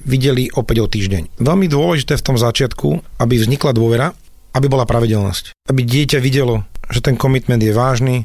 videli 0.08 0.47
opäť 0.56 0.78
o 0.82 0.88
týždeň. 0.88 1.43
Veľmi 1.43 1.67
dôležité 1.67 2.15
v 2.15 2.25
tom 2.25 2.38
začiatku, 2.39 3.19
aby 3.19 3.36
vznikla 3.36 3.75
dôvera, 3.75 4.15
aby 4.56 4.71
bola 4.71 4.88
pravidelnosť. 4.88 5.67
Aby 5.67 5.84
dieťa 5.84 6.23
videlo, 6.23 6.63
že 6.88 7.04
ten 7.04 7.19
komitment 7.19 7.60
je 7.60 7.75
vážny. 7.75 8.15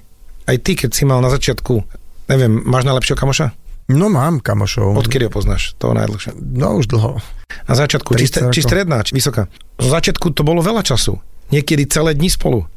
Aj 0.47 0.57
ty, 0.57 0.79
keď 0.79 0.95
si 0.95 1.03
mal 1.05 1.19
na 1.19 1.29
začiatku, 1.29 1.85
neviem, 2.31 2.63
máš 2.65 2.87
najlepšieho 2.87 3.19
kamoša? 3.19 3.47
No 3.91 4.07
mám 4.07 4.39
kamošov. 4.39 4.95
Odkedy 4.95 5.27
ho 5.27 5.33
poznáš? 5.35 5.75
To 5.83 5.91
najdlhšie. 5.91 6.39
No 6.39 6.79
už 6.79 6.87
dlho. 6.95 7.19
Na 7.67 7.75
začiatku, 7.75 8.15
či, 8.15 8.31
či 8.31 8.61
stredná, 8.63 9.03
či 9.03 9.19
vysoká. 9.19 9.51
Z 9.83 9.91
začiatku 9.91 10.31
to 10.31 10.47
bolo 10.47 10.63
veľa 10.63 10.87
času. 10.87 11.19
Niekedy 11.51 11.91
celé 11.91 12.15
dni 12.15 12.31
spolu. 12.31 12.71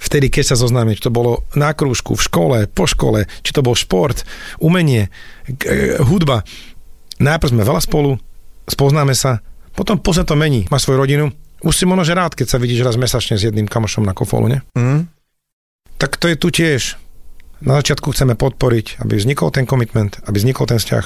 Vtedy, 0.00 0.32
keď 0.32 0.52
sa 0.52 0.56
zoznáme, 0.56 0.96
či 0.96 1.04
to 1.04 1.12
bolo 1.12 1.44
na 1.52 1.76
krúžku, 1.76 2.16
v 2.16 2.24
škole, 2.24 2.58
po 2.72 2.88
škole, 2.88 3.28
či 3.44 3.52
to 3.52 3.60
bol 3.60 3.76
šport, 3.76 4.24
umenie, 4.56 5.12
hudba 6.00 6.42
najprv 7.20 7.52
sme 7.52 7.62
veľa 7.68 7.84
spolu, 7.84 8.16
spoznáme 8.64 9.12
sa, 9.12 9.44
potom 9.76 10.00
pozne 10.00 10.24
to 10.24 10.34
mení, 10.34 10.66
máš 10.72 10.88
svoju 10.88 10.98
rodinu, 10.98 11.24
už 11.60 11.76
si 11.76 11.84
možno 11.84 12.08
že 12.08 12.16
rád, 12.16 12.32
keď 12.32 12.56
sa 12.56 12.58
vidíš 12.58 12.82
raz 12.82 12.96
mesačne 12.96 13.36
s 13.36 13.44
jedným 13.44 13.68
kamošom 13.68 14.02
na 14.02 14.16
kofolu, 14.16 14.48
ne? 14.48 14.58
Mm. 14.72 15.06
Tak 16.00 16.16
to 16.16 16.32
je 16.32 16.36
tu 16.40 16.48
tiež. 16.48 16.96
Na 17.60 17.76
začiatku 17.76 18.16
chceme 18.16 18.40
podporiť, 18.40 19.04
aby 19.04 19.20
vznikol 19.20 19.52
ten 19.52 19.68
komitment, 19.68 20.16
aby 20.24 20.40
vznikol 20.40 20.64
ten 20.64 20.80
vzťah. 20.80 21.04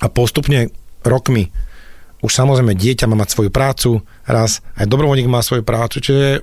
A 0.00 0.06
postupne 0.08 0.72
rokmi 1.04 1.52
už 2.24 2.32
samozrejme 2.32 2.72
dieťa 2.72 3.04
má 3.04 3.20
mať 3.20 3.36
svoju 3.36 3.50
prácu 3.52 4.00
raz, 4.24 4.64
aj 4.80 4.88
dobrovoľník 4.88 5.28
má 5.28 5.44
svoju 5.44 5.62
prácu, 5.62 6.00
čiže 6.00 6.42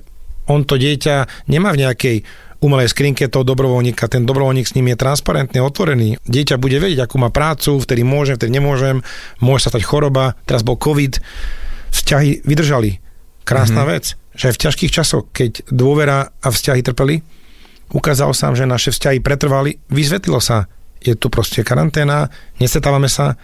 on 0.51 0.63
to 0.63 0.77
dieťa 0.77 1.47
nemá 1.49 1.73
v 1.73 1.81
nejakej 1.85 2.17
umelej 2.63 2.89
skrinke 2.89 3.29
toho 3.29 3.45
dobrovoľníka. 3.45 4.09
Ten 4.09 4.25
dobrovoľník 4.25 4.65
s 4.65 4.73
ním 4.73 4.89
je 4.93 4.97
transparentne 4.97 5.59
otvorený. 5.61 6.17
Dieťa 6.25 6.57
bude 6.57 6.81
vedieť, 6.81 7.05
akú 7.05 7.21
má 7.21 7.29
prácu, 7.29 7.77
vtedy 7.77 8.01
môžem, 8.01 8.39
vtedy 8.39 8.57
nemôžem, 8.57 9.05
môže 9.37 9.67
sa 9.67 9.75
stať 9.75 9.83
choroba, 9.85 10.33
teraz 10.49 10.65
bol 10.65 10.79
COVID. 10.79 11.21
Vzťahy 11.93 12.43
vydržali. 12.43 12.99
Krásna 13.45 13.85
mm-hmm. 13.85 13.93
vec, 13.93 14.05
že 14.33 14.51
v 14.51 14.61
ťažkých 14.65 14.91
časoch, 14.91 15.29
keď 15.29 15.69
dôvera 15.69 16.33
a 16.41 16.47
vzťahy 16.49 16.81
trpeli, 16.81 17.21
ukázalo 17.93 18.33
sa, 18.33 18.49
že 18.57 18.65
naše 18.65 18.89
vzťahy 18.89 19.21
pretrvali, 19.21 19.77
vyzvetlilo 19.93 20.41
sa, 20.41 20.65
je 21.05 21.13
tu 21.13 21.29
proste 21.29 21.61
karanténa, 21.61 22.33
nesetávame 22.57 23.05
sa, 23.05 23.37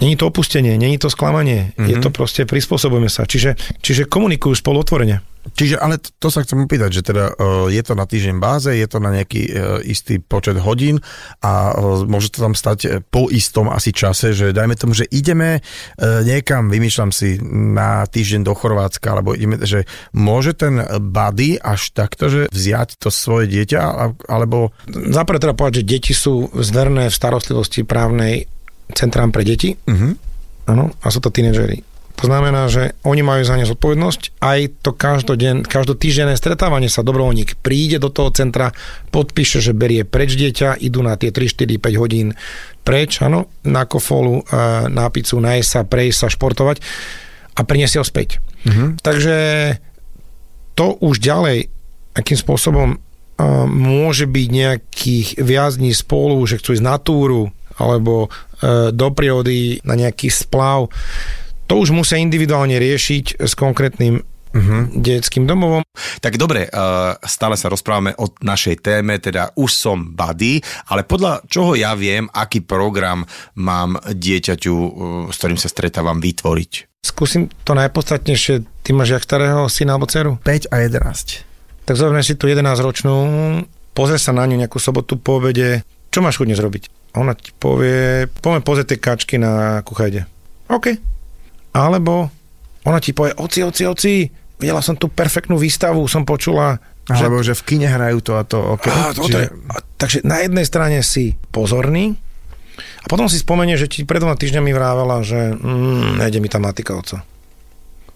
není 0.00 0.16
to 0.16 0.32
opustenie, 0.32 0.80
není 0.80 0.96
to 0.96 1.12
sklamanie, 1.12 1.76
mm-hmm. 1.76 1.88
je 1.92 1.96
to 2.00 2.08
proste 2.08 2.48
prispôsobujeme 2.48 3.12
sa. 3.12 3.28
Čiže, 3.28 3.60
čiže 3.84 4.08
komunikujú 4.08 4.56
spolu 4.56 4.80
otvorene. 4.80 5.20
Čiže, 5.40 5.80
ale 5.80 5.96
to 5.96 6.28
sa 6.28 6.44
chcem 6.44 6.60
opýtať, 6.60 7.00
že 7.00 7.02
teda 7.02 7.32
uh, 7.32 7.66
je 7.72 7.80
to 7.80 7.96
na 7.96 8.04
týždeň 8.04 8.36
báze, 8.36 8.68
je 8.76 8.84
to 8.84 9.00
na 9.00 9.08
nejaký 9.08 9.42
uh, 9.48 9.80
istý 9.80 10.20
počet 10.20 10.60
hodín 10.60 11.00
a 11.40 11.72
uh, 11.72 12.04
môže 12.04 12.28
to 12.28 12.44
tam 12.44 12.52
stať 12.52 13.04
po 13.08 13.32
istom 13.32 13.72
asi 13.72 13.90
čase, 13.90 14.36
že 14.36 14.52
dajme 14.52 14.76
tomu, 14.76 14.92
že 14.92 15.08
ideme 15.08 15.64
niekam, 16.00 16.68
vymýšľam 16.68 17.10
si, 17.10 17.40
na 17.50 18.04
týždeň 18.06 18.46
do 18.46 18.52
Chorvátska, 18.52 19.16
alebo 19.16 19.32
ideme, 19.32 19.60
že 19.60 19.84
môže 20.12 20.56
ten 20.56 20.80
buddy 21.00 21.56
až 21.60 21.92
takto, 21.92 22.28
že 22.28 22.40
vziať 22.48 23.00
to 23.00 23.08
svoje 23.12 23.48
dieťa, 23.50 23.80
alebo... 24.28 24.72
Zaprvé 24.88 25.40
treba 25.40 25.56
povedať, 25.56 25.82
že 25.82 25.88
deti 25.88 26.12
sú 26.12 26.48
zverné 26.52 27.08
v 27.08 27.14
starostlivosti 27.14 27.82
právnej 27.84 28.46
centrám 28.92 29.30
pre 29.34 29.44
deti. 29.44 29.74
Uh-huh. 29.76 30.14
Áno, 30.70 30.94
a 31.02 31.06
sú 31.10 31.18
to 31.18 31.32
tínedžeri. 31.34 31.89
To 32.20 32.28
znamená, 32.28 32.68
že 32.68 32.92
oni 33.00 33.24
majú 33.24 33.40
za 33.42 33.56
ne 33.56 33.64
zodpovednosť. 33.64 34.44
Aj 34.44 34.60
to 34.84 34.92
každoden, 34.92 35.64
každotýždenné 35.64 36.36
stretávanie 36.36 36.92
sa 36.92 37.00
dobrovoľník 37.00 37.64
príde 37.64 37.96
do 37.96 38.12
toho 38.12 38.28
centra, 38.28 38.76
podpíše, 39.08 39.64
že 39.64 39.72
berie 39.72 40.04
preč 40.04 40.36
dieťa, 40.36 40.76
idú 40.84 41.00
na 41.00 41.16
tie 41.16 41.32
3, 41.32 41.48
4, 41.48 41.80
5 41.80 42.02
hodín 42.02 42.36
preč, 42.84 43.24
áno, 43.24 43.48
na 43.64 43.88
kofolu, 43.88 44.44
e, 44.44 44.52
na 44.92 45.08
pizzu, 45.08 45.40
na 45.40 45.56
sa, 45.64 45.84
prejsť 45.84 46.18
sa, 46.20 46.28
športovať 46.28 46.76
a 47.56 47.60
priniesie 47.64 48.00
ho 48.00 48.04
späť. 48.04 48.40
Mm-hmm. 48.68 48.88
Takže 49.00 49.36
to 50.76 50.96
už 51.00 51.20
ďalej, 51.20 51.68
akým 52.16 52.38
spôsobom 52.40 52.88
uh, 52.96 53.68
môže 53.68 54.24
byť 54.24 54.48
nejakých 54.48 55.28
viac 55.44 55.76
dní 55.76 55.92
spolu, 55.92 56.40
že 56.48 56.56
chcú 56.56 56.72
ísť 56.72 56.84
na 56.84 56.96
túru, 56.96 57.52
alebo 57.76 58.28
uh, 58.28 58.88
do 58.88 59.08
prírody 59.12 59.84
na 59.84 59.92
nejaký 59.92 60.32
splav, 60.32 60.88
to 61.70 61.78
už 61.78 61.94
musia 61.94 62.18
individuálne 62.18 62.74
riešiť 62.82 63.38
s 63.38 63.54
konkrétnym 63.54 64.18
uh-huh. 64.18 64.90
detským 64.90 65.46
domovom. 65.46 65.86
Tak 66.18 66.34
dobre, 66.34 66.66
uh, 66.66 67.14
stále 67.22 67.54
sa 67.54 67.70
rozprávame 67.70 68.10
o 68.18 68.26
našej 68.42 68.82
téme, 68.82 69.22
teda 69.22 69.54
už 69.54 69.70
som 69.70 70.02
buddy, 70.10 70.58
ale 70.90 71.06
podľa 71.06 71.46
čoho 71.46 71.78
ja 71.78 71.94
viem, 71.94 72.26
aký 72.34 72.66
program 72.66 73.22
mám 73.54 74.02
dieťaťu, 74.02 74.74
uh, 74.74 74.90
s 75.30 75.38
ktorým 75.38 75.62
sa 75.62 75.70
stretávam, 75.70 76.18
vytvoriť? 76.18 76.90
Skúsim 77.06 77.46
to 77.62 77.78
najpodstatnejšie. 77.78 78.66
Ty 78.82 78.90
máš 78.90 79.14
jak 79.14 79.22
starého 79.22 79.70
syna 79.70 79.94
alebo 79.94 80.10
dceru? 80.10 80.42
5 80.42 80.74
a 80.74 80.76
11. 80.82 81.86
Tak 81.86 81.94
zoberme 81.94 82.26
si 82.26 82.34
tú 82.34 82.50
11-ročnú, 82.50 83.14
pozrie 83.94 84.18
sa 84.18 84.34
na 84.34 84.42
ňu 84.42 84.58
nejakú 84.58 84.82
sobotu 84.82 85.16
po 85.16 85.38
obede. 85.38 85.86
Čo 86.10 86.20
máš 86.20 86.42
chuť 86.42 86.50
zrobiť? 86.50 86.82
Ona 87.14 87.38
ti 87.38 87.54
povie, 87.54 88.26
poďme 88.42 88.60
pozrieť 88.66 88.94
tie 88.94 88.98
kačky 88.98 89.34
na 89.38 89.80
kuchajde. 89.86 90.26
OK, 90.70 90.98
alebo 91.70 92.32
ona 92.84 92.98
ti 92.98 93.12
povie, 93.12 93.36
oci, 93.36 93.60
oci, 93.62 93.82
oci, 93.86 94.14
videla 94.56 94.80
som 94.84 94.96
tú 94.96 95.08
perfektnú 95.08 95.56
výstavu, 95.60 96.04
som 96.08 96.24
počula. 96.24 96.80
Alebo 97.10 97.40
že, 97.40 97.52
že 97.52 97.58
v 97.60 97.62
kine 97.66 97.88
hrajú 97.90 98.18
to 98.22 98.32
a 98.38 98.42
to. 98.44 98.58
Okay. 98.78 98.92
A, 98.92 99.12
to 99.12 99.26
Čiže... 99.26 99.40
a, 99.68 99.76
takže 99.98 100.18
na 100.24 100.40
jednej 100.44 100.64
strane 100.64 100.98
si 101.04 101.36
pozorný 101.52 102.16
a 103.00 103.06
potom 103.08 103.28
si 103.28 103.40
spomenie, 103.40 103.76
že 103.76 103.88
ti 103.88 104.04
pred 104.04 104.20
dvoma 104.20 104.36
týždňami 104.36 104.70
vrávala, 104.72 105.24
že 105.24 105.56
mm, 105.56 106.20
nejde 106.20 106.38
mi 106.40 106.48
tá 106.48 106.60
matika, 106.60 106.96
oco. 106.96 107.20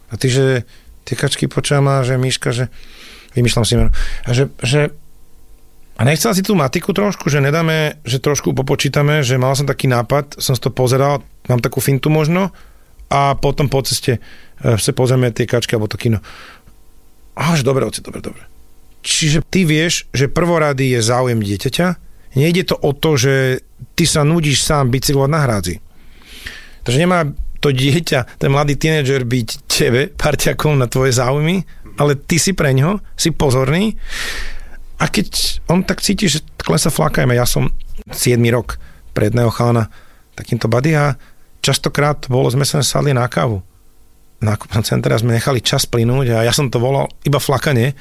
A 0.09 0.15
ty, 0.17 0.29
že 0.31 0.69
tie 1.05 1.15
kačky 1.17 1.49
počáma, 1.49 2.05
že 2.05 2.21
Miška, 2.21 2.53
že 2.53 2.73
vymýšľam 3.37 3.65
si 3.67 3.75
meno, 3.77 3.91
a 4.25 4.31
že, 4.31 4.49
že 4.63 4.95
a 5.95 6.03
nechcela 6.03 6.35
si 6.35 6.43
tú 6.43 6.59
matiku 6.59 6.91
trošku, 6.91 7.31
že 7.31 7.39
nedáme, 7.39 8.03
že 8.03 8.19
trošku 8.19 8.51
popočítame, 8.51 9.23
že 9.23 9.39
mal 9.39 9.55
som 9.55 9.67
taký 9.67 9.87
nápad, 9.87 10.43
som 10.43 10.59
si 10.59 10.63
to 10.63 10.75
pozeral, 10.75 11.23
mám 11.47 11.63
takú 11.63 11.79
fintu 11.79 12.11
možno, 12.11 12.51
a 13.15 13.39
potom 13.39 13.71
po 13.71 13.79
ceste 13.87 14.19
e, 14.19 14.21
sa 14.75 14.91
pozrieme 14.91 15.31
tie 15.31 15.47
kačky 15.47 15.79
alebo 15.79 15.87
to 15.87 15.95
kino. 15.95 16.19
Až 17.39 17.63
dobre, 17.63 17.87
oci, 17.87 18.03
dobre, 18.03 18.19
dobre. 18.19 18.43
Čiže 19.07 19.47
ty 19.47 19.63
vieš, 19.63 20.11
že 20.11 20.27
prvorady 20.27 20.99
je 20.99 21.01
záujem 21.05 21.39
dieťaťa, 21.39 21.87
nejde 22.35 22.75
to 22.75 22.75
o 22.75 22.91
to, 22.91 23.15
že 23.15 23.63
ty 23.95 24.03
sa 24.09 24.27
nudíš 24.27 24.67
sám 24.67 24.91
bicyklovať 24.91 25.31
na 25.31 25.41
hrádzi. 25.47 25.75
Takže 26.83 26.99
nemá 26.99 27.31
to 27.63 27.71
dieťa, 27.71 28.41
ten 28.43 28.51
mladý 28.51 28.75
tínedžer 28.75 29.25
byť 29.25 29.49
tebe, 29.71 30.13
parťakom 30.13 30.77
na 30.77 30.91
tvoje 30.91 31.15
záujmy, 31.15 31.65
ale 31.97 32.19
ty 32.19 32.37
si 32.43 32.53
pre 32.53 32.75
ňo, 32.75 32.99
si 33.15 33.31
pozorný 33.31 33.95
a 34.99 35.09
keď 35.09 35.61
on 35.71 35.85
tak 35.85 36.01
cíti, 36.01 36.29
že 36.29 36.43
klesa 36.59 36.91
flakajme, 36.91 37.37
ja 37.37 37.47
som 37.47 37.71
7 38.09 38.41
rok 38.51 38.81
predného 39.15 39.53
chalana 39.53 39.89
takýmto 40.35 40.67
bady 40.67 40.93
a 40.99 41.15
častokrát 41.65 42.29
bolo, 42.29 42.53
sme 42.53 42.69
sa 42.69 42.85
sadli 42.85 43.17
na 43.17 43.25
kávu. 43.25 43.65
Na 44.45 44.53
nákupnom 44.53 44.85
centre 44.85 45.17
sme 45.17 45.33
nechali 45.33 45.65
čas 45.65 45.89
plynúť 45.89 46.37
a 46.37 46.45
ja 46.45 46.53
som 46.53 46.69
to 46.69 46.77
volal 46.77 47.09
iba 47.25 47.41
flakanie, 47.41 47.97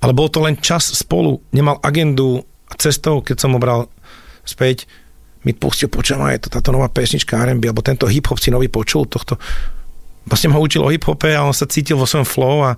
ale 0.00 0.16
bol 0.16 0.32
to 0.32 0.40
len 0.40 0.56
čas 0.56 0.88
spolu. 0.88 1.44
Nemal 1.52 1.76
agendu 1.84 2.40
a 2.72 2.74
cestou, 2.80 3.20
keď 3.20 3.36
som 3.36 3.52
ho 3.52 3.60
bral 3.60 3.92
späť, 4.48 4.88
mi 5.44 5.52
pustil, 5.52 5.92
počujem, 5.92 6.22
je 6.32 6.48
to 6.48 6.54
táto 6.54 6.72
nová 6.72 6.88
pesnička 6.88 7.36
R&B, 7.36 7.66
alebo 7.68 7.84
tento 7.84 8.08
hip-hop 8.08 8.38
si 8.38 8.48
nový 8.48 8.70
počul, 8.72 9.10
tohto 9.10 9.36
vlastne 10.22 10.54
ho 10.54 10.60
učil 10.62 10.86
o 10.86 10.90
hip-hope 10.90 11.34
a 11.34 11.42
on 11.42 11.54
sa 11.54 11.66
cítil 11.66 11.98
vo 11.98 12.06
svojom 12.06 12.26
flow 12.26 12.62
a 12.62 12.70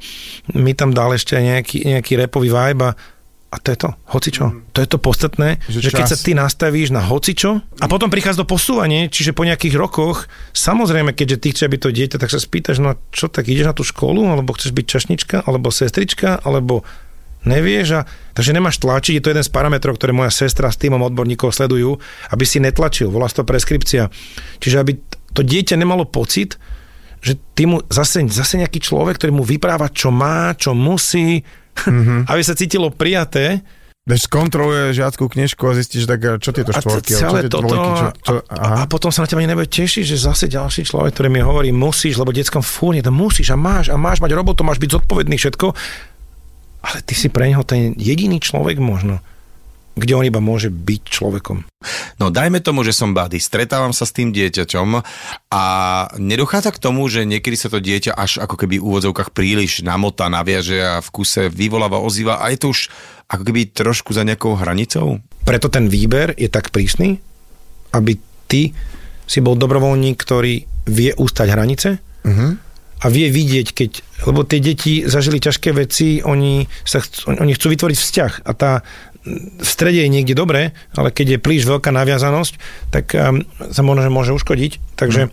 mi 0.56 0.72
tam 0.72 0.96
dal 0.96 1.12
ešte 1.12 1.36
nejaký, 1.36 1.84
nejaký 1.84 2.16
repový 2.16 2.48
vibe 2.48 2.82
a 2.88 2.96
a 3.54 3.62
to 3.62 3.70
je 3.70 3.78
to, 3.78 3.90
hocičo. 4.10 4.44
Mm. 4.50 4.58
To 4.74 4.78
je 4.82 4.88
to 4.90 4.98
podstatné, 4.98 5.62
že, 5.70 5.78
že 5.86 5.94
keď 5.94 6.10
sa 6.10 6.18
ty 6.18 6.34
nastavíš 6.34 6.90
na 6.90 7.06
hocičo 7.06 7.62
a 7.78 7.86
potom 7.86 8.10
prichádza 8.10 8.42
do 8.42 8.50
posúvanie, 8.50 9.06
čiže 9.06 9.30
po 9.30 9.46
nejakých 9.46 9.78
rokoch, 9.78 10.26
samozrejme, 10.50 11.14
keďže 11.14 11.38
ty 11.38 11.48
chceš 11.54 11.70
byť 11.70 11.80
to 11.86 11.90
dieťa, 11.94 12.16
tak 12.18 12.34
sa 12.34 12.42
spýtaš, 12.42 12.82
no 12.82 12.98
čo, 13.14 13.30
tak 13.30 13.46
ideš 13.46 13.70
na 13.70 13.74
tú 13.78 13.86
školu, 13.86 14.26
alebo 14.26 14.58
chceš 14.58 14.74
byť 14.74 14.86
čašnička, 14.90 15.36
alebo 15.46 15.70
sestrička, 15.70 16.42
alebo 16.42 16.82
nevieš 17.46 18.02
a 18.02 18.10
takže 18.34 18.56
nemáš 18.56 18.82
tlačiť, 18.82 19.20
je 19.20 19.22
to 19.22 19.30
jeden 19.30 19.46
z 19.46 19.54
parametrov, 19.54 19.94
ktoré 19.94 20.10
moja 20.10 20.34
sestra 20.34 20.72
s 20.72 20.80
týmom 20.80 20.98
odborníkov 21.06 21.54
sledujú, 21.54 22.00
aby 22.34 22.44
si 22.48 22.58
netlačil, 22.58 23.12
volá 23.12 23.30
to 23.30 23.46
preskripcia. 23.46 24.10
Čiže 24.58 24.76
aby 24.82 24.98
to 25.30 25.46
dieťa 25.46 25.78
nemalo 25.78 26.08
pocit, 26.08 26.58
že 27.24 27.38
ty 27.56 27.64
mu 27.64 27.80
zase, 27.88 28.20
zase 28.28 28.60
nejaký 28.60 28.82
človek, 28.82 29.16
ktorý 29.16 29.32
mu 29.32 29.44
vypráva, 29.46 29.88
čo 29.88 30.12
má, 30.12 30.52
čo 30.58 30.76
musí, 30.76 31.40
mm-hmm. 31.74 32.20
aby 32.30 32.42
sa 32.42 32.54
cítilo 32.54 32.88
prijaté. 32.94 33.62
Veď 34.04 34.20
skontroluje 34.28 34.92
žiackú 35.00 35.32
knižku 35.32 35.64
a 35.64 35.72
zistíš, 35.72 36.04
tak 36.04 36.20
čo 36.36 36.52
tieto 36.52 36.76
štvorky, 36.76 37.16
a 37.16 37.24
čo 37.24 37.40
tie 37.40 37.48
toto, 37.48 37.72
dvojky, 37.72 37.90
čo, 37.96 38.06
čo, 38.20 38.32
aha. 38.52 38.84
a 38.84 38.90
potom 38.90 39.08
sa 39.08 39.24
na 39.24 39.32
teba 39.32 39.40
nebude 39.40 39.64
tešiť, 39.64 40.04
že 40.04 40.28
zase 40.28 40.44
ďalší 40.44 40.84
človek, 40.84 41.16
ktorý 41.16 41.32
mi 41.32 41.40
hovorí, 41.40 41.72
musíš, 41.72 42.20
lebo 42.20 42.28
detskom 42.28 42.60
fúrne, 42.60 43.00
to 43.00 43.08
musíš 43.08 43.48
a 43.48 43.56
máš 43.56 43.88
a 43.88 43.96
máš 43.96 44.20
mať 44.20 44.36
robotu, 44.36 44.60
máš 44.60 44.76
byť 44.76 45.00
zodpovedný 45.00 45.40
všetko, 45.40 45.72
ale 46.84 46.98
ty 47.00 47.16
si 47.16 47.32
pre 47.32 47.48
neho 47.48 47.64
ten 47.64 47.96
jediný 47.96 48.44
človek 48.44 48.76
možno 48.76 49.24
kde 49.94 50.12
on 50.18 50.26
iba 50.26 50.42
môže 50.42 50.70
byť 50.74 51.02
človekom. 51.06 51.62
No 52.18 52.30
dajme 52.34 52.58
tomu, 52.58 52.82
že 52.82 52.90
som 52.90 53.14
bady, 53.14 53.38
stretávam 53.38 53.94
sa 53.94 54.06
s 54.06 54.14
tým 54.14 54.34
dieťaťom 54.34 54.88
a 55.54 55.64
nedochádza 56.18 56.74
k 56.74 56.82
tomu, 56.82 57.06
že 57.06 57.22
niekedy 57.22 57.54
sa 57.54 57.70
to 57.70 57.78
dieťa 57.78 58.14
až 58.14 58.42
ako 58.42 58.58
keby 58.58 58.82
v 58.82 58.86
úvodzovkách 58.86 59.30
príliš 59.30 59.86
namota, 59.86 60.26
naviaže 60.26 60.78
a 60.82 60.94
v 60.98 61.08
kuse 61.14 61.46
vyvoláva, 61.46 62.02
ozýva 62.02 62.42
a 62.42 62.50
je 62.50 62.58
to 62.58 62.74
už 62.74 62.90
ako 63.30 63.42
keby 63.46 63.70
trošku 63.70 64.10
za 64.10 64.26
nejakou 64.26 64.58
hranicou? 64.58 65.22
Preto 65.46 65.70
ten 65.70 65.86
výber 65.86 66.34
je 66.34 66.50
tak 66.50 66.74
prísny, 66.74 67.22
aby 67.94 68.18
ty 68.50 68.74
si 69.24 69.38
bol 69.40 69.56
dobrovoľník, 69.56 70.16
ktorý 70.18 70.66
vie 70.84 71.10
ústať 71.16 71.48
hranice 71.54 71.88
uh-huh. 72.24 72.50
A 73.04 73.06
vie 73.12 73.28
vidieť, 73.28 73.68
keď, 73.76 73.90
lebo 74.24 74.48
tie 74.48 74.64
deti 74.64 75.04
zažili 75.04 75.36
ťažké 75.36 75.76
veci, 75.76 76.24
oni, 76.24 76.64
sa 76.88 77.04
chcú, 77.04 77.36
oni 77.36 77.52
chcú 77.52 77.66
vytvoriť 77.76 77.98
vzťah 78.00 78.32
a 78.48 78.50
tá 78.56 78.72
v 79.24 79.64
strede 79.64 80.04
je 80.04 80.12
niekde 80.12 80.36
dobre, 80.36 80.76
ale 80.92 81.08
keď 81.08 81.36
je 81.36 81.44
príliš 81.44 81.64
veľká 81.64 81.88
naviazanosť, 81.88 82.52
tak 82.92 83.16
um, 83.16 83.40
sa 83.72 83.80
možno, 83.80 84.04
že 84.04 84.12
môže 84.12 84.36
uškodiť. 84.36 85.00
Takže, 85.00 85.22
mm. 85.24 85.30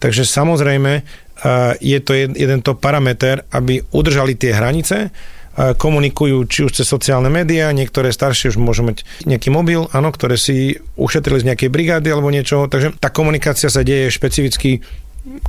takže 0.00 0.24
samozrejme 0.24 1.04
uh, 1.04 1.76
je 1.76 1.98
to 2.00 2.16
jeden 2.16 2.64
to 2.64 2.72
parameter, 2.72 3.44
aby 3.52 3.84
udržali 3.92 4.32
tie 4.32 4.56
hranice, 4.56 5.12
uh, 5.12 5.76
komunikujú 5.76 6.48
či 6.48 6.64
už 6.64 6.72
cez 6.72 6.88
sociálne 6.88 7.28
médiá, 7.28 7.68
niektoré 7.76 8.16
staršie 8.16 8.56
už 8.56 8.56
môžu 8.56 8.80
mať 8.88 9.04
nejaký 9.28 9.52
mobil, 9.52 9.92
áno, 9.92 10.08
ktoré 10.08 10.40
si 10.40 10.80
ušetrili 10.96 11.44
z 11.44 11.52
nejakej 11.52 11.68
brigády 11.68 12.08
alebo 12.08 12.32
niečo, 12.32 12.64
takže 12.64 12.96
tá 12.96 13.12
komunikácia 13.12 13.68
sa 13.68 13.84
deje 13.84 14.08
špecificky 14.08 14.80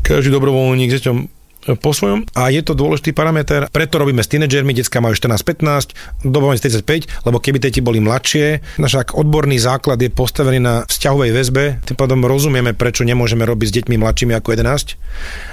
každý 0.03 0.35
dobrovoľník 0.35 0.91
s 0.91 0.99
deťom 0.99 1.34
po 1.73 1.89
svojom. 1.89 2.29
A 2.37 2.53
je 2.53 2.61
to 2.61 2.77
dôležitý 2.77 3.17
parameter, 3.17 3.65
preto 3.73 3.97
robíme 3.97 4.21
s 4.21 4.29
tínedžermi, 4.29 4.77
detská 4.77 5.01
majú 5.01 5.17
14-15, 5.17 6.21
dobovanie 6.21 6.61
35, 6.61 7.25
lebo 7.25 7.41
keby 7.41 7.57
deti 7.57 7.81
boli 7.81 7.97
mladšie, 7.97 8.77
náš 8.77 9.01
odborný 9.17 9.57
základ 9.57 9.97
je 9.97 10.13
postavený 10.13 10.61
na 10.61 10.75
vzťahovej 10.85 11.31
väzbe, 11.33 11.63
tým 11.89 11.97
pádom 11.97 12.21
rozumieme, 12.21 12.77
prečo 12.77 13.01
nemôžeme 13.01 13.41
robiť 13.49 13.67
s 13.69 13.75
deťmi 13.81 13.95
mladšími 13.97 14.33
ako 14.37 14.53
11 14.53 14.93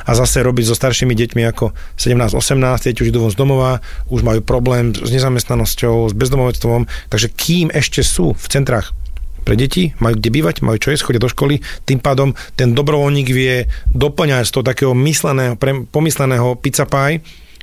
a 0.04 0.10
zase 0.12 0.44
robiť 0.44 0.64
so 0.68 0.74
staršími 0.76 1.16
deťmi 1.16 1.42
ako 1.48 1.72
17-18, 1.96 2.92
deti 2.92 3.00
už 3.00 3.08
idú 3.08 3.24
von 3.24 3.32
z 3.32 3.38
domova, 3.40 3.80
už 4.12 4.20
majú 4.20 4.44
problém 4.44 4.92
s 4.92 5.08
nezamestnanosťou, 5.08 6.12
s 6.12 6.14
bezdomovectvom, 6.14 6.84
takže 7.08 7.32
kým 7.32 7.72
ešte 7.72 8.04
sú 8.04 8.36
v 8.36 8.46
centrách 8.52 8.92
pre 9.42 9.58
deti, 9.58 9.92
majú 9.98 10.16
kde 10.16 10.30
bývať, 10.30 10.62
majú 10.62 10.78
čo 10.78 10.94
jesť, 10.94 11.10
chodia 11.10 11.22
do 11.22 11.30
školy, 11.30 11.60
tým 11.84 11.98
pádom 11.98 12.32
ten 12.54 12.72
dobrovoľník 12.72 13.28
vie 13.28 13.66
doplňať 13.92 14.48
z 14.48 14.52
toho 14.54 14.64
takého 14.64 14.92
mysleného, 14.94 15.54
pre, 15.58 15.84
pomysleného 15.90 16.54
pizza 16.58 16.86
pie, 16.86 17.20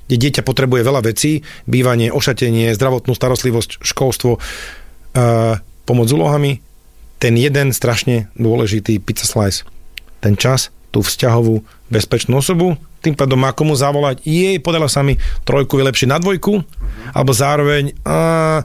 kde 0.09 0.15
dieťa 0.17 0.41
potrebuje 0.41 0.81
veľa 0.81 1.01
vecí, 1.05 1.45
bývanie, 1.69 2.09
ošatenie, 2.09 2.73
zdravotnú 2.73 3.13
starostlivosť, 3.13 3.85
školstvo, 3.85 4.41
uh, 4.41 5.61
pomoc 5.85 6.05
s 6.09 6.15
úlohami, 6.17 6.51
ten 7.21 7.37
jeden 7.37 7.75
strašne 7.75 8.31
dôležitý 8.39 8.97
pizza 9.03 9.29
slice. 9.29 9.67
Ten 10.19 10.33
čas, 10.39 10.73
tú 10.89 11.05
vzťahovú 11.05 11.61
bezpečnú 11.93 12.41
osobu, 12.41 12.79
tým 12.99 13.15
pádom 13.15 13.39
má 13.39 13.55
komu 13.55 13.75
zavolať, 13.75 14.23
jej, 14.23 14.59
podala 14.59 14.91
sa 14.91 15.01
mi 15.01 15.15
trojku 15.47 15.79
vylepšiť 15.79 16.07
na 16.07 16.17
dvojku, 16.19 16.53
uh-huh. 16.59 17.15
alebo 17.15 17.31
zároveň 17.31 17.95
a, 18.03 18.61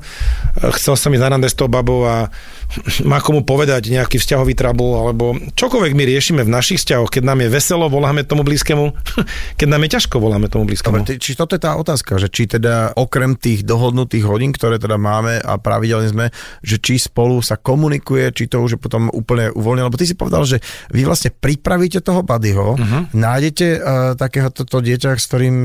chcel 0.79 0.94
sa 0.99 1.09
mi 1.09 1.18
zarande 1.18 1.47
s 1.47 1.57
tou 1.57 1.70
babou 1.70 2.07
a 2.07 2.29
má 3.11 3.23
komu 3.23 3.47
povedať 3.47 3.90
nejaký 3.90 4.18
vzťahový 4.18 4.55
trabul, 4.57 4.99
alebo 4.99 5.38
čokoľvek 5.55 5.92
my 5.94 6.05
riešime 6.05 6.42
v 6.42 6.51
našich 6.51 6.83
vzťahoch, 6.83 7.11
keď 7.11 7.23
nám 7.23 7.38
je 7.47 7.49
veselo, 7.53 7.87
voláme 7.87 8.27
tomu 8.27 8.42
blízkemu, 8.42 8.94
keď 9.59 9.68
nám 9.68 9.83
je 9.87 9.90
ťažko, 9.99 10.16
voláme 10.18 10.47
tomu 10.51 10.68
blízkemu. 10.68 11.05
Dobre, 11.05 11.18
či 11.20 11.38
toto 11.38 11.55
je 11.57 11.62
tá 11.62 11.77
otázka, 11.79 12.18
že 12.18 12.29
či 12.31 12.51
teda 12.51 12.97
okrem 12.99 13.38
tých 13.38 13.62
dohodnutých 13.62 14.25
hodín, 14.27 14.51
ktoré 14.55 14.79
teda 14.79 14.99
máme 14.99 15.38
a 15.40 15.57
pravidelne 15.59 16.11
sme, 16.11 16.27
že 16.61 16.79
či 16.81 16.99
spolu 16.99 17.40
sa 17.40 17.59
komunikuje, 17.59 18.31
či 18.35 18.51
to 18.51 18.62
už 18.62 18.77
je 18.77 18.81
potom 18.81 19.11
úplne 19.11 19.51
uvoľnené, 19.55 19.87
lebo 19.87 20.01
ty 20.01 20.07
si 20.09 20.18
povedal, 20.18 20.47
že 20.47 20.59
vy 20.90 21.07
vlastne 21.07 21.31
pripravíte 21.33 22.01
toho 22.03 22.25
buddyho, 22.25 22.77
uh-huh. 22.77 23.03
nájdete 23.14 23.66
uh, 23.79 23.81
takého 24.25 24.49
toto 24.49 24.81
dieťa, 24.81 25.21
s 25.21 25.29
ktorým 25.29 25.57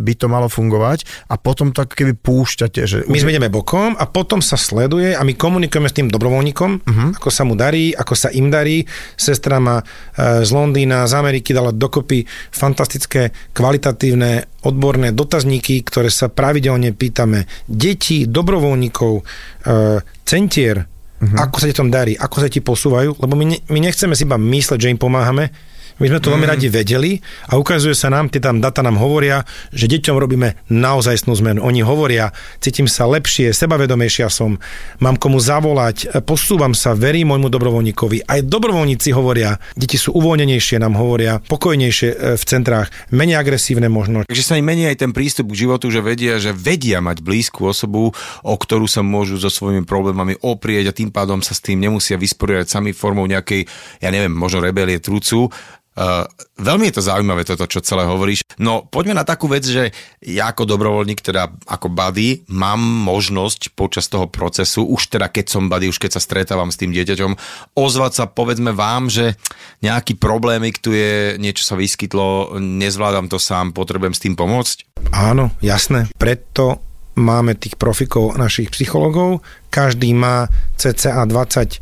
by 0.00 0.12
to 0.16 0.26
malo 0.32 0.48
fungovať 0.48 1.04
a 1.28 1.36
potom 1.36 1.76
to 1.76 1.84
keby 1.84 2.16
púšťate. 2.16 2.80
Že 2.88 2.96
my 3.12 3.18
sme 3.20 3.32
ideme 3.36 3.52
bokom 3.52 3.92
a 3.92 4.04
potom 4.08 4.40
sa 4.40 4.56
sleduje 4.56 5.12
a 5.12 5.20
my 5.20 5.36
komunikujeme 5.36 5.92
s 5.92 5.96
tým 5.96 6.08
dobrovoľníkom, 6.08 6.70
uh-huh. 6.80 7.08
ako 7.20 7.28
sa 7.28 7.44
mu 7.44 7.52
darí, 7.52 7.92
ako 7.92 8.14
sa 8.16 8.32
im 8.32 8.48
darí. 8.48 8.88
Sestra 9.14 9.60
ma 9.60 9.78
uh, 9.78 10.40
z 10.40 10.50
Londýna, 10.50 11.04
z 11.04 11.14
Ameriky 11.20 11.52
dala 11.52 11.76
dokopy 11.76 12.24
fantastické, 12.50 13.36
kvalitatívne, 13.52 14.64
odborné 14.64 15.12
dotazníky, 15.12 15.84
ktoré 15.84 16.08
sa 16.08 16.32
pravidelne 16.32 16.96
pýtame 16.96 17.44
detí, 17.68 18.24
dobrovoľníkov, 18.24 19.12
uh, 19.20 20.00
centier, 20.24 20.88
uh-huh. 21.20 21.38
ako 21.38 21.56
sa 21.60 21.66
ti 21.70 21.74
tom 21.76 21.92
darí, 21.92 22.16
ako 22.16 22.36
sa 22.40 22.48
ti 22.48 22.64
posúvajú, 22.64 23.20
lebo 23.20 23.34
my, 23.36 23.44
ne, 23.46 23.58
my 23.68 23.78
nechceme 23.84 24.16
si 24.16 24.24
iba 24.24 24.40
mysleť, 24.40 24.78
že 24.80 24.92
im 24.92 24.98
pomáhame, 24.98 25.52
my 25.96 26.06
sme 26.12 26.20
to 26.20 26.28
mm. 26.28 26.34
veľmi 26.36 26.46
radi 26.46 26.66
vedeli 26.68 27.12
a 27.48 27.56
ukazuje 27.56 27.96
sa 27.96 28.12
nám, 28.12 28.28
tie 28.28 28.40
tam 28.42 28.60
data 28.60 28.84
nám 28.84 29.00
hovoria, 29.00 29.42
že 29.72 29.88
deťom 29.88 30.16
robíme 30.20 30.60
naozajstnú 30.68 31.32
zmenu. 31.40 31.64
Oni 31.64 31.80
hovoria, 31.80 32.36
cítim 32.60 32.84
sa 32.84 33.08
lepšie, 33.08 33.56
sebavedomejšia 33.56 34.28
som, 34.28 34.60
mám 35.00 35.16
komu 35.16 35.40
zavolať, 35.40 36.20
posúvam 36.28 36.76
sa, 36.76 36.92
verím 36.92 37.32
môjmu 37.32 37.48
dobrovoľníkovi. 37.48 38.28
Aj 38.28 38.44
dobrovoľníci 38.44 39.10
hovoria, 39.16 39.56
deti 39.72 39.96
sú 39.96 40.12
uvoľnenejšie, 40.12 40.76
nám 40.76 41.00
hovoria, 41.00 41.40
pokojnejšie 41.40 42.08
e, 42.12 42.16
v 42.36 42.44
centrách, 42.44 42.92
menej 43.08 43.40
agresívne 43.40 43.88
možno. 43.88 44.28
Takže 44.28 44.44
sa 44.44 44.60
im 44.60 44.68
mení 44.68 44.84
aj 44.84 45.00
ten 45.00 45.16
prístup 45.16 45.48
k 45.52 45.64
životu, 45.64 45.88
že 45.88 46.04
vedia, 46.04 46.36
že 46.36 46.52
vedia 46.52 47.00
mať 47.00 47.24
blízku 47.24 47.64
osobu, 47.64 48.12
o 48.44 48.54
ktorú 48.54 48.84
sa 48.84 49.00
môžu 49.00 49.40
so 49.40 49.48
svojimi 49.48 49.88
problémami 49.88 50.36
oprieť 50.44 50.92
a 50.92 50.96
tým 50.96 51.08
pádom 51.08 51.40
sa 51.40 51.56
s 51.56 51.64
tým 51.64 51.80
nemusia 51.80 52.20
vysporiadať 52.20 52.68
sami 52.68 52.90
formou 52.92 53.24
nejakej, 53.24 53.64
ja 54.04 54.12
neviem, 54.12 54.32
možno 54.32 54.60
rebelie 54.60 55.00
trucu, 55.00 55.48
Uh, 55.96 56.28
veľmi 56.60 56.92
je 56.92 57.00
to 57.00 57.08
zaujímavé 57.08 57.48
toto, 57.48 57.64
čo 57.64 57.80
celé 57.80 58.04
hovoríš. 58.04 58.44
No 58.60 58.84
poďme 58.84 59.16
na 59.16 59.24
takú 59.24 59.48
vec, 59.48 59.64
že 59.64 59.96
ja 60.20 60.52
ako 60.52 60.68
dobrovoľník, 60.68 61.24
teda 61.24 61.48
ako 61.64 61.88
buddy, 61.88 62.44
mám 62.52 62.76
možnosť 62.84 63.72
počas 63.72 64.04
toho 64.12 64.28
procesu, 64.28 64.84
už 64.84 65.16
teda 65.16 65.32
keď 65.32 65.48
som 65.48 65.72
buddy, 65.72 65.88
už 65.88 65.96
keď 65.96 66.20
sa 66.20 66.24
stretávam 66.24 66.68
s 66.68 66.76
tým 66.76 66.92
dieťaťom, 66.92 67.32
ozvať 67.80 68.12
sa 68.12 68.24
povedzme 68.28 68.76
vám, 68.76 69.08
že 69.08 69.40
nejaký 69.80 70.20
problémik 70.20 70.84
tu 70.84 70.92
je, 70.92 71.40
niečo 71.40 71.64
sa 71.64 71.80
vyskytlo, 71.80 72.60
nezvládam 72.60 73.32
to 73.32 73.40
sám, 73.40 73.72
potrebujem 73.72 74.12
s 74.12 74.20
tým 74.20 74.36
pomôcť? 74.36 75.00
Áno, 75.16 75.48
jasné. 75.64 76.12
Preto 76.20 76.84
máme 77.16 77.56
tých 77.56 77.80
profikov 77.80 78.36
našich 78.36 78.68
psychologov. 78.68 79.40
Každý 79.72 80.12
má 80.12 80.44
cca 80.76 81.24
20 81.24 81.32
e, 81.32 81.78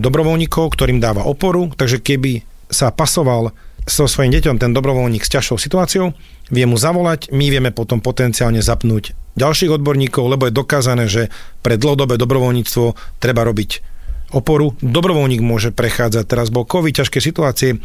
dobrovoľníkov, 0.00 0.72
ktorým 0.72 0.98
dáva 0.98 1.28
oporu, 1.28 1.68
takže 1.76 2.00
keby 2.00 2.49
sa 2.70 2.94
pasoval 2.94 3.52
so 3.84 4.06
svojím 4.06 4.38
deťom 4.38 4.56
ten 4.62 4.70
dobrovoľník 4.70 5.26
s 5.26 5.32
ťažšou 5.32 5.58
situáciou, 5.58 6.14
vie 6.52 6.64
mu 6.66 6.78
zavolať, 6.78 7.34
my 7.34 7.46
vieme 7.50 7.70
potom 7.74 7.98
potenciálne 7.98 8.62
zapnúť 8.62 9.18
ďalších 9.34 9.74
odborníkov, 9.74 10.26
lebo 10.30 10.46
je 10.46 10.54
dokázané, 10.54 11.10
že 11.10 11.32
pre 11.64 11.80
dlhodobé 11.80 12.20
dobrovoľníctvo 12.20 13.18
treba 13.22 13.46
robiť 13.46 13.82
oporu. 14.30 14.78
Dobrovoľník 14.78 15.42
môže 15.42 15.74
prechádzať, 15.74 16.24
teraz 16.26 16.54
bol 16.54 16.62
COVID, 16.62 17.02
ťažké 17.02 17.18
situácie, 17.18 17.70
e, 17.74 17.78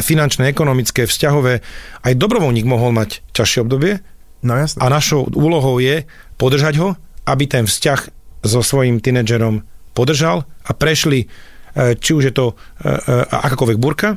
finančné, 0.00 0.48
ekonomické, 0.48 1.04
vzťahové. 1.04 1.60
Aj 2.00 2.12
dobrovoľník 2.16 2.64
mohol 2.64 2.96
mať 2.96 3.20
ťažšie 3.36 3.68
obdobie. 3.68 4.00
No 4.44 4.56
jasne. 4.56 4.80
A 4.80 4.92
našou 4.92 5.28
úlohou 5.32 5.80
je 5.80 6.08
podržať 6.40 6.80
ho, 6.80 6.88
aby 7.28 7.44
ten 7.48 7.64
vzťah 7.68 8.00
so 8.44 8.60
svojím 8.60 9.00
tínedžerom 9.00 9.64
podržal 9.96 10.44
a 10.64 10.70
prešli 10.76 11.32
či 11.74 12.10
už 12.14 12.30
je 12.30 12.34
to 12.34 12.46
e, 12.50 12.54
e, 12.54 12.90
akákoľvek 13.26 13.78
burka. 13.78 14.16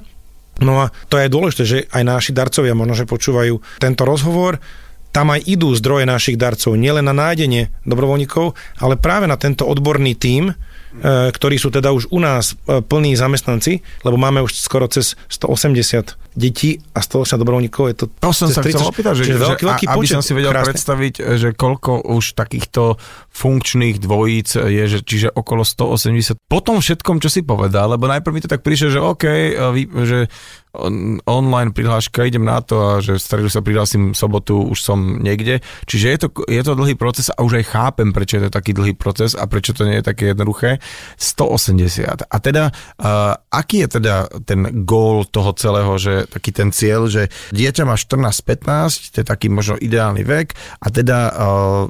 No 0.62 0.86
a 0.86 0.94
to 1.10 1.22
je 1.22 1.30
dôležité, 1.30 1.64
že 1.66 1.78
aj 1.94 2.04
naši 2.06 2.32
darcovia 2.34 2.78
možno, 2.78 2.98
že 2.98 3.10
počúvajú 3.10 3.82
tento 3.82 4.04
rozhovor, 4.06 4.58
tam 5.14 5.34
aj 5.34 5.46
idú 5.46 5.74
zdroje 5.74 6.06
našich 6.06 6.38
darcov, 6.38 6.78
nielen 6.78 7.06
na 7.06 7.14
nájdenie 7.14 7.74
dobrovoľníkov, 7.86 8.54
ale 8.82 8.98
práve 8.98 9.26
na 9.26 9.38
tento 9.38 9.66
odborný 9.66 10.14
tím, 10.18 10.54
ktorí 11.06 11.62
sú 11.62 11.70
teda 11.70 11.94
už 11.94 12.10
u 12.10 12.18
nás 12.18 12.58
plní 12.66 13.14
zamestnanci, 13.14 13.86
lebo 14.02 14.18
máme 14.18 14.42
už 14.42 14.58
skoro 14.58 14.90
cez 14.90 15.14
180 15.30 16.18
detí 16.38 16.78
a 16.94 17.02
180 17.02 17.42
dobrovoľníkov. 17.42 17.84
Je 17.90 17.96
to, 17.98 18.06
to 18.14 18.30
som 18.30 18.54
sa 18.54 18.62
30, 18.62 18.78
chcel 18.78 18.94
opýtať, 18.94 19.14
že, 19.18 19.24
že 19.26 19.42
veľký, 19.42 19.64
veľký 19.66 19.86
a, 19.90 19.92
aby 19.98 20.06
som 20.06 20.22
si 20.22 20.38
vedel 20.38 20.54
krásne. 20.54 20.70
predstaviť, 20.70 21.14
že 21.42 21.50
koľko 21.58 22.06
už 22.14 22.38
takýchto 22.38 23.02
funkčných 23.34 23.98
dvojíc 23.98 24.62
je, 24.62 24.84
že, 24.86 25.00
čiže 25.02 25.28
okolo 25.34 25.66
180. 25.66 26.38
Po 26.46 26.62
tom 26.62 26.78
všetkom, 26.78 27.18
čo 27.18 27.34
si 27.34 27.42
povedal, 27.42 27.98
lebo 27.98 28.06
najprv 28.06 28.34
mi 28.38 28.42
to 28.46 28.54
tak 28.54 28.62
prišlo, 28.62 28.88
že 28.94 29.00
OK, 29.02 29.26
že 30.06 30.30
on, 30.78 31.18
online 31.26 31.74
prihláška, 31.74 32.30
idem 32.30 32.46
na 32.46 32.62
to 32.62 32.78
a 32.78 32.92
že 33.02 33.18
v 33.18 33.24
stredu 33.24 33.50
sa 33.50 33.66
prihlásim 33.66 34.14
sobotu, 34.14 34.62
už 34.62 34.78
som 34.78 35.20
niekde. 35.20 35.66
Čiže 35.90 36.08
je 36.08 36.18
to, 36.22 36.28
je 36.46 36.62
to 36.62 36.78
dlhý 36.78 36.94
proces 36.94 37.34
a 37.34 37.42
už 37.42 37.64
aj 37.64 37.66
chápem, 37.74 38.14
prečo 38.14 38.38
je 38.38 38.48
to 38.48 38.52
taký 38.54 38.78
dlhý 38.78 38.94
proces 38.94 39.34
a 39.34 39.50
prečo 39.50 39.74
to 39.74 39.90
nie 39.90 40.00
je 40.00 40.06
také 40.06 40.32
jednoduché. 40.32 40.78
180. 41.18 42.30
A 42.30 42.38
teda, 42.38 42.70
uh, 42.70 43.34
aký 43.50 43.88
je 43.88 43.90
teda 43.98 44.16
ten 44.46 44.86
gól 44.86 45.26
toho 45.26 45.52
celého, 45.58 45.98
že 45.98 46.27
taký 46.30 46.52
ten 46.52 46.70
cieľ, 46.76 47.08
že 47.08 47.32
dieťa 47.56 47.84
má 47.88 47.96
14-15, 47.96 49.14
to 49.14 49.18
je 49.22 49.26
taký 49.26 49.48
možno 49.48 49.80
ideálny 49.80 50.24
vek 50.24 50.54
a 50.84 50.88
teda 50.92 51.20
uh, 51.32 51.86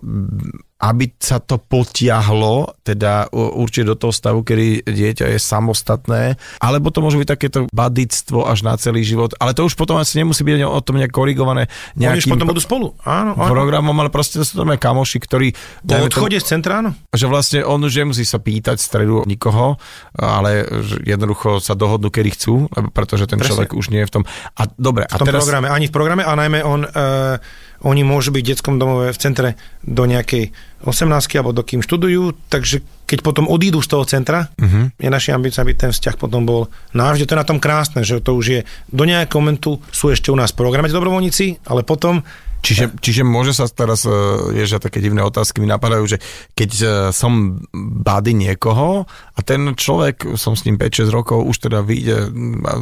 aby 0.78 1.10
sa 1.18 1.42
to 1.42 1.58
potiahlo, 1.58 2.78
teda 2.86 3.34
určite 3.34 3.90
do 3.90 3.96
toho 3.98 4.14
stavu, 4.14 4.46
kedy 4.46 4.86
dieťa 4.86 5.26
je 5.34 5.40
samostatné, 5.42 6.38
alebo 6.62 6.94
to 6.94 7.02
môže 7.02 7.18
byť 7.18 7.28
takéto 7.28 7.60
badictvo 7.74 8.46
až 8.46 8.62
na 8.62 8.78
celý 8.78 9.02
život, 9.02 9.34
ale 9.42 9.58
to 9.58 9.66
už 9.66 9.74
potom 9.74 9.98
asi 9.98 10.22
nemusí 10.22 10.46
byť 10.46 10.70
o 10.70 10.82
tom 10.86 11.02
nejak 11.02 11.10
korigované 11.10 11.66
nejakým... 11.98 12.30
Oni 12.30 12.36
potom 12.38 12.50
budú 12.54 12.62
spolu, 12.62 12.88
áno, 13.02 13.34
áno. 13.34 13.50
Programom, 13.50 13.98
ale 13.98 14.14
proste 14.14 14.38
sú 14.46 14.62
tam 14.62 14.70
kamoši, 14.70 15.18
ktorí... 15.18 15.48
Po 15.82 15.98
odchode 15.98 16.38
z 16.38 16.46
centra, 16.46 16.86
áno. 16.86 16.94
Že 17.10 17.26
vlastne 17.26 17.60
on 17.66 17.82
už 17.82 17.98
nemusí 17.98 18.22
sa 18.22 18.38
pýtať 18.38 18.78
stredu 18.78 19.26
nikoho, 19.26 19.82
ale 20.14 20.62
jednoducho 21.02 21.58
sa 21.58 21.74
dohodnú, 21.74 22.14
kedy 22.14 22.30
chcú, 22.38 22.70
pretože 22.94 23.26
ten 23.26 23.42
Presne. 23.42 23.50
človek 23.50 23.74
už 23.74 23.90
nie 23.90 24.06
je 24.06 24.10
v 24.10 24.14
tom... 24.22 24.24
A 24.62 24.70
dobre, 24.78 25.10
v 25.10 25.18
tom 25.18 25.26
a 25.26 25.30
teraz... 25.34 25.42
programe, 25.42 25.74
ani 25.74 25.90
v 25.90 25.94
programe, 25.94 26.22
a 26.22 26.38
najmä 26.38 26.62
on... 26.62 26.86
Uh, 26.86 27.66
oni 27.88 28.04
môžu 28.04 28.36
byť 28.36 28.44
v 28.44 28.50
detskom 28.52 28.76
domove 28.76 29.16
v 29.16 29.22
centre 29.22 29.50
do 29.80 30.04
nejakej 30.04 30.52
18 30.84 31.08
alebo 31.40 31.56
do 31.56 31.64
kým 31.64 31.80
študujú, 31.80 32.36
takže 32.52 32.84
keď 33.08 33.24
potom 33.24 33.48
odídu 33.48 33.80
z 33.80 33.88
toho 33.88 34.04
centra, 34.04 34.52
uh-huh. 34.60 34.92
je 35.00 35.08
naša 35.08 35.40
ambícia, 35.40 35.64
aby 35.64 35.72
ten 35.72 35.96
vzťah 35.96 36.20
potom 36.20 36.44
bol 36.44 36.68
navždy. 36.92 37.24
To 37.24 37.34
je 37.34 37.42
na 37.42 37.48
tom 37.48 37.64
krásne, 37.64 38.04
že 38.04 38.20
to 38.20 38.36
už 38.36 38.46
je 38.46 38.62
do 38.92 39.08
nejakého 39.08 39.40
momentu 39.40 39.80
sú 39.96 40.12
ešte 40.12 40.28
u 40.30 40.38
nás 40.38 40.52
programe 40.52 40.92
dobrovoľníci, 40.92 41.72
ale 41.72 41.88
potom 41.88 42.28
Čiže, 42.62 43.00
čiže 43.00 43.22
môže 43.24 43.56
sa 43.56 43.70
teraz, 43.70 44.04
je, 44.52 44.64
že 44.66 44.82
také 44.82 45.00
divné 45.00 45.24
otázky 45.24 45.64
mi 45.64 45.70
napadajú, 45.70 46.04
že 46.04 46.18
keď 46.58 46.72
e, 46.78 46.86
som 47.16 47.62
bady 47.78 48.34
niekoho 48.34 49.08
a 49.08 49.40
ten 49.46 49.72
človek, 49.78 50.36
som 50.36 50.58
s 50.58 50.66
ním 50.68 50.76
5-6 50.76 51.08
rokov, 51.14 51.46
už 51.48 51.70
teda 51.70 51.80
vyjde 51.86 52.34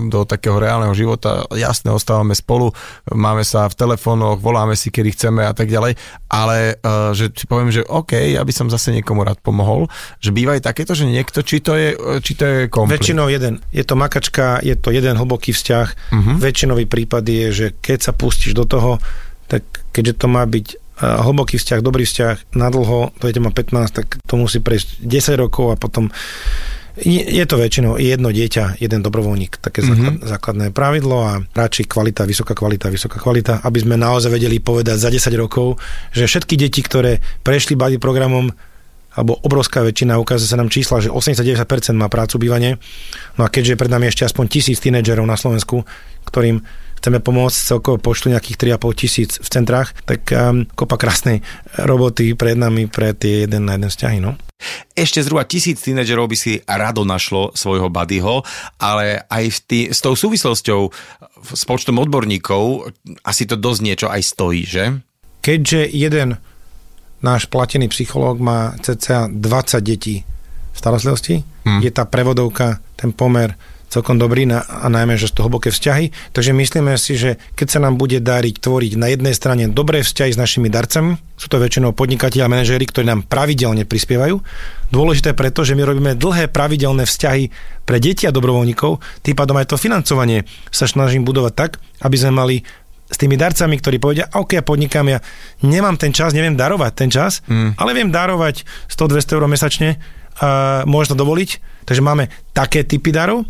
do 0.10 0.26
takého 0.26 0.58
reálneho 0.58 0.96
života, 0.98 1.46
jasne, 1.54 1.94
ostávame 1.94 2.34
spolu, 2.34 2.72
máme 3.14 3.46
sa 3.46 3.70
v 3.70 3.78
telefónoch, 3.78 4.42
voláme 4.42 4.74
si, 4.74 4.90
kedy 4.90 5.14
chceme 5.14 5.46
a 5.46 5.54
tak 5.54 5.70
ďalej, 5.70 6.00
ale 6.32 6.80
e, 6.80 7.14
že 7.14 7.30
si 7.36 7.46
poviem, 7.46 7.70
že 7.70 7.86
OK, 7.86 8.16
ja 8.16 8.42
by 8.42 8.54
som 8.56 8.72
zase 8.72 8.96
niekomu 8.96 9.22
rád 9.22 9.38
pomohol, 9.44 9.92
že 10.18 10.34
býva 10.34 10.58
aj 10.58 10.66
takéto, 10.66 10.98
že 10.98 11.06
niekto, 11.06 11.46
či 11.46 11.62
to 11.62 11.78
je, 11.78 11.94
či 12.24 12.34
to 12.34 12.44
je 12.44 12.58
konflikt. 12.72 13.06
Väčšinou 13.06 13.28
jeden. 13.30 13.62
Je 13.70 13.84
to 13.86 13.94
makačka, 13.94 14.60
je 14.66 14.74
to 14.74 14.90
jeden 14.90 15.20
hlboký 15.20 15.54
vzťah. 15.54 15.88
Uh-huh. 16.12 16.36
Väčšinový 16.42 16.90
prípad 16.90 17.24
je, 17.26 17.48
že 17.52 17.68
keď 17.78 18.00
sa 18.10 18.12
pustíš 18.16 18.58
do 18.58 18.66
toho, 18.66 18.98
tak 19.48 19.64
keďže 19.94 20.14
to 20.20 20.28
má 20.28 20.44
byť 20.46 20.68
hlboký 20.96 21.60
vzťah, 21.60 21.84
dobrý 21.84 22.08
vzťah, 22.08 22.56
na 22.56 22.72
dlho, 22.72 23.12
to 23.20 23.28
má 23.44 23.52
15, 23.52 23.92
tak 23.92 24.08
to 24.24 24.34
musí 24.40 24.64
prejsť 24.64 25.04
10 25.04 25.44
rokov 25.44 25.76
a 25.76 25.80
potom 25.80 26.08
je 27.04 27.44
to 27.44 27.60
väčšinou 27.60 28.00
jedno 28.00 28.32
dieťa, 28.32 28.80
jeden 28.80 29.04
dobrovoľník, 29.04 29.60
také 29.60 29.84
mm-hmm. 29.84 30.24
základné 30.24 30.72
pravidlo 30.72 31.18
a 31.28 31.44
radšej 31.52 31.92
kvalita, 31.92 32.24
vysoká 32.24 32.56
kvalita, 32.56 32.88
vysoká 32.88 33.20
kvalita, 33.20 33.60
aby 33.68 33.84
sme 33.84 34.00
naozaj 34.00 34.32
vedeli 34.32 34.64
povedať 34.64 34.96
za 34.96 35.12
10 35.12 35.36
rokov, 35.36 35.76
že 36.16 36.24
všetky 36.24 36.56
deti, 36.56 36.80
ktoré 36.80 37.20
prešli 37.44 37.76
body 37.76 38.00
programom, 38.00 38.48
alebo 39.12 39.36
obrovská 39.44 39.84
väčšina, 39.84 40.16
ukazuje 40.20 40.48
sa 40.48 40.60
nám 40.60 40.72
čísla, 40.72 41.04
že 41.04 41.12
89% 41.12 41.68
má 42.00 42.08
prácu 42.08 42.40
bývanie. 42.40 42.80
No 43.36 43.44
a 43.44 43.52
keďže 43.52 43.80
pred 43.80 43.92
nami 43.92 44.08
ešte 44.12 44.28
aspoň 44.28 44.48
tisíc 44.48 44.80
tínedžerov 44.80 45.28
na 45.28 45.36
Slovensku, 45.36 45.84
ktorým 46.28 46.64
chceme 47.06 47.22
pomôcť 47.22 47.78
celkovo 47.78 48.02
počtu 48.02 48.34
nejakých 48.34 48.82
3,5 48.82 48.98
tisíc 48.98 49.38
v 49.38 49.46
centrách, 49.46 49.94
tak 50.10 50.26
um, 50.34 50.66
kopa 50.74 50.98
krásnej 50.98 51.46
roboty 51.78 52.34
pred 52.34 52.58
nami 52.58 52.90
pre 52.90 53.14
tie 53.14 53.46
jeden 53.46 53.70
na 53.70 53.78
jeden 53.78 53.94
vzťahy. 53.94 54.18
No. 54.26 54.42
Ešte 54.98 55.22
zhruba 55.22 55.46
tisíc 55.46 55.86
tínedžerov 55.86 56.26
by 56.26 56.34
si 56.34 56.58
rado 56.66 57.06
našlo 57.06 57.54
svojho 57.54 57.94
buddyho, 57.94 58.42
ale 58.82 59.22
aj 59.30 59.44
v 59.54 59.60
tý, 59.70 59.80
s 59.94 60.02
tou 60.02 60.18
súvislosťou 60.18 60.90
s 61.46 61.64
počtom 61.70 62.02
odborníkov 62.02 62.90
asi 63.22 63.46
to 63.46 63.54
dosť 63.54 63.80
niečo 63.86 64.08
aj 64.10 64.22
stojí, 64.26 64.66
že? 64.66 64.98
Keďže 65.46 65.94
jeden 65.94 66.42
náš 67.22 67.46
platený 67.46 67.86
psychológ 67.94 68.42
má 68.42 68.74
cca 68.82 69.30
20 69.30 69.38
detí 69.86 70.26
v 70.74 70.78
starostlivosti, 70.82 71.46
hmm. 71.70 71.86
je 71.86 71.92
tá 71.94 72.10
prevodovka, 72.10 72.82
ten 72.98 73.14
pomer 73.14 73.54
celkom 73.90 74.20
dobrý 74.20 74.50
na, 74.50 74.66
a 74.66 74.92
najmä, 74.92 75.16
že 75.16 75.30
sú 75.32 75.40
to 75.40 75.46
hlboké 75.48 75.72
vzťahy. 75.72 76.12
Takže 76.34 76.52
myslíme 76.52 76.94
si, 77.00 77.16
že 77.16 77.38
keď 77.56 77.68
sa 77.68 77.80
nám 77.80 77.96
bude 77.96 78.20
dariť 78.20 78.56
tvoriť 78.60 78.92
na 79.00 79.12
jednej 79.12 79.34
strane 79.38 79.70
dobré 79.72 80.02
vzťahy 80.04 80.36
s 80.36 80.42
našimi 80.42 80.68
darcami, 80.68 81.16
sú 81.36 81.48
to 81.52 81.60
väčšinou 81.60 81.92
podnikatelia 81.92 82.48
a 82.48 82.52
manažéri, 82.52 82.88
ktorí 82.88 83.06
nám 83.08 83.28
pravidelne 83.28 83.84
prispievajú. 83.84 84.40
Dôležité 84.90 85.36
preto, 85.36 85.68
že 85.68 85.76
my 85.76 85.84
robíme 85.84 86.12
dlhé 86.16 86.48
pravidelné 86.52 87.04
vzťahy 87.04 87.52
pre 87.84 87.98
deti 88.00 88.26
a 88.26 88.36
dobrovoľníkov, 88.36 89.22
tým 89.22 89.36
pádom 89.36 89.60
aj 89.60 89.76
to 89.76 89.82
financovanie 89.82 90.48
sa 90.72 90.88
snažím 90.88 91.28
budovať 91.28 91.54
tak, 91.54 91.72
aby 92.02 92.16
sme 92.16 92.32
mali 92.34 92.56
s 93.06 93.22
tými 93.22 93.38
darcami, 93.38 93.78
ktorí 93.78 94.02
povedia, 94.02 94.26
OK, 94.34 94.58
ja 94.58 94.66
podnikám, 94.66 95.06
ja 95.06 95.22
nemám 95.62 95.94
ten 95.94 96.10
čas, 96.10 96.34
neviem 96.34 96.58
darovať 96.58 96.92
ten 96.98 97.10
čas, 97.14 97.46
mm. 97.46 97.78
ale 97.78 97.94
viem 97.94 98.10
darovať 98.10 98.66
100-200 98.90 99.36
eur 99.38 99.46
mesačne, 99.46 99.90
a 100.36 100.84
môžem 100.84 101.16
to 101.16 101.22
dovoliť. 101.24 101.50
Takže 101.88 102.02
máme 102.04 102.28
také 102.52 102.84
typy 102.84 103.14
darov 103.16 103.48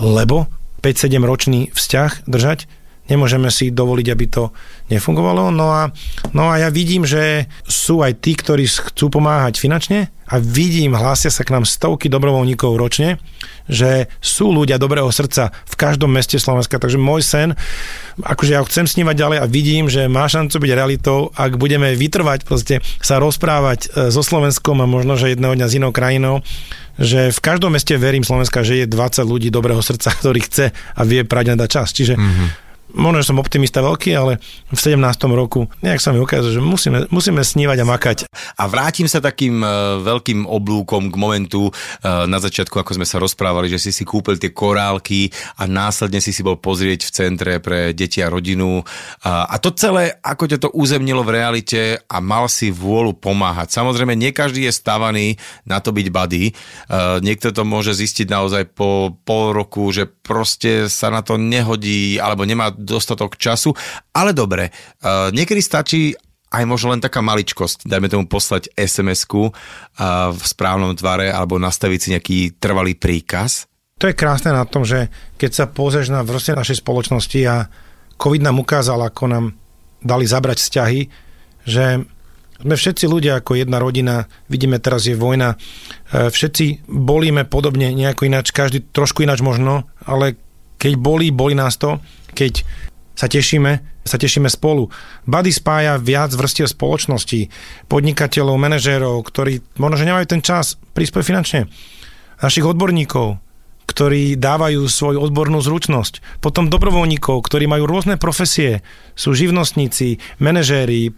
lebo 0.00 0.46
5-7 0.82 1.22
ročný 1.22 1.60
vzťah 1.72 2.26
držať 2.28 2.66
nemôžeme 3.08 3.52
si 3.52 3.68
dovoliť, 3.68 4.06
aby 4.10 4.26
to 4.30 4.50
nefungovalo. 4.88 5.52
No 5.52 5.72
a, 5.72 5.92
no 6.32 6.48
a 6.48 6.60
ja 6.60 6.68
vidím, 6.72 7.04
že 7.04 7.48
sú 7.64 8.00
aj 8.00 8.20
tí, 8.24 8.32
ktorí 8.36 8.64
chcú 8.68 9.12
pomáhať 9.12 9.60
finančne 9.60 10.08
a 10.24 10.40
vidím, 10.40 10.96
hlásia 10.96 11.28
sa 11.28 11.44
k 11.44 11.52
nám 11.52 11.68
stovky 11.68 12.08
dobrovoľníkov 12.08 12.80
ročne, 12.80 13.20
že 13.68 14.08
sú 14.24 14.56
ľudia 14.56 14.80
dobrého 14.80 15.08
srdca 15.12 15.52
v 15.52 15.74
každom 15.76 16.08
meste 16.08 16.40
Slovenska. 16.40 16.80
Takže 16.80 16.96
môj 16.96 17.20
sen, 17.20 17.52
akože 18.24 18.56
ja 18.56 18.64
chcem 18.64 18.88
snívať 18.88 19.20
ďalej 19.20 19.38
a 19.44 19.46
vidím, 19.52 19.92
že 19.92 20.08
má 20.08 20.24
šancu 20.24 20.56
byť 20.64 20.70
realitou, 20.72 21.28
ak 21.36 21.60
budeme 21.60 21.92
vytrvať, 21.92 22.48
proste 22.48 22.80
sa 23.04 23.20
rozprávať 23.20 23.80
e, 23.84 24.08
so 24.08 24.24
Slovenskom 24.24 24.80
a 24.80 24.88
možno, 24.88 25.20
že 25.20 25.36
jedného 25.36 25.52
dňa 25.60 25.68
s 25.68 25.76
inou 25.76 25.92
krajinou, 25.92 26.40
že 26.96 27.28
v 27.28 27.40
každom 27.44 27.76
meste 27.76 27.92
verím 28.00 28.24
Slovenska, 28.24 28.64
že 28.64 28.80
je 28.80 28.86
20 28.88 29.28
ľudí 29.28 29.52
dobrého 29.52 29.84
srdca, 29.84 30.08
ktorý 30.24 30.40
chce 30.40 30.72
a 30.72 31.00
vie 31.04 31.20
prať 31.28 31.52
dať 31.52 31.68
čas. 31.68 31.92
Čiže 31.92 32.16
mm-hmm 32.16 32.63
možno, 32.94 33.20
že 33.20 33.28
som 33.34 33.42
optimista 33.42 33.82
veľký, 33.82 34.10
ale 34.14 34.38
v 34.70 34.78
17. 34.78 34.98
roku 35.34 35.66
nejak 35.82 36.00
sa 36.00 36.14
mi 36.14 36.22
ukázalo, 36.22 36.54
že 36.54 36.62
musíme, 36.62 36.98
musíme 37.10 37.42
snívať 37.42 37.78
a 37.82 37.86
makať. 37.86 38.18
A 38.56 38.64
vrátim 38.70 39.10
sa 39.10 39.18
takým 39.18 39.60
uh, 39.60 40.00
veľkým 40.00 40.46
oblúkom 40.46 41.10
k 41.10 41.16
momentu 41.18 41.68
uh, 41.68 42.24
na 42.30 42.38
začiatku, 42.38 42.78
ako 42.78 42.96
sme 42.96 43.06
sa 43.06 43.18
rozprávali, 43.18 43.66
že 43.66 43.82
si 43.82 43.90
si 43.90 44.06
kúpil 44.06 44.38
tie 44.38 44.54
korálky 44.54 45.28
a 45.58 45.66
následne 45.66 46.22
si 46.22 46.30
si 46.30 46.46
bol 46.46 46.56
pozrieť 46.56 47.10
v 47.10 47.14
centre 47.14 47.52
pre 47.58 47.90
deti 47.90 48.22
a 48.22 48.30
rodinu. 48.30 48.80
Uh, 48.80 49.44
a 49.50 49.58
to 49.58 49.74
celé, 49.74 50.14
ako 50.22 50.46
ťa 50.46 50.58
to 50.62 50.68
uzemnilo 50.72 51.26
v 51.26 51.34
realite 51.34 51.98
a 52.06 52.16
mal 52.22 52.46
si 52.46 52.70
vôľu 52.70 53.18
pomáhať. 53.18 53.74
Samozrejme, 53.74 54.14
nie 54.14 54.30
každý 54.30 54.70
je 54.70 54.72
stavaný 54.72 55.36
na 55.66 55.82
to 55.82 55.90
byť 55.90 56.06
buddy. 56.14 56.54
Uh, 56.86 57.18
niekto 57.18 57.50
to 57.50 57.66
môže 57.66 57.98
zistiť 57.98 58.30
naozaj 58.30 58.70
po 58.70 59.18
pol 59.26 59.50
roku, 59.50 59.90
že 59.90 60.06
proste 60.06 60.86
sa 60.86 61.10
na 61.10 61.20
to 61.20 61.34
nehodí 61.36 62.16
alebo 62.22 62.46
nemá 62.46 62.70
dostatok 62.84 63.40
času, 63.40 63.72
ale 64.12 64.36
dobre, 64.36 64.70
uh, 64.70 65.32
niekedy 65.32 65.60
stačí 65.64 66.12
aj 66.54 66.64
možno 66.68 66.94
len 66.94 67.02
taká 67.02 67.18
maličkosť, 67.18 67.88
dajme 67.88 68.06
tomu 68.06 68.24
poslať 68.30 68.70
SMS-ku 68.78 69.50
uh, 69.50 69.52
v 70.30 70.44
správnom 70.44 70.94
tvare 70.94 71.32
alebo 71.32 71.58
nastaviť 71.58 71.98
si 71.98 72.08
nejaký 72.14 72.38
trvalý 72.62 72.94
príkaz. 72.94 73.66
To 73.98 74.10
je 74.10 74.14
krásne 74.14 74.54
na 74.54 74.66
tom, 74.66 74.84
že 74.84 75.10
keď 75.38 75.50
sa 75.50 75.64
pozrieš 75.70 76.10
na 76.10 76.26
vrste 76.26 76.54
našej 76.54 76.82
spoločnosti 76.82 77.40
a 77.46 77.66
COVID 78.18 78.42
nám 78.42 78.62
ukázal, 78.62 79.00
ako 79.02 79.24
nám 79.30 79.44
dali 80.02 80.26
zabrať 80.26 80.58
vzťahy, 80.60 81.00
že 81.64 82.04
sme 82.64 82.74
všetci 82.74 83.04
ľudia 83.10 83.42
ako 83.42 83.58
jedna 83.58 83.82
rodina, 83.82 84.30
vidíme 84.46 84.78
teraz 84.78 85.04
je 85.04 85.18
vojna, 85.18 85.56
e, 86.12 86.28
všetci 86.30 86.86
bolíme 86.86 87.44
podobne 87.44 87.90
nejako 87.90 88.30
ináč, 88.30 88.54
každý 88.54 88.84
trošku 88.94 89.26
ináč 89.26 89.42
možno, 89.42 89.90
ale 90.06 90.38
keď 90.78 90.92
bolí, 90.96 91.28
bolí 91.34 91.58
nás 91.58 91.76
to 91.76 91.98
keď 92.34 92.66
sa 93.14 93.30
tešíme, 93.30 93.78
sa 94.02 94.16
tešíme 94.18 94.50
spolu. 94.50 94.90
Buddy 95.24 95.54
spája 95.54 95.96
viac 96.02 96.34
vrstiev 96.34 96.66
spoločnosti, 96.66 97.48
podnikateľov, 97.86 98.58
manažérov, 98.58 99.22
ktorí 99.22 99.62
možno, 99.78 99.96
že 100.02 100.08
nemajú 100.10 100.26
ten 100.26 100.42
čas 100.42 100.74
prispieť 100.92 101.22
finančne. 101.22 101.60
Našich 102.42 102.66
odborníkov, 102.66 103.38
ktorí 103.86 104.34
dávajú 104.34 104.90
svoju 104.90 105.22
odbornú 105.22 105.62
zručnosť. 105.62 106.42
Potom 106.42 106.66
dobrovoľníkov, 106.66 107.46
ktorí 107.46 107.70
majú 107.70 107.86
rôzne 107.86 108.18
profesie, 108.18 108.82
sú 109.14 109.36
živnostníci, 109.36 110.18
manažéri, 110.42 111.14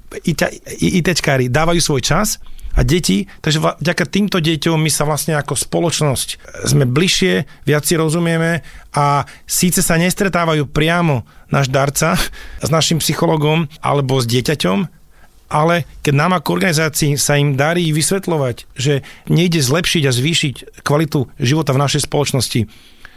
ITčkári, 0.77 1.49
dávajú 1.49 1.81
svoj 1.81 2.03
čas 2.05 2.37
a 2.77 2.85
deti, 2.85 3.25
takže 3.41 3.81
vďaka 3.81 4.05
týmto 4.05 4.39
deťom 4.39 4.77
my 4.77 4.91
sa 4.93 5.09
vlastne 5.09 5.33
ako 5.41 5.57
spoločnosť 5.57 6.29
sme 6.69 6.85
bližšie, 6.85 7.49
viac 7.65 7.89
si 7.89 7.97
rozumieme 7.97 8.61
a 8.93 9.25
síce 9.49 9.81
sa 9.81 9.97
nestretávajú 9.97 10.69
priamo 10.69 11.25
náš 11.49 11.73
darca 11.73 12.21
s 12.67 12.69
našim 12.69 13.01
psychologom 13.01 13.67
alebo 13.81 14.21
s 14.21 14.29
dieťaťom, 14.29 14.79
ale 15.47 15.87
keď 16.03 16.15
nám 16.15 16.33
ako 16.37 16.59
organizácii 16.59 17.15
sa 17.17 17.39
im 17.39 17.55
darí 17.55 17.95
vysvetľovať, 17.95 18.57
že 18.75 19.07
nejde 19.31 19.63
zlepšiť 19.63 20.03
a 20.05 20.13
zvýšiť 20.13 20.55
kvalitu 20.83 21.31
života 21.39 21.71
v 21.73 21.83
našej 21.87 22.05
spoločnosti 22.05 22.61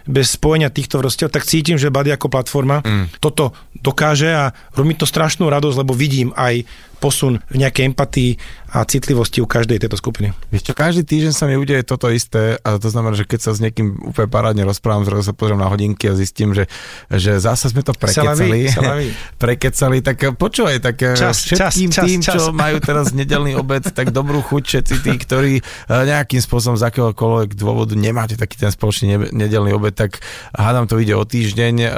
bez 0.10 0.34
spojenia 0.34 0.74
týchto 0.74 0.98
vrstiev, 0.98 1.30
tak 1.30 1.46
cítim, 1.46 1.78
že 1.78 1.94
Bady 1.94 2.16
ako 2.18 2.34
platforma 2.34 2.82
mm. 2.82 3.22
toto 3.22 3.54
dokáže 3.78 4.30
a 4.32 4.56
robí 4.74 4.98
to 4.98 5.06
strašnú 5.06 5.46
radosť, 5.46 5.86
lebo 5.86 5.94
vidím 5.94 6.34
aj 6.34 6.66
posun 7.00 7.40
v 7.48 7.56
nejakej 7.64 7.96
empatii 7.96 8.32
a 8.70 8.86
citlivosti 8.86 9.42
u 9.42 9.50
každej 9.50 9.82
tejto 9.82 9.98
skupiny. 9.98 10.30
Vieš 10.54 10.70
čo, 10.70 10.74
každý 10.78 11.02
týždeň 11.02 11.34
sa 11.34 11.50
mi 11.50 11.58
udeje 11.58 11.82
toto 11.82 12.06
isté 12.14 12.62
a 12.62 12.78
to 12.78 12.94
znamená, 12.94 13.18
že 13.18 13.26
keď 13.26 13.40
sa 13.50 13.52
s 13.58 13.60
niekým 13.66 13.98
úplne 14.14 14.30
parádne 14.30 14.62
rozprávam, 14.62 15.10
zrazu 15.10 15.26
sa 15.26 15.34
pozriem 15.34 15.58
na 15.58 15.66
hodinky 15.66 16.06
a 16.06 16.14
zistím, 16.14 16.54
že, 16.54 16.70
že 17.10 17.42
zase 17.42 17.74
sme 17.74 17.82
to 17.82 17.98
prekecali. 17.98 18.70
prekecali, 19.44 19.98
tak 20.06 20.38
počúvaj, 20.38 20.78
tak 20.86 21.02
eh, 21.02 21.18
čas, 21.18 21.50
všetkým 21.50 21.90
čas, 21.90 22.06
tým, 22.06 22.20
čas, 22.22 22.34
čo 22.38 22.42
čas. 22.46 22.54
majú 22.54 22.78
teraz 22.78 23.10
nedelný 23.10 23.58
obed, 23.58 23.90
tak 23.90 24.14
dobrú 24.14 24.46
chuť 24.46 24.64
všetci 24.70 24.96
tí, 25.02 25.14
ktorí 25.18 25.54
eh, 25.58 25.64
nejakým 25.90 26.38
spôsobom 26.38 26.78
z 26.78 26.94
akéhokoľvek 26.94 27.58
dôvodu 27.58 27.98
nemáte 27.98 28.38
taký 28.38 28.62
ten 28.62 28.70
spoločný 28.70 29.34
nedelný 29.34 29.74
obed, 29.74 29.98
tak 29.98 30.22
hádam 30.54 30.86
to 30.86 31.02
ide 31.02 31.18
o 31.18 31.26
týždeň, 31.26 31.76
eh, 31.82 31.90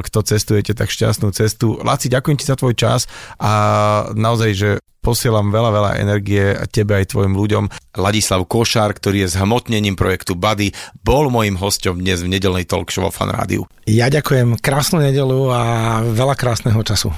kto 0.00 0.18
cestujete, 0.24 0.72
tak 0.72 0.88
šťastnú 0.88 1.36
cestu. 1.36 1.76
Laci, 1.84 2.08
ďakujem 2.08 2.36
ti 2.40 2.48
za 2.48 2.56
tvoj 2.56 2.72
čas 2.72 3.04
a 3.36 3.52
naozaj 4.16 4.43
naozaj, 4.44 4.60
že 4.60 4.70
posielam 5.00 5.48
veľa, 5.48 5.70
veľa 5.72 5.90
energie 6.04 6.52
a 6.52 6.68
tebe 6.68 7.00
aj 7.00 7.16
tvojim 7.16 7.32
ľuďom. 7.32 7.64
Ladislav 7.96 8.44
Košár, 8.44 8.92
ktorý 8.92 9.24
je 9.24 9.40
zhmotnením 9.40 9.96
projektu 9.96 10.36
Buddy, 10.36 10.76
bol 11.00 11.32
môjim 11.32 11.56
hosťom 11.56 11.96
dnes 11.96 12.20
v 12.20 12.28
nedelnej 12.36 12.68
talk 12.68 12.92
show 12.92 13.08
Fan 13.08 13.32
Rádiu. 13.32 13.64
Ja 13.88 14.12
ďakujem, 14.12 14.60
krásnu 14.60 15.00
nedelu 15.00 15.48
a 15.48 15.60
veľa 16.04 16.36
krásneho 16.36 16.76
času. 16.84 17.16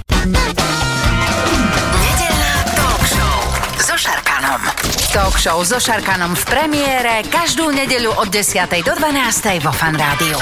Nedelná 1.99 2.55
talk 2.79 3.03
show 3.03 3.35
so 3.83 3.95
Šarkanom. 3.99 4.61
Talk 5.11 5.35
show 5.35 5.59
so 5.67 5.79
Šarkanom 5.79 6.31
v 6.31 6.43
premiére 6.47 7.27
každú 7.27 7.75
nedeľu 7.75 8.23
od 8.23 8.31
10. 8.31 8.71
do 8.87 8.95
12. 8.95 9.67
vo 9.67 9.71
Fan 9.75 9.99
Rádiu. 9.99 10.39